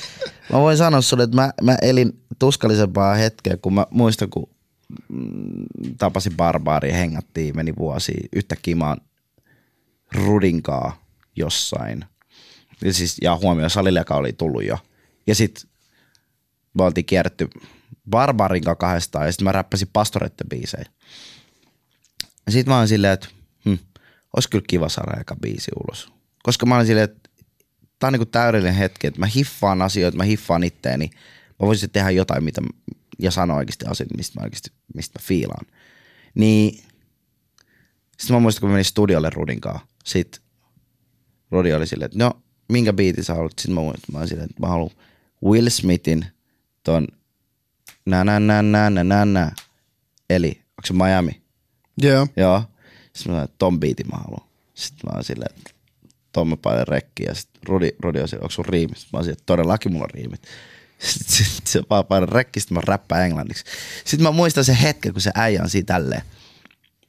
mä 0.52 0.58
voin 0.58 0.76
sanoa 0.76 1.00
sulle, 1.00 1.22
että 1.22 1.36
mä, 1.36 1.52
mä 1.62 1.76
elin 1.82 2.20
tuskallisempaa 2.38 3.14
hetkeä, 3.14 3.56
kun 3.56 3.74
mä 3.74 3.86
muistan, 3.90 4.30
kun 4.30 4.48
mm, 5.08 5.66
tapasin 5.98 6.36
Barbaaria, 6.36 6.96
hengattiin, 6.96 7.56
meni 7.56 7.72
vuosi. 7.78 8.14
Yhtäkkiä 8.32 8.76
mä 8.76 8.88
oon 8.88 8.96
Rudinkaa 10.14 11.04
jossain. 11.36 12.04
Ja, 12.84 12.92
siis, 12.92 13.16
ja 13.22 13.36
huomioon 13.36 13.70
Salileka 13.70 14.16
oli 14.16 14.32
tullut 14.32 14.64
jo. 14.64 14.78
Ja 15.26 15.34
sitten 15.34 15.70
me 16.74 16.84
oltiin 16.84 17.06
kierretty 17.06 17.48
Barbarin 18.10 18.64
kanssa 18.64 18.76
kahdestaan 18.80 19.26
ja 19.26 19.32
sitten 19.32 19.44
mä 19.44 19.52
räppäsin 19.52 19.88
pastorette 19.92 20.44
biisejä. 20.50 20.84
Sitten 22.50 22.72
mä 22.72 22.78
olin 22.78 22.88
silleen, 22.88 23.12
että 23.12 23.28
hm, 23.64 23.74
olisi 24.36 24.50
kyllä 24.50 24.64
kiva 24.68 24.88
saada 24.88 25.20
eka 25.20 25.36
biisi 25.36 25.70
ulos. 25.84 26.12
Koska 26.42 26.66
mä 26.66 26.76
olin 26.76 26.86
silleen, 26.86 27.04
että 27.04 27.30
tää 27.98 28.08
on 28.08 28.12
niinku 28.12 28.26
täydellinen 28.26 28.74
hetki, 28.74 29.06
että 29.06 29.20
mä 29.20 29.26
hiffaan 29.26 29.82
asioita, 29.82 30.16
mä 30.16 30.24
hiffaan 30.24 30.64
itteeni. 30.64 31.10
Mä 31.48 31.66
voisin 31.66 31.90
tehdä 31.90 32.10
jotain, 32.10 32.44
mitä, 32.44 32.62
ja 33.18 33.30
sanoa 33.30 33.56
oikeasti 33.56 33.84
asioita, 33.86 34.14
mistä 34.16 34.40
mä 34.40 34.44
oikeasti, 34.44 34.70
mistä 34.94 35.18
mä 35.18 35.24
fiilaan. 35.26 35.66
Niin 36.34 36.84
sitten 38.18 38.36
mä 38.36 38.40
muistan, 38.40 38.60
kun 38.60 38.68
mä 38.68 38.72
menin 38.72 38.84
studiolle 38.84 39.30
Rudin 39.30 39.60
kanssa 39.60 39.86
sitten 40.08 40.42
Rodi 41.50 41.72
oli 41.72 41.86
silleen, 41.86 42.06
että 42.06 42.18
no, 42.18 42.42
minkä 42.68 42.92
biitin 42.92 43.24
sä 43.24 43.34
haluat? 43.34 43.58
Sitten 43.58 43.74
mä, 43.74 43.80
mä 44.12 44.18
olin 44.18 44.28
silleen, 44.28 44.50
että 44.50 44.60
mä 44.60 44.66
haluan 44.66 44.90
Will 45.44 45.68
Smithin 45.68 46.26
ton 46.84 47.08
nä 48.06 48.24
nä 48.24 48.40
nä 48.40 48.62
nä 48.62 48.90
nä 48.90 49.04
nä 49.04 49.24
nä. 49.24 49.52
Eli, 50.30 50.48
onko 50.48 50.86
se 50.86 50.92
Miami? 50.92 51.42
Yeah. 52.04 52.28
Joo. 52.36 52.62
Sitten 53.12 53.32
mä 53.34 53.48
ton 53.58 53.80
biitin 53.80 54.06
mä 54.12 54.16
haluan. 54.16 54.48
Sitten 54.74 55.00
mä 55.06 55.14
olin 55.14 55.24
silleen, 55.24 55.50
että 55.56 55.70
Tommi 56.32 56.56
paljon 56.56 56.88
rekki 56.88 57.22
ja 57.22 57.34
sitten 57.34 57.60
Rudi, 57.66 57.90
Rudi 57.98 58.20
on 58.20 58.28
silleen, 58.28 58.44
onko 58.44 58.52
sun 58.52 58.64
riimit? 58.64 58.96
Sitten 58.96 59.10
mä 59.12 59.18
olin 59.18 59.24
silleen, 59.24 59.38
että 59.38 59.46
todellakin 59.46 59.92
mulla 59.92 60.04
on 60.04 60.10
riimit. 60.10 60.42
Sitten 60.98 61.46
sit, 61.46 61.66
se 61.66 61.82
vaan 61.90 62.06
painoi 62.06 62.28
rekki, 62.32 62.60
sitten 62.60 62.74
mä 62.74 62.80
räppään 62.84 63.24
englanniksi. 63.24 63.64
Sitten 64.04 64.22
mä 64.22 64.30
muistan 64.30 64.64
se 64.64 64.78
hetken, 64.82 65.12
kun 65.12 65.22
se 65.22 65.30
äijä 65.34 65.62
on 65.62 65.70
siinä 65.70 65.86
tälleen. 65.86 66.22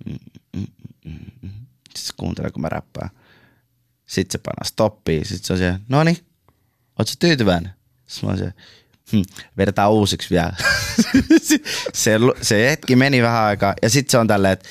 Mm, 0.05 0.17
mm, 0.55 0.67
mm, 1.05 1.19
mm. 1.41 1.49
Kuuntelee, 2.17 2.51
kun 2.51 2.61
mä 2.61 2.69
räppään. 2.69 3.09
Sitten 4.05 4.31
se 4.31 4.37
painaa 4.37 4.63
stoppia. 4.63 5.25
Sitten 5.25 5.43
se 5.43 5.53
on 5.53 5.59
se, 5.59 5.79
no 5.89 6.03
niin, 6.03 6.17
ootko 6.99 7.13
tyytyväinen? 7.19 7.73
Sitten 8.07 8.29
mä 8.29 8.37
se, 8.37 8.53
hm, 9.11 9.21
vedetään 9.57 9.91
uusiksi 9.91 10.29
vielä. 10.29 10.53
se, 11.93 12.19
se 12.41 12.69
hetki 12.69 12.95
meni 12.95 13.21
vähän 13.21 13.43
aikaa. 13.43 13.73
Ja 13.81 13.89
sitten 13.89 14.11
se 14.11 14.17
on 14.17 14.27
tälleen, 14.27 14.53
että 14.53 14.69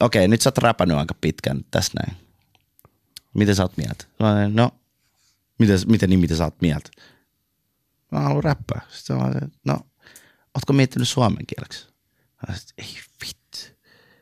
okei, 0.00 0.28
nyt 0.28 0.40
sä 0.40 0.48
oot 0.48 0.58
räpännyt 0.58 0.96
aika 0.96 1.14
pitkän 1.20 1.64
tässä 1.70 1.92
näin. 1.94 2.16
Miten 3.34 3.56
sä 3.56 3.62
oot 3.62 3.76
mieltä? 3.76 4.04
Mä 4.20 4.48
no, 4.48 4.70
miten, 5.58 5.78
miten 5.86 6.10
niin, 6.10 6.20
miten 6.20 6.36
sä 6.36 6.44
oot 6.44 6.60
mieltä? 6.60 6.90
Mä 8.12 8.20
haluan 8.20 8.44
räppää. 8.44 8.80
Sitten 8.88 9.16
mä 9.16 9.22
sanoin, 9.22 9.52
no, 9.64 9.74
ootko 10.54 10.72
miettinyt 10.72 11.08
suomen 11.08 11.46
kieleksi? 11.46 11.86
Mä 12.48 12.56
sanoin, 12.56 12.62
ei 12.78 12.96
vittu. 13.26 13.76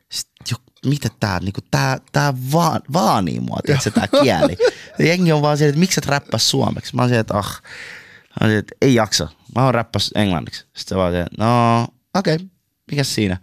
Sitten 0.09 0.46
mitä 0.87 1.09
tää, 1.21 1.41
niinku, 1.41 1.61
tää, 1.71 1.99
tää 2.12 2.35
vaan, 2.53 2.81
vaanii 2.93 3.41
mua, 3.41 3.59
tiedätkö, 3.67 3.91
tää 3.91 4.09
kieli. 4.23 4.57
Jengi 5.09 5.33
on 5.33 5.43
vaan 5.43 5.59
siellä, 5.59 5.69
että 5.69 5.81
miksi 5.81 6.01
sä 6.05 6.11
räppäs 6.11 6.51
suomeksi? 6.51 6.97
Mä 6.97 7.03
oon 7.03 7.09
siellä, 7.09 7.21
että 7.21 7.38
ah, 7.38 7.62
mä 7.62 8.37
oon 8.41 8.49
siellä, 8.49 8.59
että 8.59 8.75
ei 8.83 8.95
jaksa. 8.95 9.29
Mä 9.55 9.64
oon 9.64 9.75
räppäs 9.75 10.11
englanniksi. 10.14 10.61
Sitten 10.61 10.88
se 10.88 10.97
vaan 10.97 11.12
siellä, 11.12 11.29
no 11.38 11.83
okei, 12.14 12.35
okay, 12.35 12.47
mikä 12.91 13.05
siinä? 13.05 13.37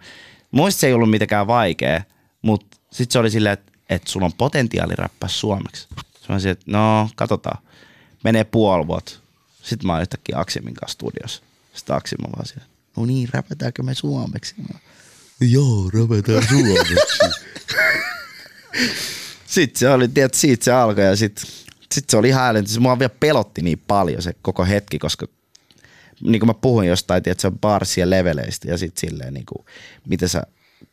Muista 0.52 0.80
se 0.80 0.88
ei 0.88 0.94
ollut 0.94 1.10
mitenkään 1.10 1.48
vaikea, 1.48 2.02
mutta 2.42 2.78
sitten 2.92 3.14
se 3.14 3.20
oli 3.20 3.32
silleen, 3.32 3.54
että, 3.54 3.72
että 3.90 4.12
sulla 4.12 4.26
on 4.26 4.34
potentiaali 4.34 4.94
räppää 4.96 5.30
suomeksi. 5.30 5.82
Sitten 5.82 6.36
mä 6.46 6.52
että 6.52 6.66
no 6.68 7.10
katsotaan. 7.16 7.64
Menee 8.24 8.44
puoli 8.44 8.88
vuotta. 8.88 9.12
Sitten 9.62 9.88
mä 9.88 9.94
oon 9.94 10.02
yhtäkkiä 10.02 10.40
Aksimin 10.40 10.74
kanssa 10.74 10.94
studiossa. 10.94 11.44
Sitten 11.74 11.96
Aksim 11.96 12.18
on 12.26 12.32
vaan 12.36 12.46
siellä, 12.46 12.66
no 12.98 13.06
niin, 13.06 13.30
räpätäänkö 13.34 13.84
me 13.84 13.94
suomeksi? 13.94 14.56
Mä 14.58 14.80
Joo, 15.42 15.90
räpätään 15.94 16.48
suomeksi. 16.50 16.96
sitten 19.46 19.80
se 19.80 19.90
oli, 19.90 20.08
tiedät, 20.08 20.34
siitä 20.34 20.66
se 20.66 20.72
alkoi 20.72 21.04
ja 21.04 21.16
sitten 21.16 21.46
sit 21.92 22.10
se 22.10 22.18
oli 22.18 22.28
ihan 22.28 22.50
älyntö. 22.50 22.72
Se 22.72 22.80
mua 22.80 23.00
vielä 23.00 23.14
pelotti 23.20 23.62
niin 23.62 23.82
paljon 23.88 24.22
se 24.22 24.36
koko 24.42 24.66
hetki, 24.66 25.00
koska 25.00 25.26
niin 26.22 26.40
kuin 26.40 26.48
mä 26.48 26.54
puhuin 26.54 26.88
jostain, 26.88 27.24
tiedät, 27.24 27.40
se 27.40 27.52
barsien 27.52 28.10
leveleistä 28.10 28.72
ja 28.72 28.78
sitten 28.78 29.10
silleen, 29.10 29.34
niin 29.34 29.46
kuin, 29.46 29.66
miten 30.08 30.30
sä 30.30 30.44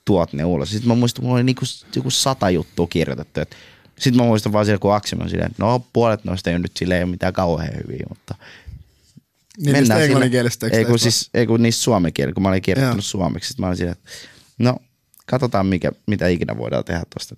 tuot 0.04 0.32
ne 0.32 0.44
ulos. 0.44 0.70
Sitten 0.70 0.88
mä 0.88 0.94
muistan, 0.94 1.24
mulla 1.24 1.36
oli 1.36 1.44
niin 1.44 1.56
kuin, 1.56 1.68
joku 1.96 2.10
sata 2.10 2.50
juttua 2.50 2.86
kirjoitettu. 2.86 3.40
Sitten 3.98 4.22
mä 4.22 4.26
muistan 4.26 4.52
vaan 4.52 4.64
siellä, 4.64 4.78
kun 4.78 4.94
Aksim 4.94 5.20
on 5.20 5.30
silleen, 5.30 5.54
no 5.58 5.86
puolet 5.92 6.24
noista 6.24 6.50
ei 6.50 6.58
nyt 6.58 6.76
silleen, 6.76 7.08
mitään 7.08 7.32
kauhean 7.32 7.76
hyviä, 7.76 8.06
mutta 8.08 8.34
Niin 9.58 9.74
niistä 9.74 9.98
englanninkielisistä 9.98 10.66
Ei 10.72 10.84
kun, 10.84 10.98
siis, 10.98 11.30
ei 11.34 11.46
kun 11.46 11.62
niistä 11.62 11.82
suomenkielistä, 11.82 12.34
kun 12.34 12.42
mä 12.42 12.48
olin 12.48 12.62
kirjoittanut 12.62 13.04
Joo. 13.04 13.10
suomeksi. 13.10 13.48
Sit 13.48 13.58
mä 13.58 13.66
olin 13.66 13.76
siinä, 13.76 13.92
että 13.92 14.10
no 14.58 14.76
katsotaan 15.26 15.66
mikä, 15.66 15.92
mitä 16.06 16.28
ikinä 16.28 16.56
voidaan 16.56 16.84
tehdä 16.84 17.02
tuosta. 17.14 17.36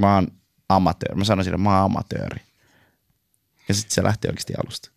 Mä 0.00 0.14
oon 0.14 0.28
amatööri. 0.68 1.16
Mä 1.16 1.24
sanoin 1.24 1.44
sille, 1.44 1.58
mä 1.58 1.76
oon 1.76 1.84
amatööri. 1.84 2.40
Ja 3.68 3.74
sitten 3.74 3.94
se 3.94 4.02
lähti 4.02 4.28
oikeasti 4.28 4.52
alusta. 4.64 4.90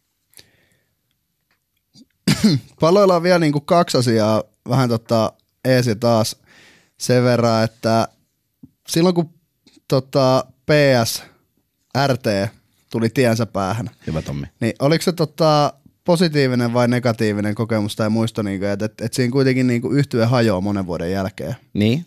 Palloilla 2.79 3.23
vielä 3.23 3.39
niinku 3.39 3.61
kaksi 3.61 3.97
asiaa 3.97 4.43
vähän 4.69 4.89
tota 4.89 5.33
eesi 5.65 5.95
taas 5.95 6.35
sen 6.97 7.23
verran, 7.23 7.63
että 7.63 8.07
silloin 8.87 9.15
kun 9.15 9.33
tota 9.87 10.45
PS 10.65 11.23
RT 12.07 12.53
tuli 12.89 13.09
tiensä 13.09 13.45
päähän, 13.45 13.89
Hyvä 14.07 14.21
Tommi. 14.21 14.47
niin 14.59 14.73
oliko 14.79 15.01
se 15.01 15.11
tota 15.11 15.73
positiivinen 16.05 16.73
vai 16.73 16.87
negatiivinen 16.87 17.55
kokemus 17.55 17.95
tai 17.95 18.09
muisto, 18.09 18.41
niinku, 18.41 18.65
että 18.65 18.85
et, 18.85 19.01
et 19.01 19.13
siinä 19.13 19.31
kuitenkin 19.31 19.67
niinku 19.67 19.89
yhtye 19.89 20.25
hajoaa 20.25 20.61
monen 20.61 20.87
vuoden 20.87 21.11
jälkeen? 21.11 21.55
Niin? 21.73 22.05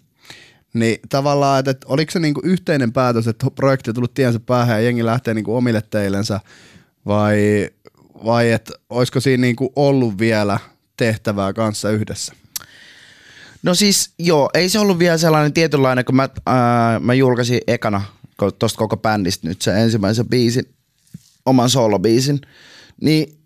Niin 0.74 0.98
tavallaan, 1.08 1.58
että, 1.58 1.70
että 1.70 1.86
oliko 1.90 2.10
se 2.10 2.18
niinku 2.18 2.40
yhteinen 2.44 2.92
päätös, 2.92 3.28
että 3.28 3.46
projekti 3.50 3.90
on 3.90 3.94
tullut 3.94 4.14
tiensä 4.14 4.40
päähän 4.40 4.76
ja 4.76 4.84
jengi 4.84 5.04
lähtee 5.04 5.34
niinku 5.34 5.56
omille 5.56 5.82
teillensä 5.90 6.40
vai, 7.06 7.70
vai 8.24 8.52
että 8.52 8.72
olisiko 8.90 9.20
siinä 9.20 9.40
niinku 9.40 9.72
ollut 9.76 10.18
vielä 10.18 10.58
tehtävää 10.96 11.52
kanssa 11.52 11.90
yhdessä? 11.90 12.32
No 13.62 13.74
siis 13.74 14.10
joo, 14.18 14.50
ei 14.54 14.68
se 14.68 14.78
ollut 14.78 14.98
vielä 14.98 15.18
sellainen 15.18 15.52
tietynlainen, 15.52 16.04
kun 16.04 16.16
mä, 16.16 16.28
ää, 16.46 17.00
mä 17.00 17.14
julkaisin 17.14 17.60
ekana 17.66 18.02
tuosta 18.58 18.78
koko 18.78 18.96
bändistä 18.96 19.48
nyt 19.48 19.62
se 19.62 19.82
ensimmäisen 19.82 20.28
biisin, 20.28 20.68
oman 21.46 21.70
solobiisin, 21.70 22.40
niin 23.00 23.38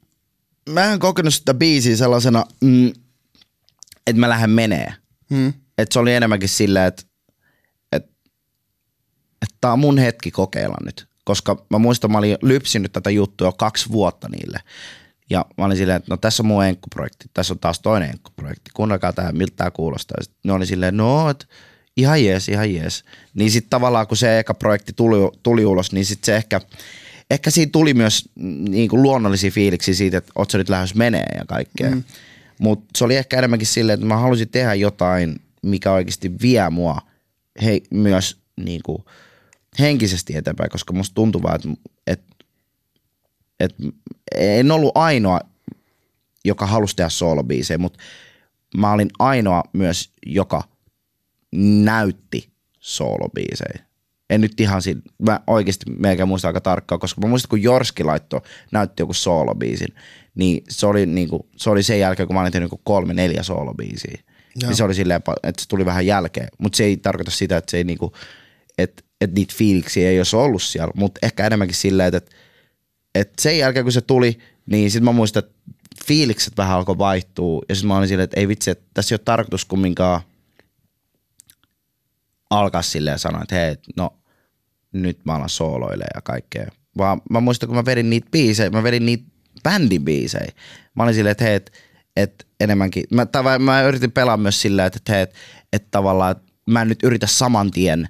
mä 0.69 0.93
en 0.93 0.99
kokenut 0.99 1.35
sitä 1.35 1.55
biisiä 1.55 1.97
sellaisena, 1.97 2.45
mm, 2.61 2.93
että 4.07 4.21
mä 4.21 4.29
lähden 4.29 4.51
menee. 4.51 4.95
Hmm. 5.31 5.53
Että 5.79 5.93
se 5.93 5.99
oli 5.99 6.15
enemmänkin 6.15 6.49
silleen, 6.49 6.87
että 6.87 7.03
et, 7.93 8.05
et 9.43 9.55
tää 9.61 9.73
on 9.73 9.79
mun 9.79 9.99
hetki 9.99 10.31
kokeilla 10.31 10.77
nyt. 10.85 11.07
Koska 11.25 11.67
mä 11.71 11.79
muistan, 11.79 12.13
mä 12.13 12.19
olin 12.19 12.37
lypsinyt 12.43 12.93
tätä 12.93 13.11
juttua 13.11 13.49
jo 13.49 13.53
kaksi 13.53 13.89
vuotta 13.89 14.29
niille. 14.29 14.61
Ja 15.31 15.45
mä 15.59 15.65
olin 15.65 15.77
silleen, 15.77 15.97
että 15.97 16.11
no 16.11 16.17
tässä 16.17 16.43
on 16.43 16.47
mun 16.47 16.65
enkkuprojekti, 16.65 17.31
tässä 17.35 17.55
on 17.55 17.59
taas 17.59 17.81
toinen 17.81 18.11
enkkuprojekti, 18.11 18.71
kuunnelkaa 18.75 19.13
tää, 19.13 19.33
miltä 19.33 19.57
tää 19.57 19.71
kuulostaa. 19.71 20.17
Ja 20.19 20.25
sit 20.25 20.35
ne 20.45 20.53
oli 20.53 20.67
silleen, 20.67 20.97
no, 20.97 21.31
et, 21.31 21.49
ihan 21.97 22.25
jees, 22.25 22.49
ihan 22.49 22.75
jees. 22.75 23.05
Niin 23.35 23.51
sitten 23.51 23.71
tavallaan 23.71 24.07
kun 24.07 24.17
se 24.17 24.39
eka 24.39 24.55
projekti 24.55 24.93
tuli, 24.93 25.17
tuli 25.43 25.65
ulos, 25.65 25.93
niin 25.93 26.05
sitten 26.05 26.27
se 26.27 26.37
ehkä, 26.37 26.61
ehkä 27.31 27.51
siinä 27.51 27.71
tuli 27.71 27.95
myös 27.95 28.29
niin 28.69 28.89
kuin 28.89 29.03
luonnollisia 29.03 29.51
fiiliksiä 29.51 29.95
siitä, 29.95 30.19
että 30.19 30.33
oot 30.35 30.51
sä 30.51 30.59
nyt 30.59 30.69
lähes 30.69 30.95
menee 30.95 31.27
ja 31.39 31.45
kaikkea. 31.45 31.91
Mm. 31.91 32.05
Mutta 32.59 32.87
se 32.97 33.05
oli 33.05 33.17
ehkä 33.17 33.39
enemmänkin 33.39 33.67
silleen, 33.67 33.95
että 33.95 34.07
mä 34.07 34.17
halusin 34.17 34.49
tehdä 34.49 34.75
jotain, 34.75 35.41
mikä 35.63 35.93
oikeasti 35.93 36.33
vie 36.43 36.71
mua 36.71 36.99
hei, 37.63 37.83
myös 37.91 38.41
niin 38.57 38.81
kuin 38.83 39.05
henkisesti 39.79 40.37
eteenpäin, 40.37 40.71
koska 40.71 40.93
musta 40.93 41.15
tuntuu 41.15 41.43
vaan, 41.43 41.55
että, 41.55 41.69
että, 42.07 42.35
että 43.61 43.83
en 44.35 44.71
ollut 44.71 44.93
ainoa, 44.95 45.41
joka 46.45 46.67
halusi 46.67 46.97
tehdä 46.97 47.09
soolobiisejä, 47.09 47.79
mutta 47.79 47.99
mä 48.77 48.93
olin 48.93 49.11
ainoa 49.19 49.63
myös, 49.73 50.11
joka 50.27 50.65
näytti 51.85 52.51
soolobiisejä. 52.81 53.90
En 54.31 54.41
nyt 54.41 54.61
ihan 54.61 54.83
siinä, 54.83 55.01
mä 55.19 55.41
oikeasti 55.47 55.85
melkein 55.99 56.29
muista 56.29 56.49
aika 56.49 56.61
tarkkaan, 56.61 56.99
koska 56.99 57.21
mä 57.21 57.29
muistan, 57.29 57.49
kun 57.49 57.63
Jorski 57.63 58.05
laittoi, 58.05 58.41
näytti 58.73 59.03
joku 59.03 59.15
soolobiisin, 59.15 59.89
niin 60.35 60.65
se 60.69 60.87
oli, 60.87 61.07
niinku, 61.07 61.49
se 61.57 61.71
oli 61.71 61.83
sen 61.83 62.01
jälkeen, 62.01 62.27
kun 62.27 62.35
mä 62.35 62.41
olin 62.41 62.53
tehnyt 62.53 62.71
niinku 62.71 62.83
kolme, 62.85 63.15
neljä 63.15 63.43
soolobiisiä. 63.43 64.23
Niin 64.63 64.75
se 64.75 64.85
oli 64.85 64.95
silleen, 64.95 65.23
että 65.43 65.63
se 65.63 65.69
tuli 65.69 65.85
vähän 65.85 66.07
jälkeen, 66.07 66.49
mutta 66.59 66.77
se 66.77 66.85
ei 66.85 66.97
tarkoita 66.97 67.31
sitä, 67.31 67.57
että 67.57 67.71
se 67.71 67.77
ei 67.77 67.85
niinku, 67.85 68.13
että 68.79 69.03
et 69.21 69.35
niitä 69.35 69.55
fiiliksiä 69.57 70.11
ei 70.11 70.21
olisi 70.21 70.37
ollut 70.37 70.63
siellä, 70.63 70.93
mutta 70.97 71.19
ehkä 71.23 71.47
enemmänkin 71.47 71.77
silleen, 71.77 72.15
että 72.15 72.37
et 73.15 73.33
sen 73.41 73.59
jälkeen 73.59 73.85
kun 73.85 73.93
se 73.93 74.01
tuli, 74.01 74.39
niin 74.67 74.91
sitten 74.91 75.05
mä 75.05 75.13
muistan, 75.13 75.43
että 75.45 75.55
fiilikset 76.07 76.57
vähän 76.57 76.77
alkoi 76.77 76.99
vaihtua 76.99 77.63
ja 77.69 77.75
sitten 77.75 77.89
mä 77.89 77.97
olin 77.97 78.09
silleen, 78.09 78.25
että 78.25 78.41
ei 78.41 78.49
vitsi, 78.49 78.71
että 78.71 78.85
tässä 78.95 79.15
ei 79.15 79.17
ole 79.17 79.25
tarkoitus 79.25 79.65
kumminkaan 79.65 80.21
alkaa 82.51 82.83
silleen 82.83 83.19
sanoa, 83.19 83.43
että 83.43 83.55
hei, 83.55 83.77
no 83.97 84.20
nyt 84.93 85.19
mä 85.25 85.35
alan 85.35 85.49
sooloille 85.49 86.05
ja 86.15 86.21
kaikkea. 86.21 86.67
Vaan 86.99 87.21
mä 87.31 87.41
muistan, 87.41 87.67
kun 87.67 87.77
mä 87.77 87.85
vedin 87.85 88.11
niitä 88.11 88.29
biisejä, 88.31 88.71
mä 88.71 88.83
vedin 88.83 89.07
niitä 89.07 89.25
bändin 89.65 90.05
biisejä. 90.05 90.53
Mä 90.95 91.03
olin 91.03 91.15
silleen, 91.15 91.33
että 91.33 91.45
hei, 91.45 91.55
että 91.55 91.73
et 92.17 92.47
enemmänkin, 92.61 93.05
mä, 93.11 93.27
tai 93.27 93.59
mä 93.59 93.83
yritin 93.83 94.13
pelaa 94.13 94.37
myös 94.37 94.63
silleen, 94.63 94.87
että, 94.87 95.13
hei, 95.13 95.23
että 95.23 95.39
et 95.73 95.91
tavallaan, 95.91 96.31
että 96.31 96.53
mä 96.67 96.83
en 96.83 96.89
nyt 96.89 97.03
yritä 97.03 97.27
saman 97.27 97.71
tien 97.71 98.09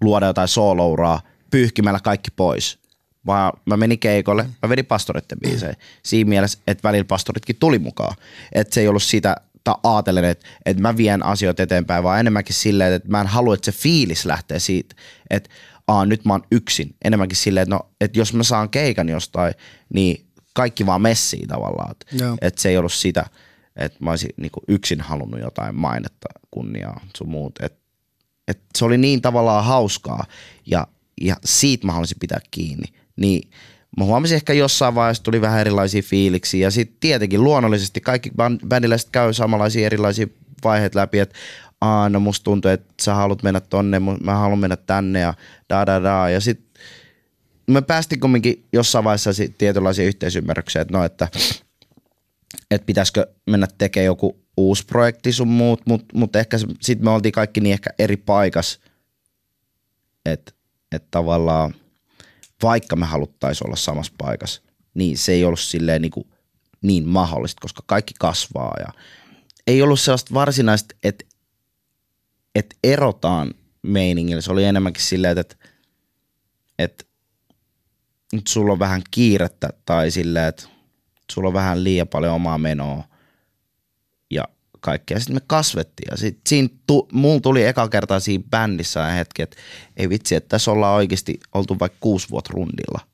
luoda 0.00 0.26
jotain 0.26 0.48
soolouraa 0.48 1.20
pyyhkimällä 1.50 2.00
kaikki 2.00 2.30
pois. 2.36 2.78
Vaan 3.26 3.52
mä 3.66 3.76
menin 3.76 3.98
keikolle, 3.98 4.48
mä 4.62 4.68
vedin 4.68 4.86
pastoritten 4.86 5.38
biisejä. 5.40 5.76
Siinä 6.02 6.28
mielessä, 6.28 6.58
että 6.66 6.88
välillä 6.88 7.04
pastoritkin 7.04 7.56
tuli 7.60 7.78
mukaan. 7.78 8.16
Että 8.52 8.74
se 8.74 8.80
ei 8.80 8.88
ollut 8.88 9.02
sitä, 9.02 9.36
tai 9.64 9.74
aatelen, 9.82 10.24
että, 10.24 10.46
että 10.66 10.82
mä 10.82 10.96
vien 10.96 11.22
asioita 11.22 11.62
eteenpäin, 11.62 12.04
vaan 12.04 12.20
enemmänkin 12.20 12.54
silleen, 12.54 12.92
että 12.92 13.08
mä 13.08 13.20
en 13.20 13.26
halua, 13.26 13.54
että 13.54 13.72
se 13.72 13.78
fiilis 13.78 14.24
lähtee 14.24 14.58
siitä, 14.58 14.94
että 15.30 15.50
aa, 15.88 16.06
nyt 16.06 16.24
mä 16.24 16.32
oon 16.32 16.42
yksin. 16.52 16.94
Enemmänkin 17.04 17.36
silleen, 17.36 17.62
että, 17.62 17.74
no, 17.74 17.80
että 18.00 18.18
jos 18.18 18.34
mä 18.34 18.42
saan 18.42 18.70
keikan 18.70 19.08
jostain, 19.08 19.54
niin 19.94 20.26
kaikki 20.54 20.86
vaan 20.86 21.02
messii 21.02 21.46
tavallaan. 21.46 21.90
Että, 21.90 22.24
Joo. 22.24 22.36
että 22.40 22.62
se 22.62 22.68
ei 22.68 22.76
ollut 22.76 22.92
sitä, 22.92 23.26
että 23.76 23.98
mä 24.00 24.10
olisin 24.10 24.30
niin 24.36 24.50
yksin 24.68 25.00
halunnut 25.00 25.40
jotain 25.40 25.74
mainetta, 25.74 26.28
kunniaa, 26.50 27.00
sun 27.16 27.28
muut. 27.28 27.54
Että, 27.62 27.78
että 28.48 28.64
se 28.78 28.84
oli 28.84 28.98
niin 28.98 29.22
tavallaan 29.22 29.64
hauskaa 29.64 30.24
ja, 30.66 30.86
ja 31.20 31.36
siitä 31.44 31.86
mä 31.86 31.92
haluaisin 31.92 32.18
pitää 32.20 32.40
kiinni. 32.50 32.86
Niin 33.16 33.50
mä 33.98 34.04
huomasin 34.04 34.36
ehkä 34.36 34.52
jossain 34.52 34.94
vaiheessa 34.94 35.22
tuli 35.22 35.40
vähän 35.40 35.60
erilaisia 35.60 36.02
fiiliksiä 36.02 36.66
ja 36.66 36.70
sitten 36.70 36.96
tietenkin 37.00 37.44
luonnollisesti 37.44 38.00
kaikki 38.00 38.30
bän- 38.30 38.66
bändiläiset 38.68 39.10
käy 39.10 39.32
samanlaisia 39.32 39.86
erilaisia 39.86 40.26
vaiheita 40.64 40.98
läpi, 40.98 41.18
että 41.18 41.34
Aa, 41.84 42.08
no 42.08 42.20
musta 42.20 42.44
tuntuu, 42.44 42.70
että 42.70 42.94
sä 43.02 43.14
haluat 43.14 43.42
mennä 43.42 43.60
tonne, 43.60 44.00
mä 44.00 44.34
haluan 44.34 44.58
mennä 44.58 44.76
tänne 44.76 45.20
ja 45.20 45.34
da 45.68 45.86
da 45.86 46.02
da. 46.02 46.28
Ja 46.30 46.40
sitten 46.40 46.82
me 47.66 47.82
päästiin 47.82 48.20
kumminkin 48.20 48.64
jossain 48.72 49.04
vaiheessa 49.04 49.32
si- 49.32 49.54
tietynlaisia 49.58 50.04
yhteisymmärryksiä, 50.04 50.82
että 50.82 50.98
no, 50.98 51.04
että, 51.04 51.28
että 52.70 52.86
pitäisikö 52.86 53.26
mennä 53.46 53.66
tekemään 53.78 54.06
joku 54.06 54.38
uusi 54.56 54.84
projekti 54.86 55.32
sun 55.32 55.48
muut, 55.48 55.80
mutta 55.86 56.18
mut 56.18 56.36
ehkä 56.36 56.58
sitten 56.58 57.04
me 57.04 57.10
oltiin 57.10 57.32
kaikki 57.32 57.60
niin 57.60 57.72
ehkä 57.72 57.90
eri 57.98 58.16
paikas, 58.16 58.80
että 60.24 60.52
et 60.92 61.10
tavallaan 61.10 61.74
vaikka 62.62 62.96
me 62.96 63.06
haluttaisiin 63.06 63.68
olla 63.68 63.76
samassa 63.76 64.12
paikassa, 64.18 64.62
niin 64.94 65.18
se 65.18 65.32
ei 65.32 65.44
ollut 65.44 65.60
silleen 65.60 66.02
niin, 66.02 66.12
kuin 66.12 66.26
niin 66.82 67.08
mahdollista, 67.08 67.60
koska 67.60 67.82
kaikki 67.86 68.14
kasvaa 68.18 68.74
ja 68.78 68.92
ei 69.66 69.82
ollut 69.82 70.00
sellaista 70.00 70.34
varsinaista, 70.34 70.94
että, 71.02 71.24
että 72.54 72.76
erotaan 72.84 73.54
meiningillä. 73.82 74.40
Se 74.40 74.52
oli 74.52 74.64
enemmänkin 74.64 75.02
silleen, 75.02 75.38
että, 75.38 75.56
että 76.78 77.04
nyt 78.32 78.46
sulla 78.46 78.72
on 78.72 78.78
vähän 78.78 79.02
kiirettä 79.10 79.70
tai 79.86 80.10
silleen, 80.10 80.48
että 80.48 80.68
sulla 81.32 81.48
on 81.48 81.54
vähän 81.54 81.84
liian 81.84 82.08
paljon 82.08 82.34
omaa 82.34 82.58
menoa 82.58 83.04
ja 84.30 84.44
kaikkea. 84.80 85.18
Sitten 85.18 85.36
me 85.36 85.40
kasvettiin 85.46 86.08
ja 86.10 86.16
sit 86.16 86.40
siinä 86.46 86.68
tu, 86.86 87.08
mulla 87.12 87.40
tuli 87.40 87.64
eka 87.64 87.88
kertaa 87.88 88.20
siinä 88.20 88.44
bändissä 88.50 89.04
hetki, 89.04 89.42
että 89.42 89.56
ei 89.96 90.08
vitsi, 90.08 90.34
että 90.34 90.48
tässä 90.48 90.70
ollaan 90.70 90.96
oikeasti 90.96 91.40
oltu 91.54 91.78
vaikka 91.78 91.98
kuusi 92.00 92.30
vuotta 92.30 92.50
rundilla. 92.54 93.13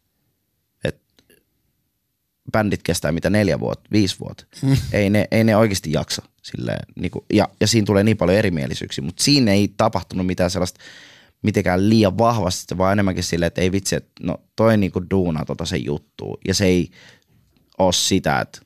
Bändit 2.53 2.83
kestää 2.83 3.13
mitä 3.13 3.31
neljä 3.31 3.61
vuotta, 3.61 3.89
viisi 3.93 4.17
vuotta. 4.21 4.45
ei, 4.93 5.11
ne, 5.11 5.29
ei 5.31 5.45
ne 5.45 5.57
oikeasti 5.57 5.93
jaksa. 5.93 6.23
Silleen, 6.43 6.81
niinku, 7.01 7.25
ja, 7.33 7.49
ja 7.61 7.67
siinä 7.67 7.87
tulee 7.87 8.05
niin 8.05 8.17
paljon 8.17 8.39
erimielisyyksiä, 8.39 9.05
mutta 9.05 9.23
siinä 9.23 9.53
ei 9.53 9.75
tapahtunut 9.77 10.27
mitään 10.27 10.51
sellaista 10.51 10.81
mitenkään 11.43 11.89
liian 11.89 12.19
vahvasti, 12.19 12.79
vaan 12.79 12.93
enemmänkin 12.93 13.25
silleen, 13.25 13.47
että 13.47 13.61
ei 13.61 13.73
vitsi, 13.73 13.97
että 13.97 14.11
no 14.21 14.37
toi 14.57 14.77
niinku 14.77 15.03
duunaa 15.11 15.45
tota 15.45 15.67
se 15.67 15.77
juttu. 15.77 16.39
Ja 16.49 16.55
se 16.55 16.65
ei 16.65 16.91
ole 17.79 17.93
sitä, 17.93 18.41
että 18.41 18.61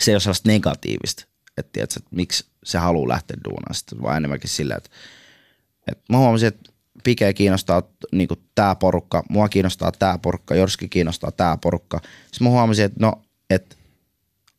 se 0.00 0.10
ei 0.10 0.14
ole 0.14 0.20
sellaista 0.20 0.48
negatiivista, 0.48 1.24
että, 1.58 1.70
tiedätkö, 1.72 1.94
että 1.98 2.16
miksi 2.16 2.44
se 2.64 2.78
haluaa 2.78 3.08
lähteä 3.08 3.36
duunaan 3.44 4.02
vaan 4.02 4.16
enemmänkin 4.16 4.50
sillä, 4.50 4.74
että, 4.76 4.90
että 5.86 6.04
mä 6.08 6.18
huomasin, 6.18 6.48
että 6.48 6.71
Pike 7.04 7.32
kiinnostaa 7.32 7.82
niin 8.12 8.28
tämä 8.54 8.74
porukka, 8.74 9.22
mua 9.30 9.48
kiinnostaa 9.48 9.92
tämä 9.92 10.18
porukka, 10.18 10.54
Jorski 10.54 10.88
kiinnostaa 10.88 11.30
tämä 11.30 11.56
porukka. 11.56 12.00
Sitten 12.32 12.46
mä 12.46 12.50
huomasin, 12.50 12.84
että 12.84 13.00
no, 13.00 13.22
että 13.50 13.76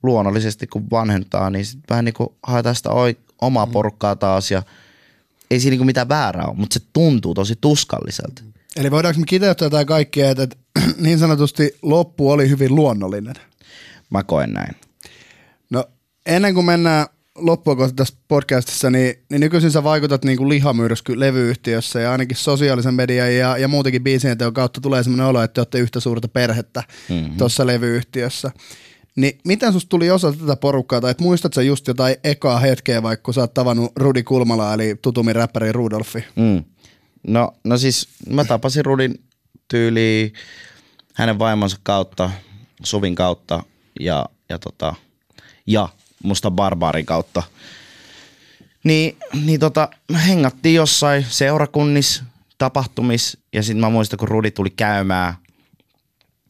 luonnollisesti 0.04 0.68
kun 0.68 0.90
vanhentaa, 0.92 1.50
niin 1.50 1.66
sit 1.66 1.80
vähän 1.90 2.06
niin 2.06 2.14
kuin 2.14 2.30
haetaan 2.44 2.76
sitä 2.76 2.90
omaa 3.42 3.68
porukkaa 3.68 4.16
taas 4.16 4.52
ja 4.52 4.64
ei 5.52 5.60
siinä 5.60 5.78
niin 5.78 5.86
mitään 5.86 6.10
väärää 6.10 6.46
ole, 6.46 6.56
mutta 6.58 6.74
se 6.74 6.86
tuntuu 6.94 7.34
tosi 7.34 7.56
tuskalliselta. 7.62 8.44
Eli 8.76 8.92
voidaanko 8.92 9.20
me 9.20 9.26
kiteyttää 9.26 9.70
tämä 9.70 9.86
kaikkia, 9.86 10.30
että, 10.30 10.44
että 10.44 10.58
niin 10.98 11.20
sanotusti 11.20 11.78
loppu 11.82 12.32
oli 12.32 12.50
hyvin 12.50 12.76
luonnollinen? 12.76 13.36
Mä 14.10 14.24
koen 14.24 14.54
näin. 14.54 14.76
No 15.70 15.86
ennen 16.26 16.54
kuin 16.54 16.66
mennään 16.66 17.08
loppuun 17.36 17.78
kohta 17.78 17.96
tässä 17.96 18.16
podcastissa, 18.28 18.90
niin, 18.90 19.16
niin 19.30 19.40
nykyisin 19.40 19.72
sä 19.72 19.84
vaikutat 19.84 20.26
niin 20.26 20.38
kuin 20.38 20.50
lihamyrsky 20.50 21.20
levyyhtiössä 21.20 22.00
ja 22.00 22.12
ainakin 22.12 22.38
sosiaalisen 22.38 22.94
median 22.94 23.36
ja, 23.36 23.58
ja 23.58 23.68
muutenkin 23.68 24.04
biisien 24.04 24.38
teon 24.38 24.54
kautta 24.54 24.82
tulee 24.82 25.04
sellainen 25.04 25.26
olo, 25.26 25.42
että 25.42 25.54
te 25.54 25.62
olette 25.62 25.80
yhtä 25.80 26.00
suurta 26.00 26.28
perhettä 26.28 26.84
mm-hmm. 27.10 27.38
tuossa 27.38 27.68
levyyhtiössä. 27.68 28.52
Niin 29.16 29.40
miten 29.46 29.74
susta 29.74 29.90
tuli 29.90 30.12
osa 30.12 30.34
tätä 30.34 30.56
porukkaa, 30.56 31.02
tai 31.02 31.16
muistatko 31.20 31.62
just 31.62 31.88
jotain 31.88 32.16
ekaa 32.24 32.60
hetkeä, 32.60 33.04
vaikka 33.04 33.24
kun 33.24 33.34
sä 33.34 33.42
oot 33.42 33.54
tavannut 33.54 33.92
Rudi 33.96 34.24
Kulmala, 34.24 34.74
eli 34.74 34.96
tutummin 35.02 35.36
räppäri 35.36 35.72
Rudolfi? 35.72 36.24
Mm. 36.36 36.64
No, 37.28 37.52
no 37.64 37.78
siis 37.78 38.08
mä 38.30 38.46
tapasin 38.46 38.86
Rudin 38.86 39.24
tyyliin 39.68 40.34
hänen 41.14 41.40
vaimonsa 41.40 41.78
kautta, 41.84 42.32
Suvin 42.84 43.16
kautta 43.16 43.64
ja, 44.00 44.26
ja, 44.50 44.60
tota, 44.60 44.96
ja 45.68 45.90
musta 46.24 46.52
barbaarin 46.52 47.06
kautta. 47.06 47.44
Niin, 48.84 49.18
niin 49.46 49.60
tota, 49.60 49.90
hengattiin 50.28 50.76
jossain 50.76 51.26
seurakunnissa, 51.30 52.24
tapahtumis 52.58 53.38
ja 53.54 53.64
sitten 53.64 53.82
mä 53.82 53.90
muistan, 53.90 54.20
kun 54.20 54.28
Rudi 54.28 54.52
tuli 54.52 54.70
käymään. 54.70 55.34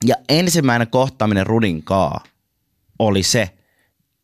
Ja 0.05 0.15
ensimmäinen 0.30 0.88
kohtaaminen 0.88 1.47
Rudin 1.47 1.84
kaa 1.84 2.24
oli 2.99 3.24
se, 3.24 3.49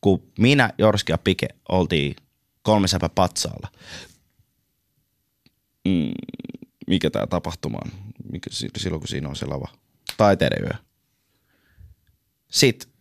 kun 0.02 0.24
minä, 0.40 0.74
Jorski 0.78 1.12
ja 1.12 1.18
Pike 1.18 1.48
oltiin 1.70 2.16
kolmesäpä 2.62 3.10
patsaalla. 3.10 3.68
Mm, 5.88 6.12
mikä 6.88 7.10
tämä 7.10 7.28
tapahtuma 7.28 7.80
on? 7.86 7.92
Mikä, 8.32 8.50
silloin 8.78 9.02
kun 9.02 9.08
siinä 9.08 9.30
on 9.30 9.36
se 9.36 9.46
lava. 9.46 9.68
Taiteiden 10.18 10.64
yö. 10.64 10.74
Sitten 12.52 12.92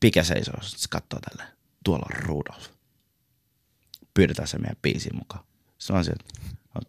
Pike 0.00 0.24
seisoo, 0.24 0.62
sitten 0.62 0.88
katsoo 0.90 1.20
tälleen. 1.20 1.57
Tuolla 1.88 2.06
on 2.14 2.24
Rudolf. 2.26 2.68
Pyydetään 4.14 4.48
se 4.48 4.58
meidän 4.58 4.76
biisiin 4.82 5.16
mukaan. 5.16 5.44
Sitten 5.78 5.96
on 5.96 6.04
se, 6.04 6.10
että 6.10 6.34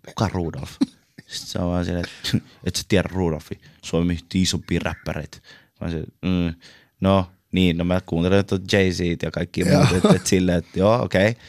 kuka 0.06 0.30
Rudolf? 0.34 0.72
Sitten 1.28 1.50
se 1.50 1.60
on 1.60 1.70
vaan 1.70 1.86
silleen, 1.86 2.06
että 2.06 2.48
et 2.68 2.76
sä 2.76 2.84
tiedä 2.88 3.10
Rudolfi. 3.12 3.62
Suomi 3.84 4.20
isompia 4.34 4.80
räppäreitä. 4.84 5.38
Mä 5.82 5.92
se, 5.92 6.04
mm, 6.22 6.54
no 7.02 7.32
niin, 7.52 7.78
no 7.78 7.84
mä 7.84 8.02
kuuntelen 8.06 8.46
jay 8.72 8.92
z 8.92 9.00
ja 9.24 9.32
kaikki 9.32 9.64
muut, 9.64 9.92
että 9.92 10.16
et 10.16 10.28
silleen, 10.28 10.58
että 10.58 10.80
joo, 10.80 11.04
okei. 11.04 11.30
Okay. 11.30 11.44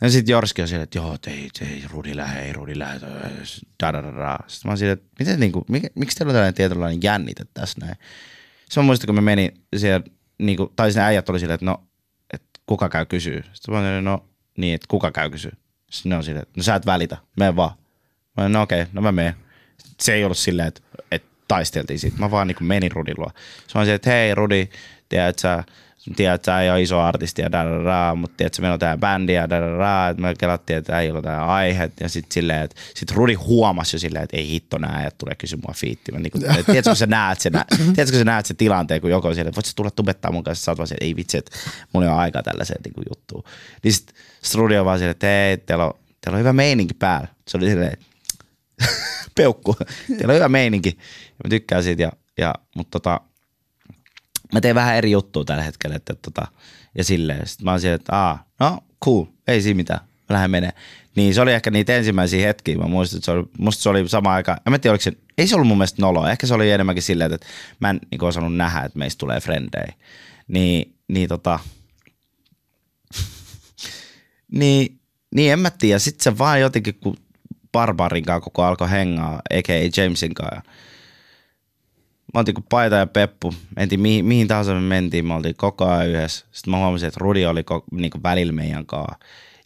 Ja 0.00 0.10
sitten 0.10 0.32
Jorski 0.32 0.62
on 0.62 0.68
silleen, 0.68 0.84
että 0.84 0.98
joo, 0.98 1.16
ei, 1.26 1.48
ei, 1.60 1.84
Rudi 1.90 2.16
lähe, 2.16 2.40
ei 2.40 2.52
Rudi 2.52 2.78
lähe, 2.78 3.00
da, 3.82 3.92
da, 3.92 4.02
da, 4.02 4.12
da. 4.16 4.38
Sitten 4.46 4.68
mä 4.68 4.70
oon 4.70 4.78
silleen, 4.78 4.98
että 4.98 5.08
miten, 5.18 5.40
niin 5.40 5.52
kuin, 5.52 5.64
mik, 5.68 5.82
miksi 5.94 6.16
teillä 6.16 6.30
on 6.30 6.34
tällainen 6.34 6.54
tietynlainen 6.54 7.02
jännite 7.02 7.44
tässä 7.54 7.80
näin? 7.80 7.96
Se 8.70 8.80
on 8.80 8.86
muista, 8.86 9.06
kun 9.06 9.14
mä 9.14 9.20
menin 9.20 9.64
siellä, 9.76 10.06
niin 10.38 10.56
kuin, 10.56 10.72
tai 10.76 10.92
sinne 10.92 11.04
äijät 11.04 11.28
oli 11.28 11.40
silleen, 11.40 11.54
että 11.54 11.66
no, 11.66 11.87
kuka 12.68 12.88
käy 12.88 13.06
kysyy. 13.06 13.44
Sitten 13.52 13.74
mä 13.74 13.80
olin, 13.80 14.04
no 14.04 14.24
niin, 14.56 14.74
että 14.74 14.86
kuka 14.88 15.10
käy 15.12 15.30
kysyy. 15.30 15.52
Sitten 15.90 16.10
ne 16.10 16.16
on 16.16 16.24
silleen, 16.24 16.46
no 16.56 16.62
sä 16.62 16.74
et 16.74 16.86
välitä, 16.86 17.16
mene 17.36 17.56
vaan. 17.56 17.70
Mä 18.36 18.42
olin, 18.42 18.52
no 18.52 18.62
okei, 18.62 18.82
okay, 18.82 18.92
no 18.92 19.02
mä 19.02 19.12
menen. 19.12 19.34
Se 20.00 20.14
ei 20.14 20.24
ollut 20.24 20.38
silleen, 20.38 20.68
että, 20.68 20.80
että 21.10 21.28
taisteltiin 21.48 21.98
siitä. 21.98 22.18
Mä 22.18 22.30
vaan 22.30 22.46
niin 22.46 22.56
menin 22.60 22.92
Rudin 22.92 23.14
luo. 23.18 23.30
Se 23.66 23.78
on 23.78 23.84
silleen, 23.84 23.96
että 23.96 24.10
hei 24.10 24.34
Rudi, 24.34 24.68
tiedät 25.08 25.38
sä, 25.38 25.64
tiedät, 26.16 26.34
että 26.34 26.62
ei 26.62 26.70
ole 26.70 26.82
iso 26.82 27.00
artisti 27.00 27.42
ja 27.42 27.52
da, 27.52 27.64
da, 27.64 27.84
da, 27.84 28.14
mutta 28.14 28.36
tiedät, 28.36 28.50
että 28.50 28.62
meillä 28.62 28.72
on 28.72 28.80
tää 28.80 28.96
bändi 28.96 29.32
ja 29.32 29.50
da, 29.50 29.60
da, 29.60 29.78
da, 29.78 30.08
että 30.08 30.22
me 30.22 30.34
kelattiin, 30.38 30.76
että 30.78 31.00
ei 31.00 31.10
ole 31.10 31.22
tää 31.22 31.46
aihe. 31.46 31.90
Ja 32.00 32.08
sitten 32.08 32.34
silleen, 32.34 32.62
että 32.62 32.80
sit 32.94 33.10
Rudi 33.10 33.34
huomasi 33.34 33.96
jo 33.96 34.00
silleen, 34.00 34.24
että 34.24 34.36
ei 34.36 34.48
hitto 34.48 34.78
nää, 34.78 35.06
että 35.06 35.18
tulee 35.18 35.34
kysyä 35.34 35.58
mua 35.66 35.74
fiitti. 35.76 36.12
Mä 36.12 36.18
niinku, 36.18 36.38
tiedätkö, 36.66 36.82
kun 36.82 36.96
sä 36.96 37.06
näet 37.06 37.40
sen, 37.40 37.52
tiedätkö, 37.52 38.04
kun 38.04 38.18
sä 38.18 38.24
näet 38.24 38.46
sen 38.46 38.56
tilanteen, 38.56 39.00
kun 39.00 39.10
joku 39.10 39.26
on 39.26 39.34
silleen, 39.34 39.48
että 39.48 39.56
voit 39.56 39.66
sä 39.66 39.72
tulla 39.76 39.90
tubettaa 39.90 40.32
mun 40.32 40.44
kanssa, 40.44 40.64
sä 40.64 40.70
oot 40.70 40.78
vaan 40.78 40.88
silleen, 40.88 41.06
ei 41.06 41.16
vitsi, 41.16 41.38
että 41.38 41.56
mulla 41.92 42.06
ei 42.06 42.12
ole 42.12 42.20
aikaa 42.20 42.42
tällaiseen 42.42 42.80
niin 42.84 43.04
juttuun. 43.08 43.44
Niin 43.82 43.92
sit, 43.92 44.14
sit 44.42 44.54
Rudi 44.54 44.76
on 44.76 44.84
vaan 44.84 44.98
silleen, 44.98 45.10
että 45.10 45.46
ei, 45.48 45.56
teillä 45.56 45.84
on, 45.84 45.92
teillä 46.20 46.36
on 46.36 46.40
hyvä 46.40 46.52
meininki 46.52 46.94
päällä. 46.94 47.28
Se 47.48 47.56
oli 47.56 47.70
silleen, 47.70 47.96
peukku, 49.36 49.76
teillä 50.08 50.32
on 50.32 50.36
hyvä 50.36 50.48
meininki. 50.48 50.98
Ja 50.98 51.34
mä 51.44 51.48
tykkään 51.50 51.82
siitä, 51.82 52.02
ja, 52.02 52.12
ja, 52.38 52.54
mutta 52.76 52.90
tota, 52.90 53.20
mä 54.52 54.60
teen 54.60 54.74
vähän 54.74 54.96
eri 54.96 55.10
juttua 55.10 55.44
tällä 55.44 55.62
hetkellä, 55.62 55.96
että 55.96 56.14
tota, 56.14 56.46
ja 56.98 57.04
silleen. 57.04 57.46
Sitten 57.46 57.64
mä 57.64 57.70
oon 57.70 57.80
siellä, 57.80 57.94
että 57.94 58.16
aa, 58.16 58.44
no 58.60 58.78
cool, 59.04 59.24
ei 59.46 59.62
siinä 59.62 59.76
mitään, 59.76 60.00
mä 60.00 60.34
lähden 60.34 60.50
menee. 60.50 60.72
Niin 61.16 61.34
se 61.34 61.40
oli 61.40 61.52
ehkä 61.52 61.70
niitä 61.70 61.96
ensimmäisiä 61.96 62.46
hetkiä, 62.46 62.76
mä 62.76 62.86
muistin, 62.86 63.16
että 63.16 63.24
se 63.24 63.30
oli, 63.30 63.44
musta 63.58 63.82
se 63.82 63.88
oli 63.88 64.08
sama 64.08 64.32
aika, 64.32 64.56
en 64.66 64.70
mä 64.72 64.78
tiedä, 64.78 64.92
oliko 64.92 65.02
se, 65.02 65.12
ei 65.38 65.46
se 65.46 65.54
ollut 65.54 65.68
mun 65.68 65.78
mielestä 65.78 66.02
noloa, 66.02 66.30
ehkä 66.30 66.46
se 66.46 66.54
oli 66.54 66.70
enemmänkin 66.70 67.02
silleen, 67.02 67.32
että 67.32 67.46
mä 67.80 67.90
en 67.90 68.00
niin 68.10 68.24
osannut 68.24 68.56
nähdä, 68.56 68.80
että 68.80 68.98
meistä 68.98 69.18
tulee 69.18 69.40
frendejä. 69.40 69.92
Niin, 70.48 70.94
niin 71.08 71.28
tota, 71.28 71.58
niin, 74.60 75.00
niin 75.34 75.52
en 75.52 75.58
mä 75.58 75.70
tiedä, 75.70 75.98
sitten 75.98 76.24
se 76.24 76.38
vaan 76.38 76.60
jotenkin, 76.60 76.94
kun 76.94 77.16
Barbarin 77.72 78.24
kanssa 78.24 78.40
koko 78.40 78.62
alkoi 78.62 78.90
hengaa, 78.90 79.42
a.k.a. 79.50 80.02
Jamesin 80.02 80.34
kanssa, 80.34 80.62
mä 82.34 82.40
oltiin 82.40 82.54
kuin 82.54 82.66
Paita 82.68 82.96
ja 82.96 83.06
Peppu, 83.06 83.54
mentiin 83.76 84.00
mihin, 84.00 84.24
mihin 84.24 84.48
tahansa 84.48 84.74
me 84.74 84.80
mentiin, 84.80 85.26
me 85.26 85.34
oltiin 85.34 85.56
koko 85.56 85.84
ajan 85.84 86.08
yhdessä. 86.08 86.46
Sitten 86.52 86.70
mä 86.70 86.78
huomasin, 86.78 87.08
että 87.08 87.20
Rudi 87.20 87.46
oli 87.46 87.64
ko, 87.64 87.84
niin 87.90 88.10
kuin 88.10 88.22
välillä 88.22 88.52
meidän 88.52 88.86
kanssa. 88.86 89.18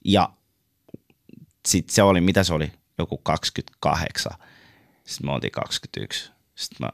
Ja 0.05 0.29
sitten 1.69 1.95
se 1.95 2.03
oli, 2.03 2.21
mitä 2.21 2.45
se 2.45 2.55
oli, 2.55 2.73
joku 2.99 3.19
28. 3.19 4.33
Sitten 5.05 5.27
me 5.27 5.33
oltiin 5.33 5.53
21. 5.53 6.31
Sitten 6.55 6.77
mä, 6.81 6.91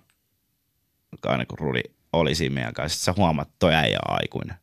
aina 1.27 1.47
kun 1.47 1.59
Rudi 1.59 1.83
oli 2.12 2.35
siinä 2.35 2.55
meidän 2.55 2.75
kanssa, 2.75 2.99
sitten 2.99 3.14
sä 3.14 3.21
huomaat, 3.21 3.49
että 3.49 3.57
toi 3.59 3.75
äijä 3.75 3.99
on 4.09 4.16
aikuinen. 4.21 4.57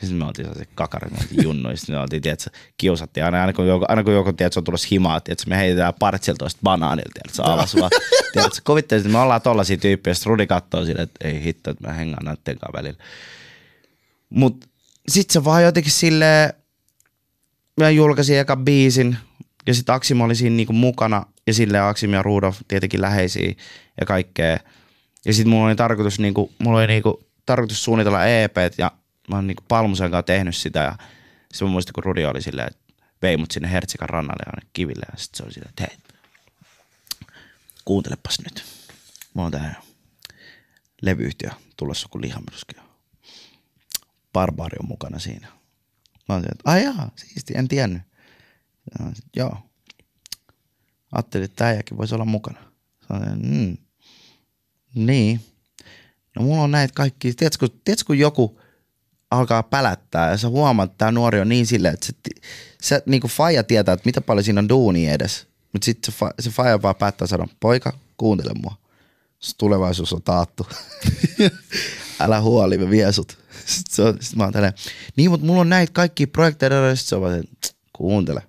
Sitten 0.00 0.18
me 0.18 0.24
oltiin 0.24 0.48
sellaisia 0.48 1.18
oltiin 1.22 1.42
junnuja, 1.42 1.76
sitten 1.76 1.94
me 1.94 2.00
oltiin, 2.00 2.22
tiedätkö, 2.22 2.50
kiusattiin. 2.78 3.24
Aina, 3.24 3.40
aina 3.40 3.52
kun 3.52 3.66
joku, 3.66 3.84
aina 3.88 4.04
kun 4.04 4.14
joku 4.14 4.32
tiedätkö, 4.32 4.60
on 4.60 4.64
tulossa 4.64 4.88
himaa, 4.90 5.20
tiedätkö, 5.20 5.50
me 5.50 5.56
heitetään 5.56 5.94
partsilta 5.98 6.38
toista 6.38 6.60
banaanilta, 6.62 7.10
tiedätkö, 7.14 7.42
alas 7.42 7.76
vaan. 7.76 7.90
tiedätkö, 8.32 8.60
kuvittelisin, 8.64 9.08
että 9.08 9.18
me 9.18 9.22
ollaan 9.22 9.42
tollaisia 9.42 9.76
tyyppejä, 9.76 10.14
sitten 10.14 10.30
Rudi 10.30 10.46
katsoo 10.46 10.84
sille, 10.84 11.02
että 11.02 11.28
ei 11.28 11.44
hitto, 11.44 11.70
että 11.70 11.86
mä 11.86 11.92
hengaan 11.92 12.24
näiden 12.24 12.58
kanssa 12.58 12.72
välillä. 12.72 12.98
Mut 14.30 14.64
sit 15.08 15.30
se 15.30 15.44
vaan 15.44 15.62
jotenkin 15.62 15.92
silleen, 15.92 16.52
mä 17.80 17.90
julkaisin 17.90 18.38
eka 18.38 18.56
biisin, 18.56 19.16
ja 19.66 19.74
sitten 19.74 19.94
Aksim 19.94 20.20
oli 20.20 20.34
siinä 20.34 20.56
niinku 20.56 20.72
mukana, 20.72 21.26
ja 21.46 21.54
silleen 21.54 21.84
Aksim 21.84 22.12
ja 22.12 22.22
Rudolf 22.22 22.60
tietenkin 22.68 23.00
läheisiä 23.00 23.52
ja 24.00 24.06
kaikkea. 24.06 24.58
Ja 25.24 25.32
sitten 25.32 25.50
mulla 25.50 25.66
oli 25.66 25.76
tarkoitus, 25.76 26.18
niinku, 26.18 26.52
mulla 26.58 26.78
oli 26.78 26.86
niinku, 26.86 27.26
tarkoitus 27.46 27.84
suunnitella 27.84 28.26
EPt, 28.26 28.78
ja 28.78 28.92
mä 29.28 29.36
oon 29.36 29.46
niinku 29.46 29.64
Palmusen 29.68 30.10
kanssa 30.10 30.22
tehnyt 30.22 30.56
sitä 30.56 30.80
ja 30.80 30.98
se 31.52 31.64
mä 31.64 31.70
muistan, 31.70 31.92
kun 31.92 32.04
Rudi 32.04 32.24
oli 32.24 32.42
silleen, 32.42 32.68
että 32.68 33.04
vei 33.22 33.36
mut 33.36 33.50
sinne 33.50 33.70
Hertsikan 33.70 34.08
rannalle 34.08 34.42
ja 34.46 34.68
kiville 34.72 35.06
ja 35.12 35.18
sitten 35.18 35.36
se 35.36 35.42
oli 35.42 35.52
silleen, 35.52 35.70
että 35.70 35.86
hei, 35.88 35.98
kuuntelepas 37.84 38.40
nyt. 38.44 38.64
Mulla 39.34 39.46
on 39.46 39.52
tää 39.52 39.82
levyyhtiö 41.02 41.50
tulossa 41.76 42.08
kuin 42.10 42.22
lihamyrsky. 42.22 42.76
Barbari 44.32 44.76
on 44.80 44.88
mukana 44.88 45.18
siinä. 45.18 45.48
Mä 46.28 46.34
oon 46.34 46.44
että 46.44 46.62
ai 46.64 46.84
jaa, 46.84 47.10
siisti, 47.16 47.54
en 47.56 47.68
tiennyt. 47.68 48.02
Ja 48.90 49.04
mä 49.04 49.14
sit, 49.14 49.24
joo. 49.36 49.58
Ajattelin, 51.12 51.44
että 51.44 51.66
äijäkin 51.66 51.98
voisi 51.98 52.14
olla 52.14 52.24
mukana. 52.24 52.58
Sanoin, 53.08 53.46
mm. 53.46 53.76
Niin. 54.94 55.40
No 56.36 56.42
mulla 56.42 56.62
on 56.62 56.70
näitä 56.70 56.94
kaikki, 56.94 57.34
tiedätkö, 57.34 57.68
tiedätkö 57.84 58.14
joku 58.14 58.60
alkaa 59.30 59.62
pälättää 59.62 60.30
ja 60.30 60.36
sä 60.36 60.48
huomaat, 60.48 60.90
että 60.90 60.98
tämä 60.98 61.12
nuori 61.12 61.40
on 61.40 61.48
niin 61.48 61.66
silleen, 61.66 61.94
että 61.94 62.06
se, 62.06 62.12
se 62.82 63.02
niin 63.06 63.20
kuin 63.20 63.30
faija 63.30 63.64
tietää, 63.64 63.92
että 63.92 64.06
mitä 64.06 64.20
paljon 64.20 64.44
siinä 64.44 64.58
on 64.58 64.68
duunia 64.68 65.12
edes. 65.12 65.46
Mutta 65.72 65.84
sitten 65.84 66.14
se, 66.14 66.26
se 66.40 66.50
faija 66.50 66.82
vaan 66.82 66.96
päättää 66.96 67.26
sanoa, 67.26 67.48
poika, 67.60 67.92
kuuntele 68.16 68.52
mua. 68.62 68.74
Se 69.38 69.56
tulevaisuus 69.58 70.12
on 70.12 70.22
taattu. 70.22 70.66
Älä 72.20 72.40
huoli, 72.40 72.78
me 72.78 72.90
vie 72.90 73.12
sut. 73.12 73.38
Sitten, 73.66 74.06
on, 74.06 74.12
sitten 74.20 74.38
mä 74.38 74.44
oon 74.44 74.52
tälleen, 74.52 74.72
niin 75.16 75.30
mutta 75.30 75.46
mulla 75.46 75.60
on 75.60 75.68
näitä 75.68 75.92
kaikki 75.92 76.26
projekteja, 76.26 76.96
sitten 76.96 77.08
se 77.08 77.16
on 77.16 77.22
vaan, 77.22 77.44
kuuntele. 77.92 78.42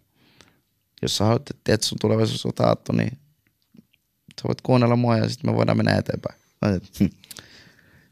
Jos 1.01 1.17
sä 1.17 1.23
haluat, 1.23 1.49
että 1.69 1.87
sun 1.87 1.97
tulevaisuus 2.01 2.45
on 2.45 2.53
taattu, 2.53 2.91
niin 2.91 3.17
sä 4.41 4.47
voit 4.47 4.61
kuunnella 4.61 4.95
mua 4.95 5.17
ja 5.17 5.29
sitten 5.29 5.51
me 5.51 5.55
voidaan 5.57 5.77
mennä 5.77 5.95
eteenpäin. 5.97 6.39
Mä. 6.61 6.69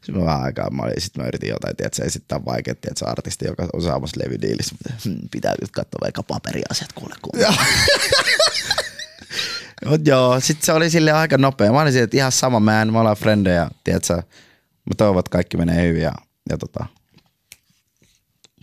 Sitten 0.06 0.22
mä 0.22 0.26
vähän 0.26 0.42
aikaa, 0.42 0.70
mä, 0.70 0.82
olin, 0.82 0.94
sit 0.98 1.16
mä 1.16 1.24
yritin 1.26 1.48
jotain, 1.48 1.76
tiedätkö, 1.76 2.04
esittää 2.04 2.44
vaikea, 2.44 2.74
tiedätkö, 2.74 3.06
artisti, 3.06 3.46
joka 3.46 3.68
on 3.72 3.82
saamassa 3.82 4.20
levydiilissä, 4.24 4.74
mutta 4.74 5.02
hmm, 5.04 5.28
pitää 5.30 5.54
nyt 5.60 5.70
katsoa 5.70 5.98
vaikka 6.02 6.22
paperiasiat, 6.22 6.92
kuule, 6.92 7.14
kuule. 7.22 7.46
Mut 9.86 10.06
joo, 10.06 10.40
sit 10.40 10.62
se 10.62 10.72
oli 10.72 10.90
sille 10.90 11.12
aika 11.12 11.38
nopea. 11.38 11.72
Mä 11.72 11.80
olin 11.80 12.02
että 12.02 12.16
ihan 12.16 12.32
sama, 12.32 12.60
mä 12.60 12.82
en, 12.82 12.92
me 12.92 12.98
ollaan 12.98 13.16
frendejä, 13.16 13.70
tiedätkö, 13.84 14.14
mä 14.14 14.94
toivon, 14.96 15.18
että 15.18 15.30
kaikki 15.30 15.56
menee 15.56 15.88
hyvin 15.88 16.02
ja, 16.02 16.12
ja 16.50 16.58
tota, 16.58 16.86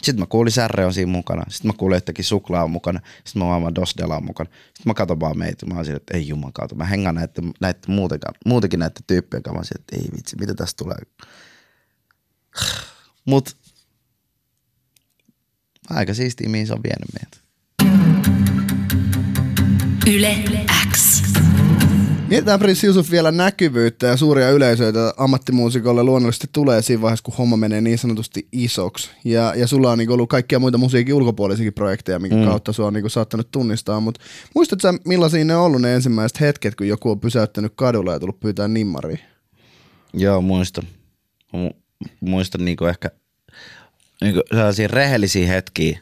sitten 0.03 0.19
mä 0.19 0.25
kuulin 0.25 0.51
Särre 0.51 0.85
on 0.85 0.93
siinä 0.93 1.11
mukana. 1.11 1.43
Sitten 1.49 1.69
mä 1.69 1.73
kuulin, 1.77 1.97
että 1.97 2.13
suklaa 2.21 2.63
on 2.63 2.71
mukana. 2.71 2.99
Sitten 3.23 3.39
mä 3.41 3.45
huomaan 3.45 3.75
Dosdela 3.75 4.17
on 4.17 4.25
mukana. 4.25 4.49
Sitten 4.49 4.83
mä 4.85 4.93
katson 4.93 5.19
vaan 5.19 5.37
meitä. 5.37 5.65
Mä 5.65 5.75
oon 5.75 5.91
että 5.95 6.17
ei 6.17 6.27
jumakauta. 6.27 6.75
Mä 6.75 6.85
hengaan 6.85 7.15
näiden, 7.15 7.51
näiden 7.61 7.81
muutenkin, 7.87 8.29
muutenkin 8.45 8.79
tyyppien 9.07 9.43
kanssa. 9.43 9.53
Mä 9.53 9.59
oon 9.59 9.65
että 9.79 9.95
ei 9.95 10.17
vitsi, 10.17 10.35
mitä 10.39 10.53
tästä 10.53 10.83
tulee. 10.83 10.97
Mut 13.25 13.55
aika 15.89 16.13
siistiä, 16.13 16.49
mihin 16.49 16.67
se 16.67 16.73
on 16.73 16.83
vienyt 16.83 17.09
meitä. 17.13 17.37
Yle. 20.07 20.72
Mietitään 22.33 22.59
Prince 22.59 22.87
Yusuf 22.87 23.11
vielä 23.11 23.31
näkyvyyttä 23.31 24.07
ja 24.07 24.17
suuria 24.17 24.49
yleisöitä 24.49 25.13
ammattimuusikolle 25.17 26.03
luonnollisesti 26.03 26.47
tulee 26.53 26.81
siinä 26.81 27.01
vaiheessa, 27.01 27.23
kun 27.23 27.33
homma 27.37 27.57
menee 27.57 27.81
niin 27.81 27.97
sanotusti 27.97 28.47
isoksi. 28.51 29.09
Ja, 29.23 29.53
ja 29.55 29.67
sulla 29.67 29.91
on 29.91 29.97
niin 29.97 30.11
ollut 30.11 30.29
kaikkia 30.29 30.59
muita 30.59 30.77
musiikin 30.77 31.13
ulkopuolisiakin 31.13 31.73
projekteja, 31.73 32.19
minkä 32.19 32.37
mm. 32.37 32.45
kautta 32.45 32.73
sua 32.73 32.87
on 32.87 32.93
niin 32.93 33.09
saattanut 33.09 33.51
tunnistaa. 33.51 33.99
Mutta 33.99 34.21
muistatko 34.55 34.81
sä, 34.81 34.93
millaisia 35.05 35.45
ne 35.45 35.55
on 35.55 35.63
ollut 35.63 35.81
ne 35.81 35.95
ensimmäiset 35.95 36.39
hetket, 36.39 36.75
kun 36.75 36.87
joku 36.87 37.11
on 37.11 37.19
pysäyttänyt 37.19 37.73
kadulla 37.75 38.13
ja 38.13 38.19
tullut 38.19 38.39
pyytää 38.39 38.67
nimmaria? 38.67 39.17
Joo, 40.13 40.41
muistan. 40.41 40.83
Mu- 41.57 41.77
muistan 42.19 42.65
niinku 42.65 42.85
ehkä 42.85 43.11
niinku 44.21 44.41
sellaisia 44.49 44.87
rehellisiä 44.87 45.47
hetkiä, 45.47 45.99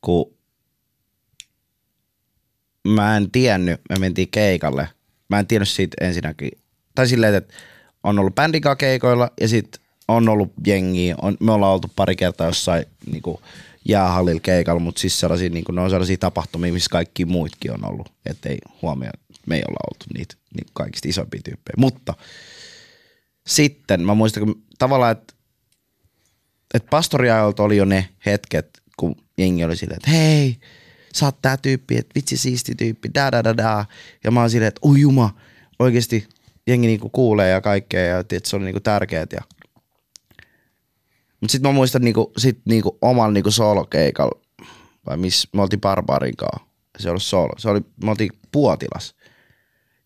kun 0.00 0.34
mä 2.88 3.16
en 3.16 3.30
tiennyt, 3.30 3.80
me 3.88 3.96
mentiin 3.98 4.28
keikalle. 4.30 4.88
Mä 5.30 5.38
en 5.38 5.46
tiennyt 5.46 5.68
siitä 5.68 5.96
ensinnäkin. 6.00 6.50
Tai 6.94 7.08
silleen, 7.08 7.34
että 7.34 7.54
on 8.02 8.18
ollut 8.18 8.34
bändikaa 8.34 8.76
keikoilla 8.76 9.30
ja 9.40 9.48
sitten 9.48 9.80
on 10.08 10.28
ollut 10.28 10.52
jengiä. 10.66 11.14
On, 11.22 11.36
me 11.40 11.52
ollaan 11.52 11.72
oltu 11.72 11.90
pari 11.96 12.16
kertaa 12.16 12.46
jossain 12.46 12.84
niinku 13.10 13.40
jäähallilla 13.88 14.40
keikalla, 14.40 14.80
mutta 14.80 15.00
siis 15.00 15.20
sellaisia, 15.20 15.50
niinku, 15.50 15.72
ne 15.72 15.80
on 15.80 15.90
sellaisia 15.90 16.16
tapahtumia, 16.16 16.72
missä 16.72 16.90
kaikki 16.90 17.24
muutkin 17.24 17.72
on 17.72 17.90
ollut. 17.90 18.12
Että 18.26 18.48
ei 18.48 18.58
huomioon, 18.82 19.18
me 19.46 19.56
ei 19.56 19.62
olla 19.68 19.90
oltu 19.90 20.04
niitä 20.14 20.34
niin 20.54 20.66
kaikista 20.72 21.08
isompia 21.08 21.40
tyyppejä. 21.44 21.74
Mutta 21.76 22.14
sitten 23.46 24.06
mä 24.06 24.14
muistan, 24.14 24.44
kun 24.44 24.62
tavallaan, 24.78 25.12
että 25.12 25.34
et 26.74 26.86
pastoriajalta 26.90 27.62
oli 27.62 27.76
jo 27.76 27.84
ne 27.84 28.08
hetket, 28.26 28.68
kun 28.96 29.16
jengi 29.38 29.64
oli 29.64 29.76
silleen, 29.76 29.96
että 29.96 30.10
hei, 30.10 30.56
sä 31.14 31.26
oot 31.26 31.42
tää 31.42 31.56
tyyppi, 31.56 31.96
että 31.96 32.12
vitsi 32.14 32.36
siisti 32.36 32.74
tyyppi, 32.74 33.10
da 33.14 33.32
da 33.32 33.44
da 33.44 33.56
da. 33.56 33.84
Ja 34.24 34.30
mä 34.30 34.40
oon 34.40 34.50
silleen, 34.50 34.68
että 34.68 34.80
oi 34.82 35.00
juma, 35.00 35.36
oikeesti 35.78 36.28
jengi 36.66 36.86
niinku 36.86 37.08
kuulee 37.08 37.50
ja 37.50 37.60
kaikkea 37.60 38.00
ja 38.00 38.18
että 38.18 38.40
se 38.44 38.56
oli 38.56 38.64
niinku 38.64 38.80
tärkeet. 38.80 39.32
Ja... 39.32 39.40
Mut 41.40 41.50
sit 41.50 41.62
mä 41.62 41.72
muistan 41.72 42.02
niinku, 42.02 42.32
sit 42.36 42.58
niinku 42.64 42.98
oman 43.00 43.34
niinku 43.34 43.50
solokeikalla, 43.50 44.40
vai 45.06 45.16
missä 45.16 45.48
me 45.52 45.62
oltiin 45.62 45.80
Barbarin 45.80 46.36
kanssa. 46.36 46.68
Se 46.98 47.10
oli 47.10 47.20
solo, 47.20 47.52
se 47.58 47.68
oli, 47.68 47.80
me 48.04 48.10
oltiin 48.10 48.30
Puotilas. 48.52 49.14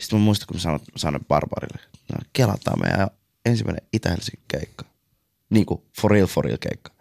Sitten 0.01 0.19
mä 0.19 0.25
muistan, 0.25 0.47
kun 0.47 0.57
mä 0.57 0.61
sanoin, 0.61 0.83
sanoin 0.97 1.25
Barbarille, 1.25 1.83
no, 2.13 2.19
kelataan 2.33 2.81
meidän 2.81 3.09
ensimmäinen 3.47 3.89
Itä-Helsingin 3.93 4.45
keikka. 4.49 4.85
Niinku 5.51 5.85
for 6.01 6.11
real, 6.11 6.27
for 6.27 6.45
real 6.45 6.59
keikka. 6.61 6.93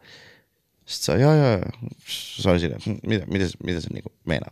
Sitten 0.87 1.05
se 1.05 1.11
on, 1.11 1.19
joo, 1.19 1.35
joo, 1.35 1.51
joo. 1.51 1.61
Se 2.37 2.49
oli 2.49 2.59
silleen, 2.59 2.81
"Hm, 2.85 3.09
mitä, 3.09 3.25
mitä, 3.25 3.45
mitä 3.63 3.81
se 3.81 3.87
niinku 3.93 4.11
meinaa? 4.25 4.51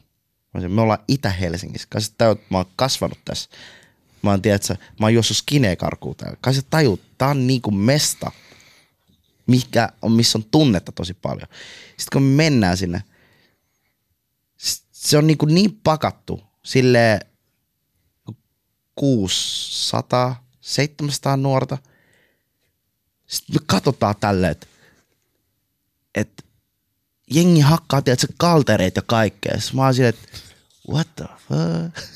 Mä 0.54 0.60
sanoin, 0.62 0.72
me 0.72 0.82
ollaan 0.82 1.04
Itä-Helsingissä. 1.08 1.88
Kai 1.90 2.02
tajut, 2.18 2.42
mä 2.50 2.58
oon 2.58 2.66
kasvanut 2.76 3.20
tässä. 3.26 3.50
Mä 4.22 4.30
oon, 4.30 4.42
tiedätkö, 4.42 4.76
mä 5.00 5.06
oon 5.06 5.14
juossut 5.14 5.38
skinekarkuun 5.38 6.16
täällä. 6.16 6.38
Kai 6.42 6.54
sä 6.54 6.62
tajut, 6.70 7.02
tää 7.18 7.28
on 7.28 7.48
niinku 7.48 7.72
mesta, 7.72 8.32
mikä 9.48 9.90
on, 10.02 10.12
missä 10.12 10.38
on 10.38 10.44
tunnetta 10.52 10.92
tosi 10.92 11.14
paljon. 11.14 11.48
Sitten 11.88 12.08
kun 12.14 12.22
me 12.22 12.36
mennään 12.36 12.78
sinne, 12.78 13.04
se 14.92 15.18
on 15.18 15.28
niinku 15.28 15.46
niin 15.46 15.80
pakattu, 15.84 16.44
silleen 16.64 17.20
600, 18.96 20.48
700 20.62 21.38
nuorta. 21.38 21.78
Sitten 23.28 23.56
me 23.56 23.60
katsotaan 23.66 24.16
tälleen, 24.20 24.52
että 24.52 24.68
et 26.16 26.46
jengi 27.32 27.62
hakkaa, 27.62 28.02
tiedätkö, 28.02 28.28
kaltereita 28.38 28.98
ja 28.98 29.04
kaikkea. 29.06 29.58
Mä 29.74 29.84
oon 29.84 29.94
silleen, 29.94 30.14
että 30.14 30.28
what 30.92 31.08
the 31.16 31.26
fuck? 31.26 32.10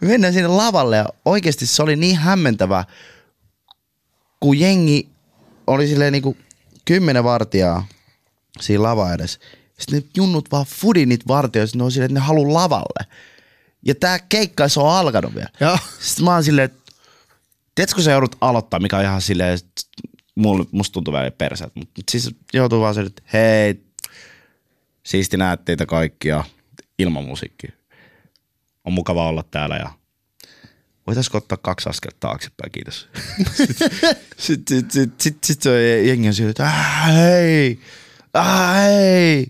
Me 0.00 0.08
mennään 0.12 0.32
sinne 0.32 0.48
lavalle 0.48 0.96
ja 0.96 1.08
oikeasti 1.24 1.66
se 1.66 1.82
oli 1.82 1.96
niin 1.96 2.16
hämmentävää, 2.16 2.84
kun 4.40 4.58
jengi 4.58 5.08
oli 5.66 5.88
silleen 5.88 6.12
niinku 6.12 6.36
kymmenen 6.84 7.24
vartijaa 7.24 7.86
siinä 8.60 8.82
lava 8.82 9.12
edessä. 9.12 9.40
Sitten 9.78 10.00
ne 10.00 10.08
junnut 10.16 10.52
vaan 10.52 10.66
fudi 10.66 11.06
niitä 11.06 11.24
vartijoita, 11.28 11.78
ne 11.78 11.84
on 11.84 11.92
silleen, 11.92 12.10
että 12.10 12.20
ne 12.20 12.26
haluu 12.26 12.54
lavalle. 12.54 13.06
Ja 13.82 13.94
tää 13.94 14.18
keikka 14.18 14.64
ei 14.64 14.70
se 14.70 14.80
on 14.80 14.90
alkanut 14.90 15.34
vielä. 15.34 15.48
Joo. 15.60 15.78
Sitten 16.00 16.24
mä 16.24 16.32
oon 16.32 16.44
silleen, 16.44 16.64
että 16.64 16.92
tiedätkö 17.74 17.94
kun 17.94 18.04
sä 18.04 18.10
joudut 18.10 18.36
aloittaa, 18.40 18.80
mikä 18.80 18.96
on 18.96 19.04
ihan 19.04 19.20
silleen, 19.20 19.58
mulle, 20.38 20.66
musta 20.72 20.92
tuntuu 20.92 21.12
välillä 21.14 21.30
perseet, 21.30 21.72
mutta 21.74 22.02
siis 22.10 22.30
joutuu 22.52 22.80
vaan 22.80 22.94
silleen, 22.94 23.12
että 23.16 23.22
hei, 23.32 23.80
siisti 25.02 25.36
näet 25.36 25.64
teitä 25.64 25.86
kaikkia 25.86 26.44
ilman 26.98 27.24
musiikkia. 27.24 27.72
On 28.84 28.92
mukava 28.92 29.28
olla 29.28 29.42
täällä 29.50 29.76
ja 29.76 29.90
voitaisko 31.06 31.38
ottaa 31.38 31.58
kaksi 31.62 31.88
askelta 31.88 32.16
taaksepäin, 32.20 32.72
kiitos. 32.72 33.08
Sitten 34.36 34.78
sit, 34.78 34.90
sit, 34.90 34.90
sit, 34.90 35.20
sit, 35.20 35.44
sit 35.44 35.62
se 35.62 36.02
jengi 36.02 36.28
on 36.28 36.34
silleen, 36.34 36.50
että 36.50 36.66
"Äh, 36.66 37.06
hei, 37.14 37.78
hei. 38.84 39.46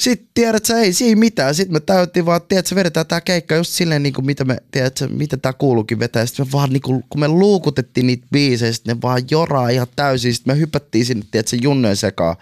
Sitten 0.00 0.28
tiedät 0.34 0.66
sä, 0.66 0.78
ei 0.78 0.92
siinä 0.92 1.20
mitään. 1.20 1.54
Sitten 1.54 1.72
me 1.72 1.80
täyttiin 1.80 2.26
vaan, 2.26 2.42
tiedät 2.42 2.66
sä, 2.66 2.74
vedetään 2.74 3.06
tää 3.06 3.20
keikka 3.20 3.54
just 3.54 3.70
silleen, 3.70 4.02
niin 4.02 4.12
kuin 4.12 4.26
mitä 4.26 4.44
me, 4.44 4.56
tiedät 4.70 4.96
sä, 4.96 5.08
mitä 5.08 5.36
tää 5.36 5.52
kuuluukin 5.52 5.98
vetää. 5.98 6.26
Sitten 6.26 6.46
me 6.46 6.52
vaan, 6.52 6.70
niin 6.70 6.82
kuin, 6.82 7.04
kun 7.08 7.20
me 7.20 7.28
luukutettiin 7.28 8.06
niitä 8.06 8.26
biisejä, 8.32 8.72
sitten 8.72 8.96
ne 8.96 9.02
vaan 9.02 9.22
joraa 9.30 9.68
ihan 9.68 9.86
täysin. 9.96 10.34
Sitten 10.34 10.54
me 10.54 10.60
hypättiin 10.60 11.06
sinne, 11.06 11.26
tiedät 11.30 11.48
sä, 11.48 11.56
junnojen 11.62 11.96
sekaan. 11.96 12.36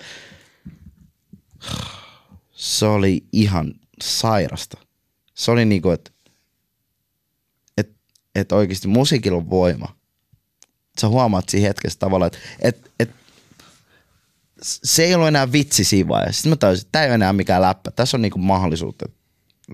Se 2.53 2.87
oli 2.87 3.25
ihan 3.33 3.75
sairasta. 4.03 4.79
Se 5.35 5.51
oli 5.51 5.65
niinku, 5.65 5.91
että 5.91 6.11
et, 7.79 7.91
et 8.35 8.53
oikeasti 8.53 8.89
musiikilla 8.89 9.39
on 9.39 9.51
voima. 9.51 9.97
Sä 11.01 11.09
huomaat 11.09 11.49
siinä 11.49 11.69
hetkessä 11.69 11.99
tavallaan, 11.99 12.31
että 12.35 12.39
et, 12.61 12.91
et, 13.01 13.11
se 14.63 15.05
ei 15.05 15.15
ollut 15.15 15.29
enää 15.29 15.53
vitsi 15.53 15.85
siinä 15.85 16.09
vaiheessa. 16.09 16.39
Sitten 16.39 16.51
mä 16.51 16.57
tajusin, 16.57 16.83
että 16.83 16.93
tämä 16.93 17.05
ei 17.05 17.09
ole 17.09 17.15
enää 17.15 17.33
mikään 17.33 17.63
läppä. 17.63 17.91
Tässä 17.91 18.17
on 18.17 18.23
niinku 18.23 18.39
mahdollisuutta 18.39 19.07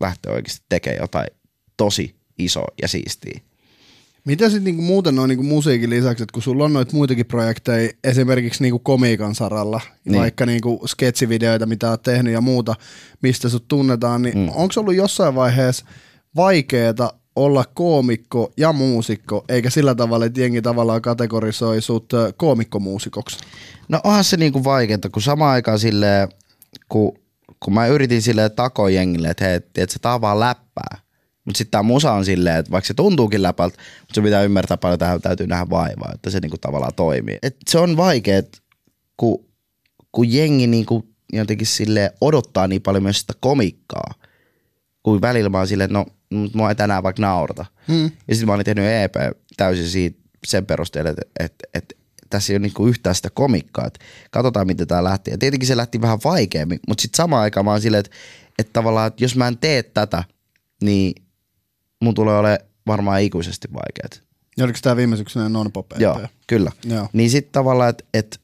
lähteä 0.01 0.33
oikeasti 0.33 0.67
tekemään 0.69 1.01
jotain 1.01 1.27
tosi 1.77 2.15
isoa 2.39 2.69
ja 2.83 2.89
siistiä. 2.89 3.41
Mitä 4.25 4.49
sitten 4.49 4.65
niinku 4.65 4.83
muuten 4.83 5.19
on 5.19 5.29
niinku 5.29 5.43
musiikin 5.45 5.91
lisäksi, 5.91 6.23
että 6.23 6.33
kun 6.33 6.43
sulla 6.43 6.65
on 6.65 6.73
noita 6.73 6.97
muitakin 6.97 7.27
projekteja, 7.27 7.93
esimerkiksi 8.05 8.63
niinku 8.63 8.79
komiikan 8.79 9.35
saralla, 9.35 9.81
niin. 10.05 10.21
vaikka 10.21 10.47
niinku 10.47 10.83
sketsivideoita, 10.87 11.67
mitä 11.67 11.91
oot 11.91 12.03
tehnyt 12.03 12.33
ja 12.33 12.41
muuta, 12.41 12.75
mistä 13.23 13.49
sut 13.49 13.69
tunnetaan, 13.69 14.23
niin 14.23 14.39
mm. 14.39 14.49
onko 14.49 14.75
ollut 14.77 14.95
jossain 14.95 15.35
vaiheessa 15.35 15.87
vaikeeta 16.37 17.13
olla 17.37 17.65
koomikko 17.75 18.53
ja 18.57 18.73
muusikko, 18.73 19.45
eikä 19.49 19.71
sillä 19.71 19.95
tavalla, 19.95 20.25
että 20.25 20.41
jengi 20.41 20.63
tavallaan 20.63 21.03
kategorisoi 21.03 21.83
sut 21.83 22.13
koomikkomuusikoksi? 22.37 23.39
No 23.89 24.01
onhan 24.05 24.25
se 24.25 24.37
niinku 24.37 24.65
vaikeaa, 24.65 24.99
kun 25.13 25.23
samaan 25.23 25.53
aikaan 25.53 25.79
silleen, 25.79 26.29
kun, 26.89 27.19
kun 27.61 27.75
mä 27.75 27.87
yritin 27.87 28.23
silleen 28.23 28.51
takoa 28.51 28.91
jengille, 28.91 29.29
että 29.29 29.45
hei, 29.45 29.61
tiedätkö, 29.61 29.99
tää 30.03 30.15
on 30.15 30.21
vaan 30.21 30.41
läppää. 30.41 30.99
Mutta 31.45 31.59
sitten 31.59 31.71
tää 31.71 31.83
musa 31.83 32.13
on 32.13 32.25
silleen, 32.25 32.57
että 32.57 32.73
vaikka 32.73 32.87
se 32.87 32.95
tuntuukin 32.95 33.43
läpältä, 33.43 33.77
mutta 34.01 34.15
se 34.15 34.23
pitää 34.23 34.43
ymmärtää 34.43 34.77
paljon, 34.77 34.99
tähän 34.99 35.21
täytyy 35.21 35.47
nähdä 35.47 35.71
vaivaa, 35.71 36.11
että 36.15 36.31
se 36.31 36.41
niinku 36.41 36.59
tavallaan 36.61 36.95
toimii. 36.97 37.39
Et 37.43 37.57
se 37.71 37.79
on 37.79 37.97
vaikea, 37.97 38.43
kun, 39.17 39.45
kun 40.13 40.33
jengi 40.33 40.67
niinku 40.67 41.09
jotenkin 41.33 41.67
odottaa 42.21 42.69
niin 42.69 42.83
paljon 42.83 43.03
myös 43.03 43.21
sitä 43.21 43.33
komikkaa, 43.41 44.15
kuin 45.03 45.21
välillä 45.21 45.49
mä 45.49 45.59
oon 45.59 45.69
silleen, 45.69 45.91
no, 45.93 46.07
mut 46.37 46.55
mua 46.55 46.69
ei 46.69 46.75
tänään 46.75 47.03
vaikka 47.03 47.23
naurata. 47.23 47.67
Hmm. 47.89 48.11
Ja 48.29 48.35
sitten 48.35 48.47
mä 48.47 48.55
olin 48.55 48.65
tehnyt 48.65 48.85
EP 48.85 49.15
täysin 49.57 49.89
siitä 49.89 50.19
sen 50.47 50.67
perusteella, 50.67 51.11
että, 51.11 51.23
että, 51.41 51.69
että 51.75 51.95
tässä 52.31 52.53
ei 52.53 52.57
ole 52.57 52.63
niinku 52.63 52.87
yhtään 52.87 53.15
sitä 53.15 53.31
komikkaa, 53.31 53.87
että 53.87 54.01
katsotaan 54.31 54.67
miten 54.67 54.87
tämä 54.87 55.05
lähti. 55.05 55.31
Ja 55.31 55.39
tietenkin 55.39 55.67
se 55.67 55.77
lähti 55.77 56.01
vähän 56.01 56.19
vaikeammin, 56.25 56.81
mutta 56.89 57.03
sitten 57.03 57.17
samaan 57.17 57.43
aikaan 57.43 57.65
mä 57.65 57.71
oon 57.71 57.81
silleen, 57.81 58.05
että, 58.05 58.17
että 58.59 58.73
tavallaan, 58.73 59.07
että 59.07 59.25
jos 59.25 59.37
mä 59.37 59.49
en 59.49 59.59
tee 59.59 59.83
tätä, 59.83 60.25
niin 60.83 61.23
mun 62.01 62.15
tulee 62.15 62.39
ole 62.39 62.59
varmaan 62.87 63.23
ikuisesti 63.23 63.69
vaikeat. 63.73 64.23
Ja 64.57 64.65
oliko 64.65 64.79
tämä 64.83 64.97
viime 64.97 65.17
syksynä 65.17 65.49
non-pop 65.49 65.93
EP? 65.93 66.01
Joo, 66.01 66.21
kyllä. 66.47 66.73
Joo. 66.85 67.09
Niin 67.13 67.31
sitten 67.31 67.53
tavallaan, 67.53 67.91
että 67.91 68.05
et, 68.15 68.41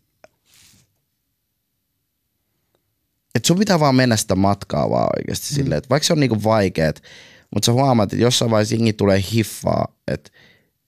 et 3.35 3.45
sun 3.45 3.59
pitää 3.59 3.81
vaan 3.81 3.95
mennä 3.95 4.17
sitä 4.17 4.35
matkaa 4.35 4.91
vaan 4.91 5.09
oikeasti 5.19 5.47
mm. 5.51 5.55
silleen, 5.55 5.79
että 5.79 5.91
vaikka 5.91 6.07
se 6.07 6.13
on 6.13 6.21
niinku 6.21 6.45
vaikeet, 6.45 7.03
mutta 7.55 7.67
sä 7.67 7.73
huomaat, 7.73 8.13
että 8.13 8.25
jossain 8.25 8.51
vaiheessa 8.51 8.75
jengi 8.75 8.93
tulee 8.93 9.25
hiffaa, 9.33 9.95
että 10.09 10.31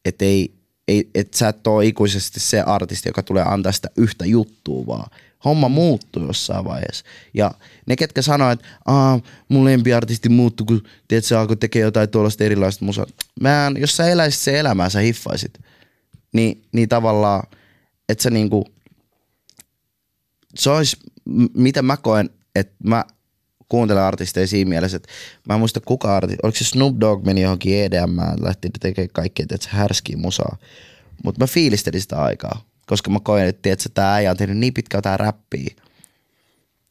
et 0.05 0.23
ei, 0.23 0.55
ei, 0.89 1.11
et 1.15 1.35
sä 1.35 1.49
et 1.49 1.67
ole 1.67 1.87
ikuisesti 1.87 2.41
se 2.41 2.61
artisti, 2.61 3.09
joka 3.09 3.23
tulee 3.23 3.45
antaa 3.47 3.73
sitä 3.73 3.89
yhtä 3.97 4.27
juttua 4.27 4.87
vaan. 4.87 5.11
Homma 5.45 5.69
muuttuu 5.69 6.27
jossain 6.27 6.65
vaiheessa. 6.65 7.05
Ja 7.35 7.51
ne, 7.87 7.97
ketkä 7.97 8.23
sanoo, 8.23 8.51
että 8.51 8.65
mun 9.49 9.65
lempiartisti 9.65 10.29
muuttui, 10.29 10.67
kun 10.67 10.83
tiedät, 11.09 11.25
sä 11.25 11.41
alkoi 11.41 11.57
tekee 11.57 11.83
jotain 11.83 12.09
tuollaista 12.09 12.45
erilaista 12.45 12.85
musaa. 12.85 13.07
Mä 13.41 13.67
en, 13.67 13.77
jos 13.77 13.97
sä 13.97 14.09
eläisit 14.09 14.41
se 14.41 14.59
elämää, 14.59 14.89
sä 14.89 14.99
hiffaisit. 15.01 15.59
Niin, 16.33 16.63
niin 16.73 16.89
tavallaan, 16.89 17.43
että 18.09 18.23
sä 18.23 18.31
niinku, 18.31 18.65
se 20.55 20.71
olisi, 20.71 20.97
mitä 21.55 21.83
mä 21.83 21.97
koen, 21.97 22.31
että 22.55 22.75
mä 22.85 23.05
kuuntelen 23.73 24.03
artisteja 24.03 24.47
siinä 24.47 24.69
mielessä, 24.69 24.97
että 24.97 25.09
mä 25.49 25.55
en 25.55 25.61
muista 25.61 25.81
kuka 25.81 26.17
artisti, 26.17 26.39
oliko 26.43 26.59
se 26.59 26.65
Snoop 26.65 26.97
Dogg 27.01 27.25
meni 27.25 27.43
johonkin 27.43 27.85
EDM, 27.85 28.19
lähti 28.41 28.71
tekemään 28.81 29.09
kaikkea, 29.13 29.47
että 29.51 29.65
se 29.65 29.71
härskii 29.73 30.17
musaa. 30.17 30.57
Mutta 31.25 31.43
mä 31.43 31.47
fiilistelin 31.47 32.01
sitä 32.01 32.23
aikaa, 32.23 32.65
koska 32.87 33.11
mä 33.11 33.21
koen, 33.23 33.49
että 33.49 33.63
tiedätkö, 33.63 33.89
tää 33.95 34.15
äijä 34.15 34.31
on 34.31 34.37
tehnyt 34.37 34.59
niin 34.59 34.75
pitkään 34.75 35.03
tää 35.03 35.17
räppiä, 35.17 35.75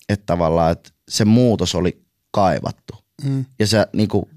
että 0.09 0.25
tavallaan, 0.25 0.71
että 0.71 0.89
se 1.09 1.25
muutos 1.25 1.75
oli 1.75 2.01
kaivattu. 2.31 2.95
Mm. 3.23 3.45
Ja 3.59 3.67
se 3.67 3.87
niinku, 3.93 4.29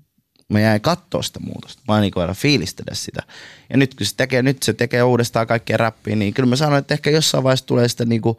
mä 0.49 0.61
jäin 0.61 0.80
katsoa 0.80 1.22
sitä 1.22 1.40
muutosta. 1.40 1.82
Mä 1.88 2.01
niinku 2.01 2.20
aina 2.20 2.34
fiilistellä 2.34 2.95
sitä. 2.95 3.22
Ja 3.70 3.76
nyt 3.76 3.95
kun 3.95 4.07
se 4.07 4.16
tekee, 4.16 4.42
nyt 4.42 4.62
se 4.62 4.72
tekee 4.72 5.03
uudestaan 5.03 5.47
kaikkea 5.47 5.76
räppiä, 5.76 6.16
niin 6.16 6.34
kyllä 6.34 6.49
mä 6.49 6.57
sanoin, 6.57 6.78
että 6.78 6.95
ehkä 6.95 7.11
jossain 7.11 7.45
vaiheessa 7.45 7.66
tulee 7.66 7.88
sitä 7.88 8.05
niinku, 8.05 8.36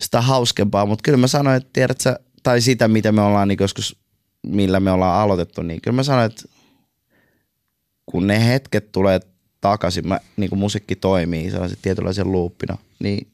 sitä 0.00 0.20
hauskempaa, 0.20 0.86
mutta 0.86 1.02
kyllä 1.02 1.18
mä 1.18 1.26
sanoin, 1.26 1.56
että 1.56 1.70
tiedät 1.72 2.00
sä, 2.00 2.18
tai 2.44 2.60
sitä, 2.60 2.88
mitä 2.88 3.12
me 3.12 3.20
ollaan 3.20 3.48
niin 3.48 3.58
joskus, 3.60 3.96
millä 4.46 4.80
me 4.80 4.90
ollaan 4.90 5.20
aloitettu, 5.20 5.62
niin 5.62 5.80
kyllä 5.80 5.94
mä 5.94 6.02
sanoin, 6.02 6.26
että 6.26 6.42
kun 8.06 8.26
ne 8.26 8.46
hetket 8.46 8.92
tulee 8.92 9.20
takaisin, 9.60 10.08
mä, 10.08 10.20
niin 10.36 10.50
kuin 10.50 10.58
musiikki 10.58 10.96
toimii 10.96 11.50
sellaisen 11.50 11.78
tietynlaisen 11.82 12.32
luuppina, 12.32 12.78
niin 12.98 13.26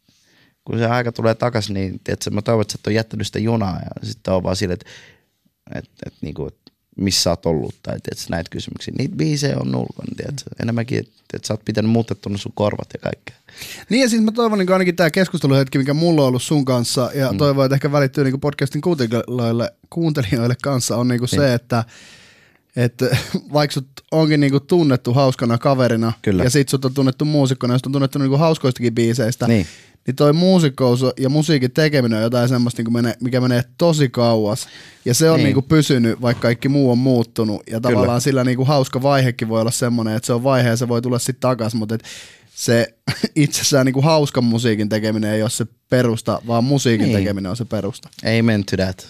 kun 0.65 0.79
se 0.79 0.87
aika 0.87 1.13
tulee 1.13 1.35
takaisin, 1.35 1.75
niin 1.75 2.01
tiedätkö, 2.05 2.31
mä 2.31 2.43
toivon, 2.43 2.63
että 2.63 2.73
sä 2.73 2.79
et 2.83 2.87
ole 2.87 2.95
jättänyt 2.95 3.27
sitä 3.27 3.39
junaa 3.39 3.79
ja 3.79 4.07
sitten 4.07 4.35
on 4.35 4.43
vaan 4.43 4.57
sille, 4.57 4.75
että, 4.75 4.91
että, 5.75 5.91
että, 6.07 6.19
niin 6.21 6.35
että 6.49 6.60
missä 6.97 7.23
sä 7.23 7.31
oot 7.31 7.47
ollut 7.47 7.75
tai 7.83 8.01
tiedätkö, 8.01 8.25
näitä 8.31 8.51
kysymyksiä. 8.51 8.95
Niitä 8.99 9.17
biisejä 9.17 9.57
on 9.57 9.75
ulkona, 9.75 10.15
tiedätkö, 10.17 10.51
enemmänkin, 10.63 10.99
että, 10.99 11.47
sä 11.49 11.55
oot 11.55 11.65
pitänyt 11.65 11.91
muutettuna 11.91 12.39
sun 12.39 12.53
korvat 12.55 12.89
ja 12.93 12.99
kaikkea. 12.99 13.37
Niin 13.89 14.03
ja 14.03 14.09
siis 14.09 14.23
mä 14.23 14.33
toivon 14.33 14.59
niin 14.59 14.73
ainakin 14.73 14.97
tämä 14.97 15.11
keskusteluhetki, 15.11 15.79
mikä 15.79 15.95
mulla 15.95 16.23
on 16.23 16.29
ollut 16.29 16.43
sun 16.43 16.65
kanssa 16.65 17.11
ja 17.15 17.33
mm. 17.33 17.39
toivon, 17.39 17.65
että 17.65 17.75
ehkä 17.75 17.93
välittyy 17.93 18.25
niin 18.25 18.41
podcastin 18.41 18.81
kuuntelijoille, 18.81 19.73
kuuntelijoille 19.91 20.57
kanssa 20.63 20.97
on 20.97 21.09
niin 21.09 21.29
se, 21.29 21.55
että 21.55 21.85
että 22.77 23.17
vaikka 23.53 23.75
sut 23.75 23.89
onkin 24.11 24.41
niinku 24.41 24.61
tunnettu 24.61 25.15
hauskana 25.15 25.59
kaverina 25.59 26.13
Kyllä. 26.23 26.45
ja 26.45 26.51
sit 26.51 26.69
sut 26.69 26.85
on 26.85 26.95
tunnettu 26.95 27.25
muusikkona 27.25 27.75
ja 27.75 27.79
sut 27.79 27.87
on 27.87 27.93
tunnettu 27.93 28.19
niinku 28.19 28.37
hauskoistakin 28.37 28.95
biiseistä, 28.95 29.47
Niin. 29.47 29.67
Niin 30.07 30.17
toi 30.17 30.33
muusikkous 30.33 31.05
ja 31.19 31.29
musiikin 31.29 31.71
tekeminen 31.71 32.17
on 32.19 32.23
jotain 32.23 32.49
semmoista, 32.49 32.81
niinku 32.81 32.91
menee, 32.91 33.15
mikä 33.23 33.41
menee 33.41 33.65
tosi 33.79 34.09
kauas. 34.09 34.69
Ja 35.05 35.15
se 35.15 35.31
on 35.31 35.37
Niin. 35.37 35.45
niinku 35.45 35.63
pysynyt, 35.63 36.21
vaikka 36.21 36.43
kaikki 36.43 36.69
muu 36.69 36.91
on 36.91 36.99
muuttunut. 36.99 37.63
Ja 37.71 37.81
tavallaan 37.81 38.21
sillä 38.21 38.45
niinku 38.45 38.65
hauska 38.65 39.03
vaihekin 39.03 39.49
voi 39.49 39.61
olla 39.61 39.71
semmoinen, 39.71 40.17
että 40.17 40.27
se 40.27 40.33
on 40.33 40.45
vaihe 40.45 40.69
ja 40.69 40.77
se 40.77 40.89
voi 40.89 41.03
tulla 41.03 41.19
sitten 41.19 41.41
takas, 41.41 41.75
mutta 41.75 41.95
et 41.95 42.03
se 42.55 42.95
itsessään 43.37 43.87
niinku 43.87 44.03
hauskan 44.03 44.45
musiikin 44.45 44.89
tekeminen 44.89 45.31
ei 45.33 45.43
ole 45.43 45.51
se 45.51 45.67
perusta, 45.91 46.43
vaan 46.47 46.65
musiikin 46.65 47.07
Niin. 47.07 47.19
tekeminen 47.19 47.51
on 47.51 47.57
se 47.57 47.65
perusta. 47.65 48.09
Amen 48.39 48.65
to 48.65 48.77
that. 48.77 49.09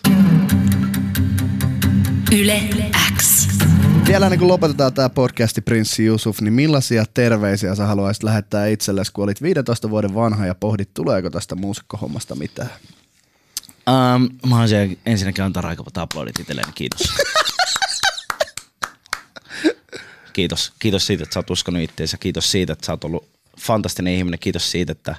Yle 2.33 2.63
X. 3.19 3.49
Vielä 4.11 4.27
ennen 4.27 4.39
kuin 4.39 4.49
lopetetaan 4.49 4.95
tämä 4.95 5.09
podcasti 5.09 5.61
Prinssi 5.61 6.05
Jusuf, 6.05 6.41
niin 6.41 6.53
millaisia 6.53 7.05
terveisiä 7.15 7.75
sä 7.75 7.87
haluaisit 7.87 8.23
lähettää 8.23 8.67
itsellesi, 8.67 9.13
kun 9.13 9.25
olit 9.25 9.43
15 9.43 9.91
vuoden 9.91 10.15
vanha 10.15 10.47
ja 10.47 10.55
pohdit, 10.55 10.95
tuleeko 10.95 11.31
tästä 11.31 11.55
muusikkohommasta 11.55 12.35
mitään? 12.35 12.71
Um, 13.67 14.29
mä 14.49 14.55
haluaisin 14.55 14.99
ensinnäkin 15.07 15.45
antaa 15.45 15.63
raikavat 15.63 15.99
aplodit 15.99 16.41
itselleni, 16.41 16.73
kiitos. 16.75 17.01
kiitos. 20.33 20.73
Kiitos 20.79 21.07
siitä, 21.07 21.23
että 21.23 21.35
sä 21.35 21.41
oot 21.41 21.51
uskonut 21.51 21.83
itseensä. 21.83 22.17
Kiitos 22.19 22.51
siitä, 22.51 22.73
että 22.73 22.87
sä 22.87 22.93
oot 22.93 23.05
ollut 23.05 23.29
fantastinen 23.61 24.15
ihminen. 24.15 24.41
Kiitos 24.41 24.71
siitä, 24.71 24.93
että, 24.93 25.17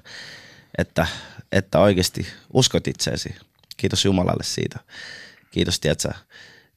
että, 0.77 1.07
että 1.51 1.79
oikeasti 1.79 2.27
uskot 2.53 2.87
itseesi. 2.87 3.35
Kiitos 3.77 4.05
Jumalalle 4.05 4.43
siitä. 4.43 4.79
Kiitos, 5.51 5.79
tiedätkö, 5.79 6.13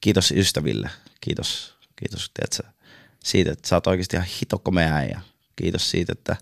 kiitos 0.01 0.31
ystäville. 0.31 0.91
Kiitos, 1.21 1.74
kiitos 1.97 2.31
tiedätkö, 2.35 2.79
siitä, 3.25 3.53
että 3.53 3.69
sä 3.69 3.77
oot 3.77 3.87
oikeasti 3.87 4.17
ihan 4.17 4.29
hitokomea 4.41 4.95
äijä. 4.95 5.21
Kiitos 5.57 5.91
siitä, 5.91 6.13
että 6.13 6.37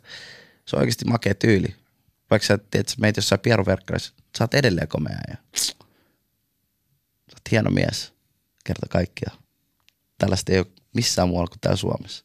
se 0.64 0.76
on 0.76 0.80
oikeasti 0.80 1.04
makea 1.04 1.34
tyyli. 1.34 1.76
Vaikka 2.30 2.46
sä 2.46 2.58
tiedät, 2.58 2.94
meitä 2.98 3.18
jossain 3.18 3.40
pieruverkkaissa, 3.40 4.12
sä 4.38 4.44
oot 4.44 4.54
edelleen 4.54 4.88
komea 4.88 5.18
ja 5.28 5.36
sä 5.56 5.74
oot 7.32 7.50
hieno 7.50 7.70
mies. 7.70 8.12
Kerta 8.64 8.86
kaikkiaan. 8.90 9.38
Tällaista 10.18 10.52
ei 10.52 10.58
ole 10.58 10.66
missään 10.94 11.28
muualla 11.28 11.48
kuin 11.48 11.60
täällä 11.60 11.76
Suomessa. 11.76 12.24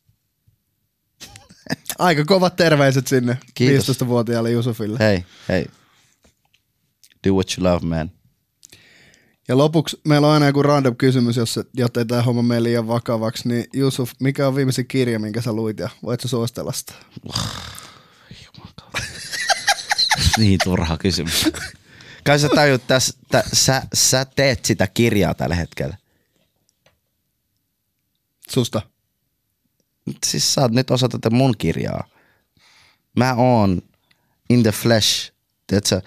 Aika 2.00 2.26
kovat 2.26 2.56
terveiset 2.56 3.08
sinne 3.08 3.38
Kiitos. 3.54 4.02
15-vuotiaalle 4.02 4.52
Jusufille. 4.52 5.00
Hei, 5.00 5.26
hei. 5.50 5.66
Do 7.28 7.34
what 7.34 7.48
you 7.58 7.74
love, 7.74 7.86
man. 7.86 8.12
Ja 9.48 9.58
lopuksi 9.58 10.02
meillä 10.04 10.28
on 10.28 10.34
aina 10.34 10.46
joku 10.46 10.64
random 10.64 10.96
kysymys, 10.96 11.38
jos, 11.38 11.60
jotta 11.74 12.00
ei 12.00 12.06
tämä 12.06 12.22
homma 12.22 12.42
mene 12.42 12.64
liian 12.64 12.88
vakavaksi. 12.88 13.50
Niin 13.50 13.66
Jusuf, 13.74 14.12
mikä 14.20 14.48
on 14.48 14.56
viimeisin 14.56 14.88
kirja, 14.88 15.20
minkä 15.20 15.42
sä 15.42 15.54
luit 15.54 15.80
ja 15.80 15.90
voit 16.04 16.22
sä 16.22 16.28
suositella 16.28 16.72
sitä? 16.72 16.94
niin 20.38 20.60
turha 20.64 20.98
kysymys. 20.98 21.50
Kai 22.24 22.40
sä 22.40 22.50
tajut, 22.56 22.88
tässä, 22.88 23.14
tä, 23.32 23.44
sä, 23.54 23.84
sä 23.94 24.26
teet 24.26 24.66
sitä 24.66 24.88
kirjaa 24.88 25.34
tällä 25.34 25.56
hetkellä. 25.56 25.98
Susta. 28.50 28.82
Siis 30.26 30.54
sä 30.54 30.62
oot 30.62 30.72
nyt 30.72 30.92
osa 30.92 31.10
tätä 31.10 31.30
mun 31.30 31.56
kirjaa. 31.58 32.08
Mä 33.16 33.34
oon 33.34 33.82
in 34.50 34.64
the 34.64 34.72
flesh. 34.72 35.32
Tiedätkö, 35.68 36.02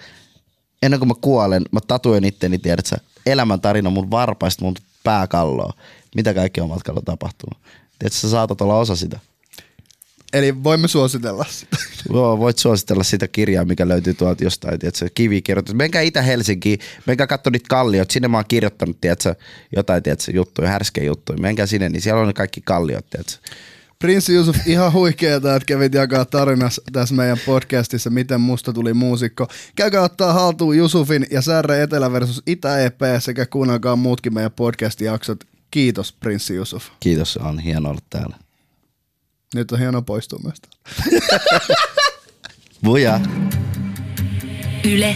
ennen 0.81 0.99
kuin 0.99 1.07
mä 1.07 1.13
kuolen, 1.21 1.63
mä 1.71 1.79
tatuoin 1.87 2.23
itteni, 2.23 2.57
tiedätkö, 2.57 2.97
elämäntarina 3.25 3.89
mun 3.89 4.11
varpaista 4.11 4.65
mun 4.65 4.75
pääkalloa. 5.03 5.73
Mitä 6.15 6.33
kaikkea 6.33 6.63
on 6.63 6.69
matkalla 6.69 7.01
tapahtunut. 7.05 7.57
Tiedätkö, 7.99 8.19
sä 8.19 8.29
saatat 8.29 8.61
olla 8.61 8.77
osa 8.77 8.95
sitä. 8.95 9.19
Eli 10.33 10.63
voimme 10.63 10.87
suositella 10.87 11.45
sitä. 11.49 11.77
Joo, 12.13 12.39
voit 12.39 12.57
suositella 12.57 13.03
sitä 13.03 13.27
kirjaa, 13.27 13.65
mikä 13.65 13.87
löytyy 13.87 14.13
tuolta 14.13 14.43
jostain, 14.43 14.79
tiedätkö, 14.79 15.09
kivikirjoitus. 15.13 15.75
Menkää 15.75 16.01
Itä-Helsinkiin, 16.01 16.79
menkää 17.05 17.27
katso 17.27 17.49
niitä 17.49 17.65
kalliot, 17.69 18.11
sinne 18.11 18.27
mä 18.27 18.37
oon 18.37 18.45
kirjoittanut, 18.47 18.97
tiedätkö, 19.01 19.35
jotain, 19.75 20.03
tiedätkö, 20.03 20.31
juttuja, 20.31 20.69
härskejä 20.69 21.05
juttuja. 21.05 21.39
Menkää 21.39 21.65
sinne, 21.65 21.89
niin 21.89 22.01
siellä 22.01 22.21
on 22.21 22.27
ne 22.27 22.33
kaikki 22.33 22.61
kalliot, 22.61 23.09
tiedätkö. 23.09 23.37
Prinssi 24.01 24.33
Jusuf, 24.33 24.57
ihan 24.65 24.93
huikeeta, 24.93 25.55
että 25.55 25.65
kävit 25.65 25.93
jakaa 25.93 26.25
tarinas 26.25 26.81
tässä 26.91 27.15
meidän 27.15 27.37
podcastissa, 27.45 28.09
miten 28.09 28.41
musta 28.41 28.73
tuli 28.73 28.93
muusikko. 28.93 29.47
Käykää 29.75 30.01
ottaa 30.01 30.33
haltuun 30.33 30.77
Jusufin 30.77 31.27
ja 31.31 31.41
Särre 31.41 31.81
Etelä 31.81 32.11
versus 32.11 32.43
Itä-EP 32.47 33.01
sekä 33.19 33.45
kuunnelkaa 33.45 33.95
muutkin 33.95 34.33
meidän 34.33 34.51
podcast-jaksot. 34.51 35.43
Kiitos, 35.71 36.13
Prinssi 36.13 36.55
Jusuf. 36.55 36.85
Kiitos, 36.99 37.37
on 37.37 37.59
hieno 37.59 37.89
olla 37.89 37.99
täällä. 38.09 38.35
Nyt 39.55 39.71
on 39.71 39.79
hieno 39.79 40.01
poistua 40.01 40.39
myös. 40.43 40.61
Buja. 42.83 43.19
Yle 44.83 45.15